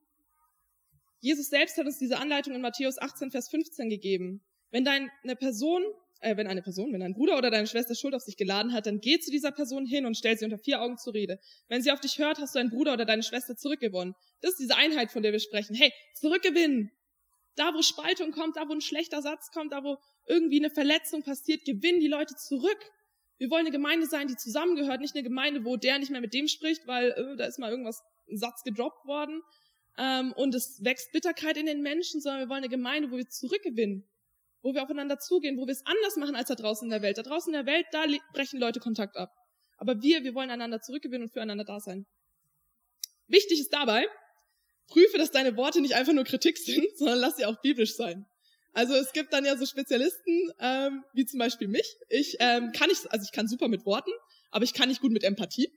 Jesus 1.18 1.48
selbst 1.48 1.76
hat 1.78 1.86
uns 1.86 1.98
diese 1.98 2.18
Anleitung 2.18 2.54
in 2.54 2.60
Matthäus 2.60 2.98
18, 2.98 3.32
Vers 3.32 3.48
15 3.48 3.88
gegeben. 3.88 4.44
Wenn 4.70 4.84
deine 4.84 5.36
Person 5.36 5.82
äh, 6.22 6.36
wenn 6.36 6.46
eine 6.46 6.62
Person, 6.62 6.92
wenn 6.92 7.02
ein 7.02 7.14
Bruder 7.14 7.36
oder 7.36 7.50
deine 7.50 7.66
Schwester 7.66 7.94
Schuld 7.94 8.14
auf 8.14 8.22
sich 8.22 8.36
geladen 8.36 8.72
hat, 8.72 8.86
dann 8.86 9.00
geh 9.00 9.18
zu 9.18 9.30
dieser 9.30 9.52
Person 9.52 9.86
hin 9.86 10.06
und 10.06 10.16
stell 10.16 10.36
sie 10.38 10.44
unter 10.44 10.58
vier 10.58 10.80
Augen 10.80 10.96
zur 10.96 11.14
Rede. 11.14 11.38
Wenn 11.68 11.82
sie 11.82 11.90
auf 11.90 12.00
dich 12.00 12.18
hört, 12.18 12.38
hast 12.38 12.54
du 12.54 12.58
einen 12.58 12.70
Bruder 12.70 12.94
oder 12.94 13.04
deine 13.04 13.22
Schwester 13.22 13.56
zurückgewonnen. 13.56 14.14
Das 14.40 14.52
ist 14.52 14.60
diese 14.60 14.76
Einheit, 14.76 15.10
von 15.10 15.22
der 15.22 15.32
wir 15.32 15.40
sprechen. 15.40 15.74
Hey, 15.74 15.92
zurückgewinnen. 16.14 16.90
Da, 17.56 17.74
wo 17.74 17.82
Spaltung 17.82 18.30
kommt, 18.32 18.56
da, 18.56 18.68
wo 18.68 18.72
ein 18.72 18.80
schlechter 18.80 19.20
Satz 19.20 19.50
kommt, 19.52 19.72
da, 19.72 19.84
wo 19.84 19.98
irgendwie 20.26 20.58
eine 20.58 20.70
Verletzung 20.70 21.22
passiert, 21.22 21.64
gewinnen 21.64 22.00
die 22.00 22.08
Leute 22.08 22.34
zurück. 22.34 22.78
Wir 23.38 23.50
wollen 23.50 23.66
eine 23.66 23.72
Gemeinde 23.72 24.06
sein, 24.06 24.28
die 24.28 24.36
zusammengehört, 24.36 25.00
nicht 25.00 25.14
eine 25.14 25.24
Gemeinde, 25.24 25.64
wo 25.64 25.76
der 25.76 25.98
nicht 25.98 26.10
mehr 26.10 26.20
mit 26.20 26.32
dem 26.32 26.48
spricht, 26.48 26.86
weil 26.86 27.10
äh, 27.10 27.36
da 27.36 27.44
ist 27.44 27.58
mal 27.58 27.70
irgendwas, 27.70 28.00
ein 28.30 28.38
Satz 28.38 28.62
gedroppt 28.62 29.04
worden 29.04 29.42
ähm, 29.98 30.32
und 30.36 30.54
es 30.54 30.80
wächst 30.82 31.12
Bitterkeit 31.12 31.56
in 31.56 31.66
den 31.66 31.82
Menschen, 31.82 32.20
sondern 32.20 32.42
wir 32.42 32.48
wollen 32.48 32.62
eine 32.62 32.68
Gemeinde, 32.68 33.10
wo 33.10 33.16
wir 33.16 33.28
zurückgewinnen, 33.28 34.08
wo 34.62 34.74
wir 34.74 34.82
aufeinander 34.82 35.18
zugehen, 35.18 35.56
wo 35.58 35.66
wir 35.66 35.72
es 35.72 35.84
anders 35.84 36.16
machen 36.16 36.36
als 36.36 36.48
da 36.48 36.54
draußen 36.54 36.86
in 36.86 36.90
der 36.90 37.02
Welt. 37.02 37.18
Da 37.18 37.22
draußen 37.22 37.52
in 37.52 37.64
der 37.64 37.72
Welt, 37.72 37.86
da 37.92 38.04
brechen 38.32 38.60
Leute 38.60 38.80
Kontakt 38.80 39.16
ab. 39.16 39.30
Aber 39.76 40.00
wir, 40.00 40.22
wir 40.22 40.34
wollen 40.34 40.50
einander 40.50 40.80
zurückgewinnen 40.80 41.24
und 41.24 41.32
füreinander 41.32 41.64
da 41.64 41.80
sein. 41.80 42.06
Wichtig 43.26 43.60
ist 43.60 43.72
dabei, 43.72 44.06
prüfe, 44.86 45.18
dass 45.18 45.30
deine 45.30 45.56
Worte 45.56 45.80
nicht 45.80 45.94
einfach 45.94 46.12
nur 46.12 46.24
Kritik 46.24 46.58
sind, 46.58 46.86
sondern 46.96 47.18
lass 47.18 47.36
sie 47.36 47.44
auch 47.44 47.60
biblisch 47.60 47.96
sein. 47.96 48.26
Also 48.74 48.94
es 48.94 49.12
gibt 49.12 49.32
dann 49.32 49.44
ja 49.44 49.56
so 49.56 49.66
Spezialisten, 49.66 50.52
ähm, 50.58 51.04
wie 51.12 51.26
zum 51.26 51.38
Beispiel 51.38 51.68
mich. 51.68 51.96
Ich 52.08 52.36
ähm, 52.40 52.72
kann 52.72 52.88
nicht, 52.88 53.10
also 53.10 53.24
ich 53.24 53.32
kann 53.32 53.46
super 53.46 53.68
mit 53.68 53.84
Worten, 53.84 54.12
aber 54.50 54.64
ich 54.64 54.72
kann 54.72 54.88
nicht 54.88 55.02
gut 55.02 55.12
mit 55.12 55.24
Empathie. 55.24 55.70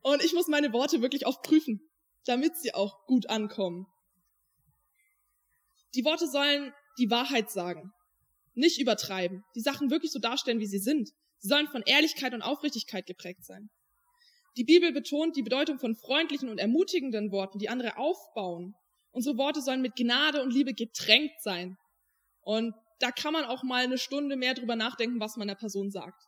Und 0.00 0.24
ich 0.24 0.32
muss 0.32 0.48
meine 0.48 0.72
Worte 0.72 1.00
wirklich 1.00 1.26
oft 1.26 1.42
prüfen, 1.42 1.80
damit 2.24 2.56
sie 2.56 2.74
auch 2.74 3.06
gut 3.06 3.30
ankommen. 3.30 3.86
Die 5.94 6.04
Worte 6.04 6.26
sollen 6.26 6.72
die 6.98 7.10
Wahrheit 7.10 7.50
sagen. 7.50 7.92
Nicht 8.54 8.80
übertreiben. 8.80 9.44
Die 9.54 9.60
Sachen 9.60 9.90
wirklich 9.90 10.12
so 10.12 10.18
darstellen, 10.18 10.60
wie 10.60 10.66
sie 10.66 10.78
sind. 10.78 11.10
Sie 11.38 11.48
sollen 11.48 11.68
von 11.68 11.82
Ehrlichkeit 11.82 12.34
und 12.34 12.42
Aufrichtigkeit 12.42 13.06
geprägt 13.06 13.44
sein. 13.44 13.70
Die 14.56 14.64
Bibel 14.64 14.92
betont 14.92 15.36
die 15.36 15.42
Bedeutung 15.42 15.78
von 15.78 15.94
freundlichen 15.94 16.50
und 16.50 16.58
ermutigenden 16.58 17.32
Worten, 17.32 17.58
die 17.58 17.70
andere 17.70 17.96
aufbauen. 17.96 18.74
Unsere 19.10 19.38
Worte 19.38 19.62
sollen 19.62 19.80
mit 19.80 19.96
Gnade 19.96 20.42
und 20.42 20.52
Liebe 20.52 20.74
getränkt 20.74 21.42
sein. 21.42 21.76
Und 22.42 22.74
da 22.98 23.10
kann 23.10 23.32
man 23.32 23.44
auch 23.44 23.62
mal 23.62 23.84
eine 23.84 23.98
Stunde 23.98 24.36
mehr 24.36 24.54
drüber 24.54 24.76
nachdenken, 24.76 25.20
was 25.20 25.36
man 25.36 25.48
der 25.48 25.54
Person 25.54 25.90
sagt. 25.90 26.22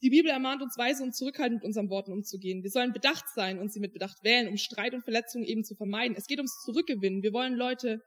Die 0.00 0.10
Bibel 0.10 0.30
ermahnt 0.30 0.62
uns 0.62 0.78
weise 0.78 1.02
und 1.02 1.14
zurückhaltend 1.14 1.60
mit 1.60 1.66
unseren 1.66 1.90
Worten 1.90 2.12
umzugehen. 2.12 2.62
Wir 2.62 2.70
sollen 2.70 2.92
bedacht 2.92 3.24
sein 3.34 3.58
und 3.58 3.72
sie 3.72 3.80
mit 3.80 3.92
Bedacht 3.92 4.22
wählen, 4.22 4.48
um 4.48 4.56
Streit 4.56 4.94
und 4.94 5.02
Verletzungen 5.02 5.44
eben 5.44 5.64
zu 5.64 5.74
vermeiden. 5.74 6.16
Es 6.16 6.26
geht 6.26 6.38
ums 6.38 6.62
Zurückgewinnen. 6.64 7.22
Wir 7.22 7.32
wollen 7.32 7.54
Leute 7.54 8.00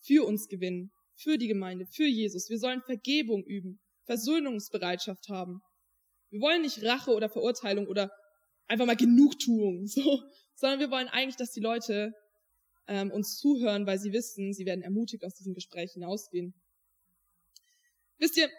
für 0.00 0.26
uns 0.26 0.48
gewinnen, 0.48 0.92
für 1.14 1.38
die 1.38 1.48
Gemeinde, 1.48 1.86
für 1.86 2.06
Jesus. 2.06 2.48
Wir 2.48 2.58
sollen 2.58 2.82
Vergebung 2.82 3.44
üben, 3.44 3.80
Versöhnungsbereitschaft 4.04 5.28
haben. 5.28 5.60
Wir 6.30 6.40
wollen 6.40 6.62
nicht 6.62 6.82
Rache 6.82 7.12
oder 7.12 7.28
Verurteilung 7.28 7.86
oder 7.86 8.10
einfach 8.66 8.86
mal 8.86 8.96
Genugtuung, 8.96 9.86
so, 9.86 10.22
sondern 10.54 10.80
wir 10.80 10.90
wollen 10.90 11.08
eigentlich, 11.08 11.36
dass 11.36 11.52
die 11.52 11.60
Leute 11.60 12.12
ähm, 12.86 13.10
uns 13.10 13.36
zuhören, 13.36 13.86
weil 13.86 13.98
sie 13.98 14.12
wissen, 14.12 14.52
sie 14.52 14.66
werden 14.66 14.82
ermutigt 14.82 15.24
aus 15.24 15.34
diesem 15.34 15.54
Gespräch 15.54 15.92
hinausgehen. 15.92 16.54
Wisst 18.18 18.36
ihr, 18.36 18.50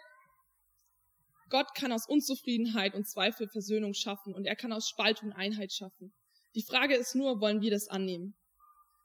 Gott 1.48 1.74
kann 1.74 1.92
aus 1.92 2.08
Unzufriedenheit 2.08 2.94
und 2.94 3.08
Zweifel 3.08 3.48
Versöhnung 3.48 3.92
schaffen 3.92 4.34
und 4.34 4.46
er 4.46 4.56
kann 4.56 4.72
aus 4.72 4.88
Spaltung 4.88 5.32
Einheit 5.32 5.72
schaffen. 5.72 6.14
Die 6.54 6.62
Frage 6.62 6.96
ist 6.96 7.14
nur, 7.14 7.40
wollen 7.40 7.60
wir 7.60 7.70
das 7.70 7.88
annehmen? 7.88 8.34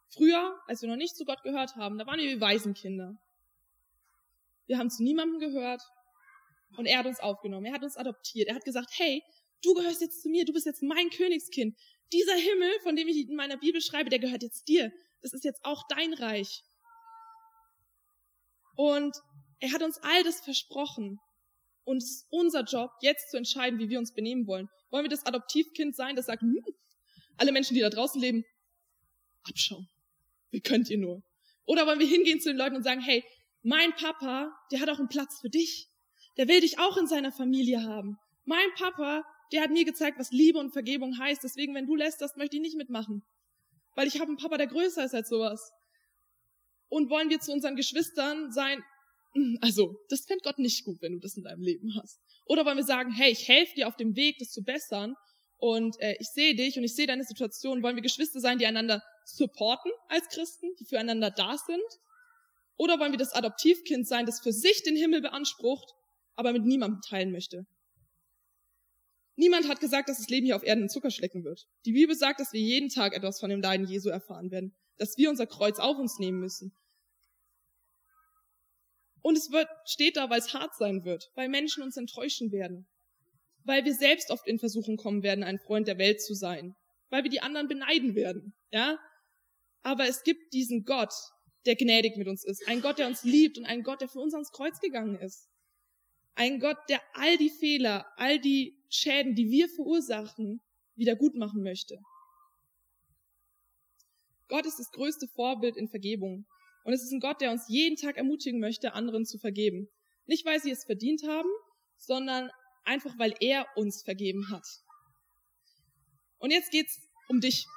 Früher, 0.10 0.60
als 0.68 0.82
wir 0.82 0.90
noch 0.90 0.96
nicht 0.96 1.16
zu 1.16 1.26
Gott 1.26 1.44
gehört 1.44 1.76
haben, 1.76 1.98
da 1.98 2.06
waren 2.06 2.20
wir 2.20 2.30
wie 2.30 2.42
Waisenkinder. 2.42 3.18
Wir 4.68 4.78
haben 4.78 4.90
zu 4.90 5.04
niemandem 5.04 5.40
gehört 5.40 5.82
und 6.78 6.86
er 6.86 7.00
hat 7.00 7.06
uns 7.06 7.20
aufgenommen, 7.20 7.66
er 7.66 7.74
hat 7.74 7.84
uns 7.84 7.98
adoptiert, 7.98 8.48
er 8.48 8.56
hat 8.56 8.66
gesagt, 8.66 8.92
hey, 8.98 9.24
du 9.64 9.74
gehörst 9.74 10.02
jetzt 10.02 10.22
zu 10.22 10.30
mir, 10.30 10.46
du 10.46 10.54
bist 10.54 10.66
jetzt 10.66 10.84
mein 10.84 11.10
Königskind. 11.10 11.78
Dieser 12.14 12.36
Himmel, 12.36 12.72
von 12.84 12.96
dem 12.96 13.08
ich 13.08 13.28
in 13.28 13.36
meiner 13.36 13.58
Bibel 13.58 13.82
schreibe, 13.82 14.10
der 14.10 14.20
gehört 14.20 14.44
jetzt 14.44 14.68
dir. 14.68 14.92
Das 15.22 15.34
ist 15.34 15.44
jetzt 15.44 15.64
auch 15.64 15.88
dein 15.88 16.14
Reich. 16.14 16.64
Und 18.76 19.16
er 19.60 19.72
hat 19.72 19.82
uns 19.82 19.98
all 20.00 20.24
das 20.24 20.42
versprochen. 20.42 21.20
Und 21.84 21.98
es 21.98 22.12
ist 22.12 22.28
unser 22.30 22.64
Job, 22.64 22.92
jetzt 23.02 23.32
zu 23.32 23.38
entscheiden, 23.38 23.80
wie 23.80 23.90
wir 23.90 24.00
uns 24.00 24.14
benehmen 24.14 24.48
wollen. 24.48 24.70
Wollen 24.90 25.06
wir 25.06 25.10
das 25.10 25.26
Adoptivkind 25.26 25.96
sein, 25.96 26.16
das 26.16 26.26
sagt, 26.26 26.42
hm, 26.42 26.64
alle 27.38 27.52
Menschen, 27.52 27.76
die 27.76 27.82
da 27.82 27.90
draußen 27.90 28.20
leben, 28.20 28.44
abschauen. 29.44 29.88
Wie 30.56 30.62
könnt 30.62 30.90
ihr 30.90 30.98
nur? 30.98 31.22
Oder 31.66 31.86
wollen 31.86 32.00
wir 32.00 32.08
hingehen 32.08 32.40
zu 32.40 32.48
den 32.48 32.58
Leuten 32.58 32.78
und 32.78 32.84
sagen, 32.84 33.02
hey, 33.02 33.26
mein 33.62 33.94
Papa, 33.96 34.56
der 34.72 34.80
hat 34.80 34.88
auch 34.90 35.00
einen 35.00 35.10
Platz 35.10 35.42
für 35.42 35.50
dich. 35.50 35.90
Der 36.38 36.48
will 36.48 36.62
dich 36.62 36.80
auch 36.80 36.96
in 36.96 37.08
seiner 37.08 37.34
Familie 37.34 37.84
haben. 37.84 38.16
Mein 38.46 38.70
Papa, 38.78 39.26
der 39.52 39.62
hat 39.62 39.72
mir 39.72 39.84
gezeigt, 39.84 40.18
was 40.18 40.32
Liebe 40.32 40.58
und 40.58 40.72
Vergebung 40.72 41.20
heißt. 41.20 41.44
Deswegen, 41.44 41.76
wenn 41.76 41.88
du 41.88 41.96
lässt, 41.96 42.22
das 42.22 42.38
möchte 42.38 42.56
ich 42.56 42.62
nicht 42.62 42.78
mitmachen. 42.78 43.22
Weil 43.96 44.08
ich 44.08 44.16
habe 44.22 44.30
einen 44.30 44.38
Papa, 44.38 44.58
der 44.58 44.68
größer 44.68 45.04
ist 45.04 45.14
als 45.14 45.28
sowas. 45.28 45.74
Und 46.88 47.10
wollen 47.10 47.30
wir 47.30 47.42
zu 47.42 47.52
unseren 47.52 47.76
Geschwistern 47.76 48.54
sein, 48.54 48.82
hm, 49.34 49.58
also, 49.60 50.00
das 50.08 50.26
fände 50.26 50.44
Gott 50.46 50.58
nicht 50.58 50.86
gut, 50.86 51.02
wenn 51.02 51.12
du 51.12 51.20
das 51.20 51.36
in 51.36 51.44
deinem 51.44 51.62
Leben 51.64 51.94
hast. 52.02 52.22
Oder 52.46 52.66
wollen 52.66 52.78
wir 52.78 52.86
sagen, 52.86 53.12
hey, 53.12 53.34
ich 53.34 53.46
helfe 53.50 53.76
dir 53.76 53.90
auf 53.90 53.98
dem 53.98 54.16
Weg, 54.16 54.38
das 54.40 54.52
zu 54.52 54.64
bessern 54.64 55.16
und 55.58 56.00
äh, 56.00 56.16
ich 56.20 56.28
sehe 56.28 56.56
dich 56.56 56.78
und 56.78 56.86
ich 56.86 56.96
sehe 56.96 57.08
deine 57.08 57.26
Situation. 57.26 57.84
Wollen 57.84 57.98
wir 57.98 58.04
Geschwister 58.04 58.40
sein, 58.40 58.58
die 58.58 58.66
einander 58.66 59.04
supporten 59.26 59.92
als 60.08 60.28
Christen, 60.30 60.68
die 60.80 60.86
füreinander 60.86 61.32
da 61.32 61.58
sind? 61.58 61.84
Oder 62.78 63.00
wollen 63.00 63.12
wir 63.12 63.20
das 63.20 63.34
Adoptivkind 63.34 64.08
sein, 64.08 64.26
das 64.26 64.40
für 64.40 64.52
sich 64.52 64.84
den 64.84 64.96
Himmel 64.96 65.22
beansprucht, 65.22 65.94
aber 66.36 66.54
mit 66.54 66.66
niemandem 66.66 67.02
teilen 67.02 67.32
möchte? 67.32 67.66
Niemand 69.38 69.68
hat 69.68 69.80
gesagt, 69.80 70.08
dass 70.08 70.18
das 70.18 70.30
Leben 70.30 70.46
hier 70.46 70.56
auf 70.56 70.64
Erden 70.64 70.84
ein 70.84 70.90
Zuckerschlecken 70.90 71.44
wird. 71.44 71.68
Die 71.86 71.92
Bibel 71.92 72.16
sagt, 72.16 72.40
dass 72.40 72.54
wir 72.54 72.62
jeden 72.62 72.90
Tag 72.90 73.14
etwas 73.14 73.40
von 73.40 73.50
dem 73.50 73.62
Leiden 73.62 73.86
Jesu 73.86 74.10
erfahren 74.10 74.52
werden, 74.52 74.74
dass 74.98 75.18
wir 75.18 75.30
unser 75.30 75.46
Kreuz 75.46 75.80
auf 75.80 75.98
uns 75.98 76.20
nehmen 76.20 76.40
müssen. 76.40 76.74
Und 79.22 79.38
es 79.38 79.52
wird, 79.52 79.68
steht 79.86 80.18
da, 80.18 80.30
weil 80.30 80.40
es 80.40 80.54
hart 80.54 80.76
sein 80.76 81.04
wird, 81.04 81.32
weil 81.36 81.50
Menschen 81.50 81.84
uns 81.84 81.98
enttäuschen 81.98 82.52
werden, 82.52 82.88
weil 83.64 83.84
wir 83.84 83.94
selbst 83.94 84.30
oft 84.30 84.48
in 84.48 84.60
Versuchung 84.60 84.98
kommen 84.98 85.24
werden, 85.24 85.44
ein 85.44 85.60
Freund 85.60 85.88
der 85.88 85.98
Welt 85.98 86.22
zu 86.22 86.34
sein, 86.34 86.76
weil 87.10 87.24
wir 87.24 87.32
die 87.32 87.42
anderen 87.42 87.68
beneiden 87.68 88.16
werden. 88.16 88.54
ja. 88.72 89.00
Aber 89.86 90.08
es 90.08 90.24
gibt 90.24 90.52
diesen 90.52 90.84
Gott, 90.84 91.14
der 91.68 91.76
gnädig 91.76 92.18
mit 92.18 92.28
uns 92.28 92.44
ist. 92.44 92.68
Ein 92.68 92.82
Gott, 92.82 92.98
der 92.98 93.06
uns 93.06 93.24
liebt 93.24 93.60
und 93.60 93.66
ein 93.66 93.84
Gott, 93.84 94.02
der 94.02 94.10
für 94.10 94.20
uns 94.20 94.34
ans 94.34 94.52
Kreuz 94.52 94.80
gegangen 94.80 95.16
ist. 95.20 95.48
Ein 96.34 96.60
Gott, 96.60 96.78
der 96.90 97.00
all 97.14 97.38
die 97.38 97.52
Fehler, 97.52 98.08
all 98.18 98.40
die 98.40 98.84
Schäden, 98.90 99.36
die 99.36 99.52
wir 99.52 99.70
verursachen, 99.70 100.60
wieder 100.96 101.16
gut 101.16 101.36
machen 101.36 101.62
möchte. 101.62 102.00
Gott 104.48 104.66
ist 104.66 104.80
das 104.80 104.90
größte 104.90 105.28
Vorbild 105.28 105.78
in 105.78 105.88
Vergebung. 105.88 106.48
Und 106.84 106.94
es 106.94 107.04
ist 107.04 107.12
ein 107.12 107.20
Gott, 107.20 107.40
der 107.40 107.52
uns 107.52 107.68
jeden 107.68 107.96
Tag 107.96 108.18
ermutigen 108.18 108.60
möchte, 108.60 108.94
anderen 108.94 109.24
zu 109.24 109.38
vergeben. 109.38 109.88
Nicht, 110.26 110.48
weil 110.48 110.60
sie 110.60 110.72
es 110.72 110.84
verdient 110.84 111.22
haben, 111.28 111.50
sondern 111.98 112.50
einfach, 112.86 113.20
weil 113.20 113.36
er 113.40 113.68
uns 113.76 114.02
vergeben 114.02 114.50
hat. 114.50 114.66
Und 116.40 116.50
jetzt 116.50 116.72
geht's 116.72 117.00
um 117.28 117.40
dich. 117.40 117.68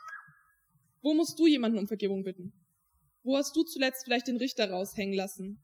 Wo 1.00 1.14
musst 1.14 1.38
du 1.38 1.46
jemanden 1.46 1.78
um 1.78 1.86
Vergebung 1.86 2.24
bitten? 2.24 2.52
Wo 3.22 3.36
hast 3.36 3.54
du 3.54 3.62
zuletzt 3.62 4.04
vielleicht 4.04 4.26
den 4.26 4.36
Richter 4.36 4.70
raushängen 4.70 5.14
lassen? 5.14 5.62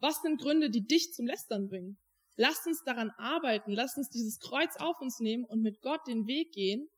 Was 0.00 0.20
sind 0.22 0.40
Gründe, 0.40 0.70
die 0.70 0.86
dich 0.86 1.12
zum 1.12 1.26
Lästern 1.26 1.68
bringen? 1.68 1.96
Lasst 2.36 2.66
uns 2.66 2.82
daran 2.84 3.10
arbeiten, 3.16 3.72
lasst 3.72 3.96
uns 3.98 4.10
dieses 4.10 4.38
Kreuz 4.38 4.76
auf 4.78 5.00
uns 5.00 5.20
nehmen 5.20 5.44
und 5.44 5.62
mit 5.62 5.80
Gott 5.80 6.00
den 6.06 6.26
Weg 6.26 6.52
gehen 6.52 6.88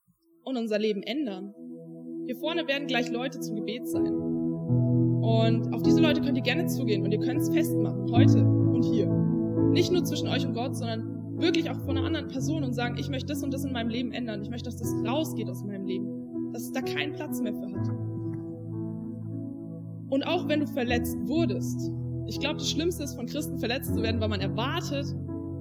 und 0.43 0.57
unser 0.57 0.79
Leben 0.79 1.03
ändern. 1.03 1.55
Hier 2.27 2.37
vorne 2.37 2.66
werden 2.66 2.87
gleich 2.89 3.11
Leute 3.11 3.41
zum 3.41 3.57
Gebet 3.57 3.89
sein. 3.89 4.14
Und 4.14 5.73
auf 5.73 5.83
diese 5.83 6.01
Leute 6.01 6.21
könnt 6.21 6.37
ihr 6.37 6.43
gerne 6.43 6.66
zugehen 6.66 7.03
und 7.03 7.12
ihr 7.12 7.21
könnt 7.21 7.41
es 7.41 7.49
festmachen, 7.49 8.11
heute 8.11 8.45
und 8.45 8.83
hier. 8.83 9.07
Nicht 9.71 9.93
nur 9.93 10.05
zwischen 10.05 10.29
euch 10.29 10.45
und 10.45 10.55
Gott, 10.55 10.77
sondern 10.77 11.39
wirklich 11.41 11.71
auch 11.71 11.81
von 11.85 11.97
einer 11.97 12.07
anderen 12.07 12.29
Person 12.29 12.64
und 12.64 12.75
sagen, 12.75 12.99
ich 12.99 13.09
möchte 13.09 13.29
das 13.29 13.43
und 13.43 13.55
das 13.55 13.64
in 13.64 13.73
meinem 13.73 13.89
Leben 13.89 14.12
ändern. 14.12 14.43
Ich 14.43 14.51
möchte, 14.51 14.68
dass 14.68 14.77
das 14.77 14.93
rausgeht 15.07 15.49
aus 15.49 15.62
meinem 15.62 15.87
Leben. 15.87 16.20
Dass 16.53 16.62
es 16.62 16.72
da 16.72 16.80
keinen 16.82 17.12
Platz 17.12 17.40
mehr 17.40 17.55
für 17.55 17.66
hat. 17.72 17.88
Und 20.11 20.24
auch 20.26 20.48
wenn 20.48 20.61
du 20.61 20.66
verletzt 20.66 21.16
wurdest, 21.26 21.92
ich 22.26 22.38
glaube, 22.40 22.57
das 22.57 22.70
Schlimmste 22.70 23.05
ist, 23.05 23.14
von 23.14 23.26
Christen 23.26 23.59
verletzt 23.59 23.94
zu 23.94 24.03
werden, 24.03 24.20
weil 24.20 24.28
man 24.28 24.40
erwartet, 24.40 25.07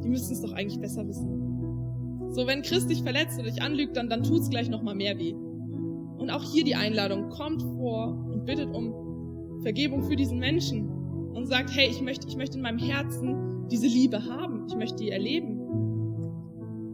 die 0.04 0.10
müssten 0.10 0.34
es 0.34 0.42
doch 0.42 0.54
eigentlich 0.54 0.80
besser 0.80 1.08
wissen. 1.08 2.32
So, 2.32 2.46
wenn 2.46 2.62
Christ 2.62 2.90
dich 2.90 3.02
verletzt 3.02 3.40
oder 3.40 3.50
dich 3.50 3.62
anlügt, 3.62 3.96
dann, 3.98 4.10
dann 4.10 4.24
tut 4.24 4.42
es 4.42 4.50
gleich 4.50 4.70
nochmal 4.70 4.96
mehr 4.96 5.18
weh. 5.18 5.34
Und 5.34 6.30
auch 6.30 6.44
hier 6.44 6.64
die 6.64 6.76
Einladung, 6.76 7.30
kommt 7.30 7.62
vor 7.62 8.08
und 8.32 8.46
bittet 8.46 8.74
um 8.74 9.62
Vergebung 9.62 10.04
für 10.04 10.16
diesen 10.16 10.40
Menschen 10.40 10.90
und 11.34 11.48
sagt, 11.48 11.76
hey, 11.76 11.90
ich 11.90 12.02
möchte, 12.02 12.28
ich 12.28 12.36
möchte 12.36 12.58
in 12.58 12.64
meinem 12.64 12.80
Herzen 12.80 13.68
diese 13.70 13.88
Liebe 13.88 14.24
haben, 14.26 14.66
ich 14.68 14.76
möchte 14.76 14.98
die 14.98 15.10
erleben. 15.10 15.60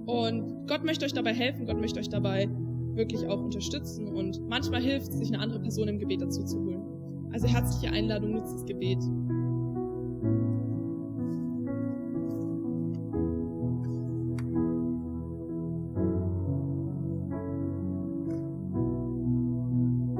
Und 0.05 0.67
Gott 0.67 0.83
möchte 0.83 1.05
euch 1.05 1.13
dabei 1.13 1.33
helfen, 1.33 1.65
Gott 1.65 1.79
möchte 1.79 1.99
euch 1.99 2.09
dabei 2.09 2.49
wirklich 2.95 3.27
auch 3.27 3.41
unterstützen 3.41 4.07
und 4.07 4.47
manchmal 4.47 4.81
hilft 4.81 5.09
es, 5.09 5.17
sich 5.17 5.33
eine 5.33 5.39
andere 5.39 5.59
Person 5.59 5.87
im 5.87 5.99
Gebet 5.99 6.21
dazu 6.21 6.43
zu 6.43 6.59
holen. 6.59 7.29
Also 7.31 7.47
herzliche 7.47 7.93
Einladung, 7.93 8.31
nutzt 8.31 8.53
das 8.53 8.65
Gebet. 8.65 8.99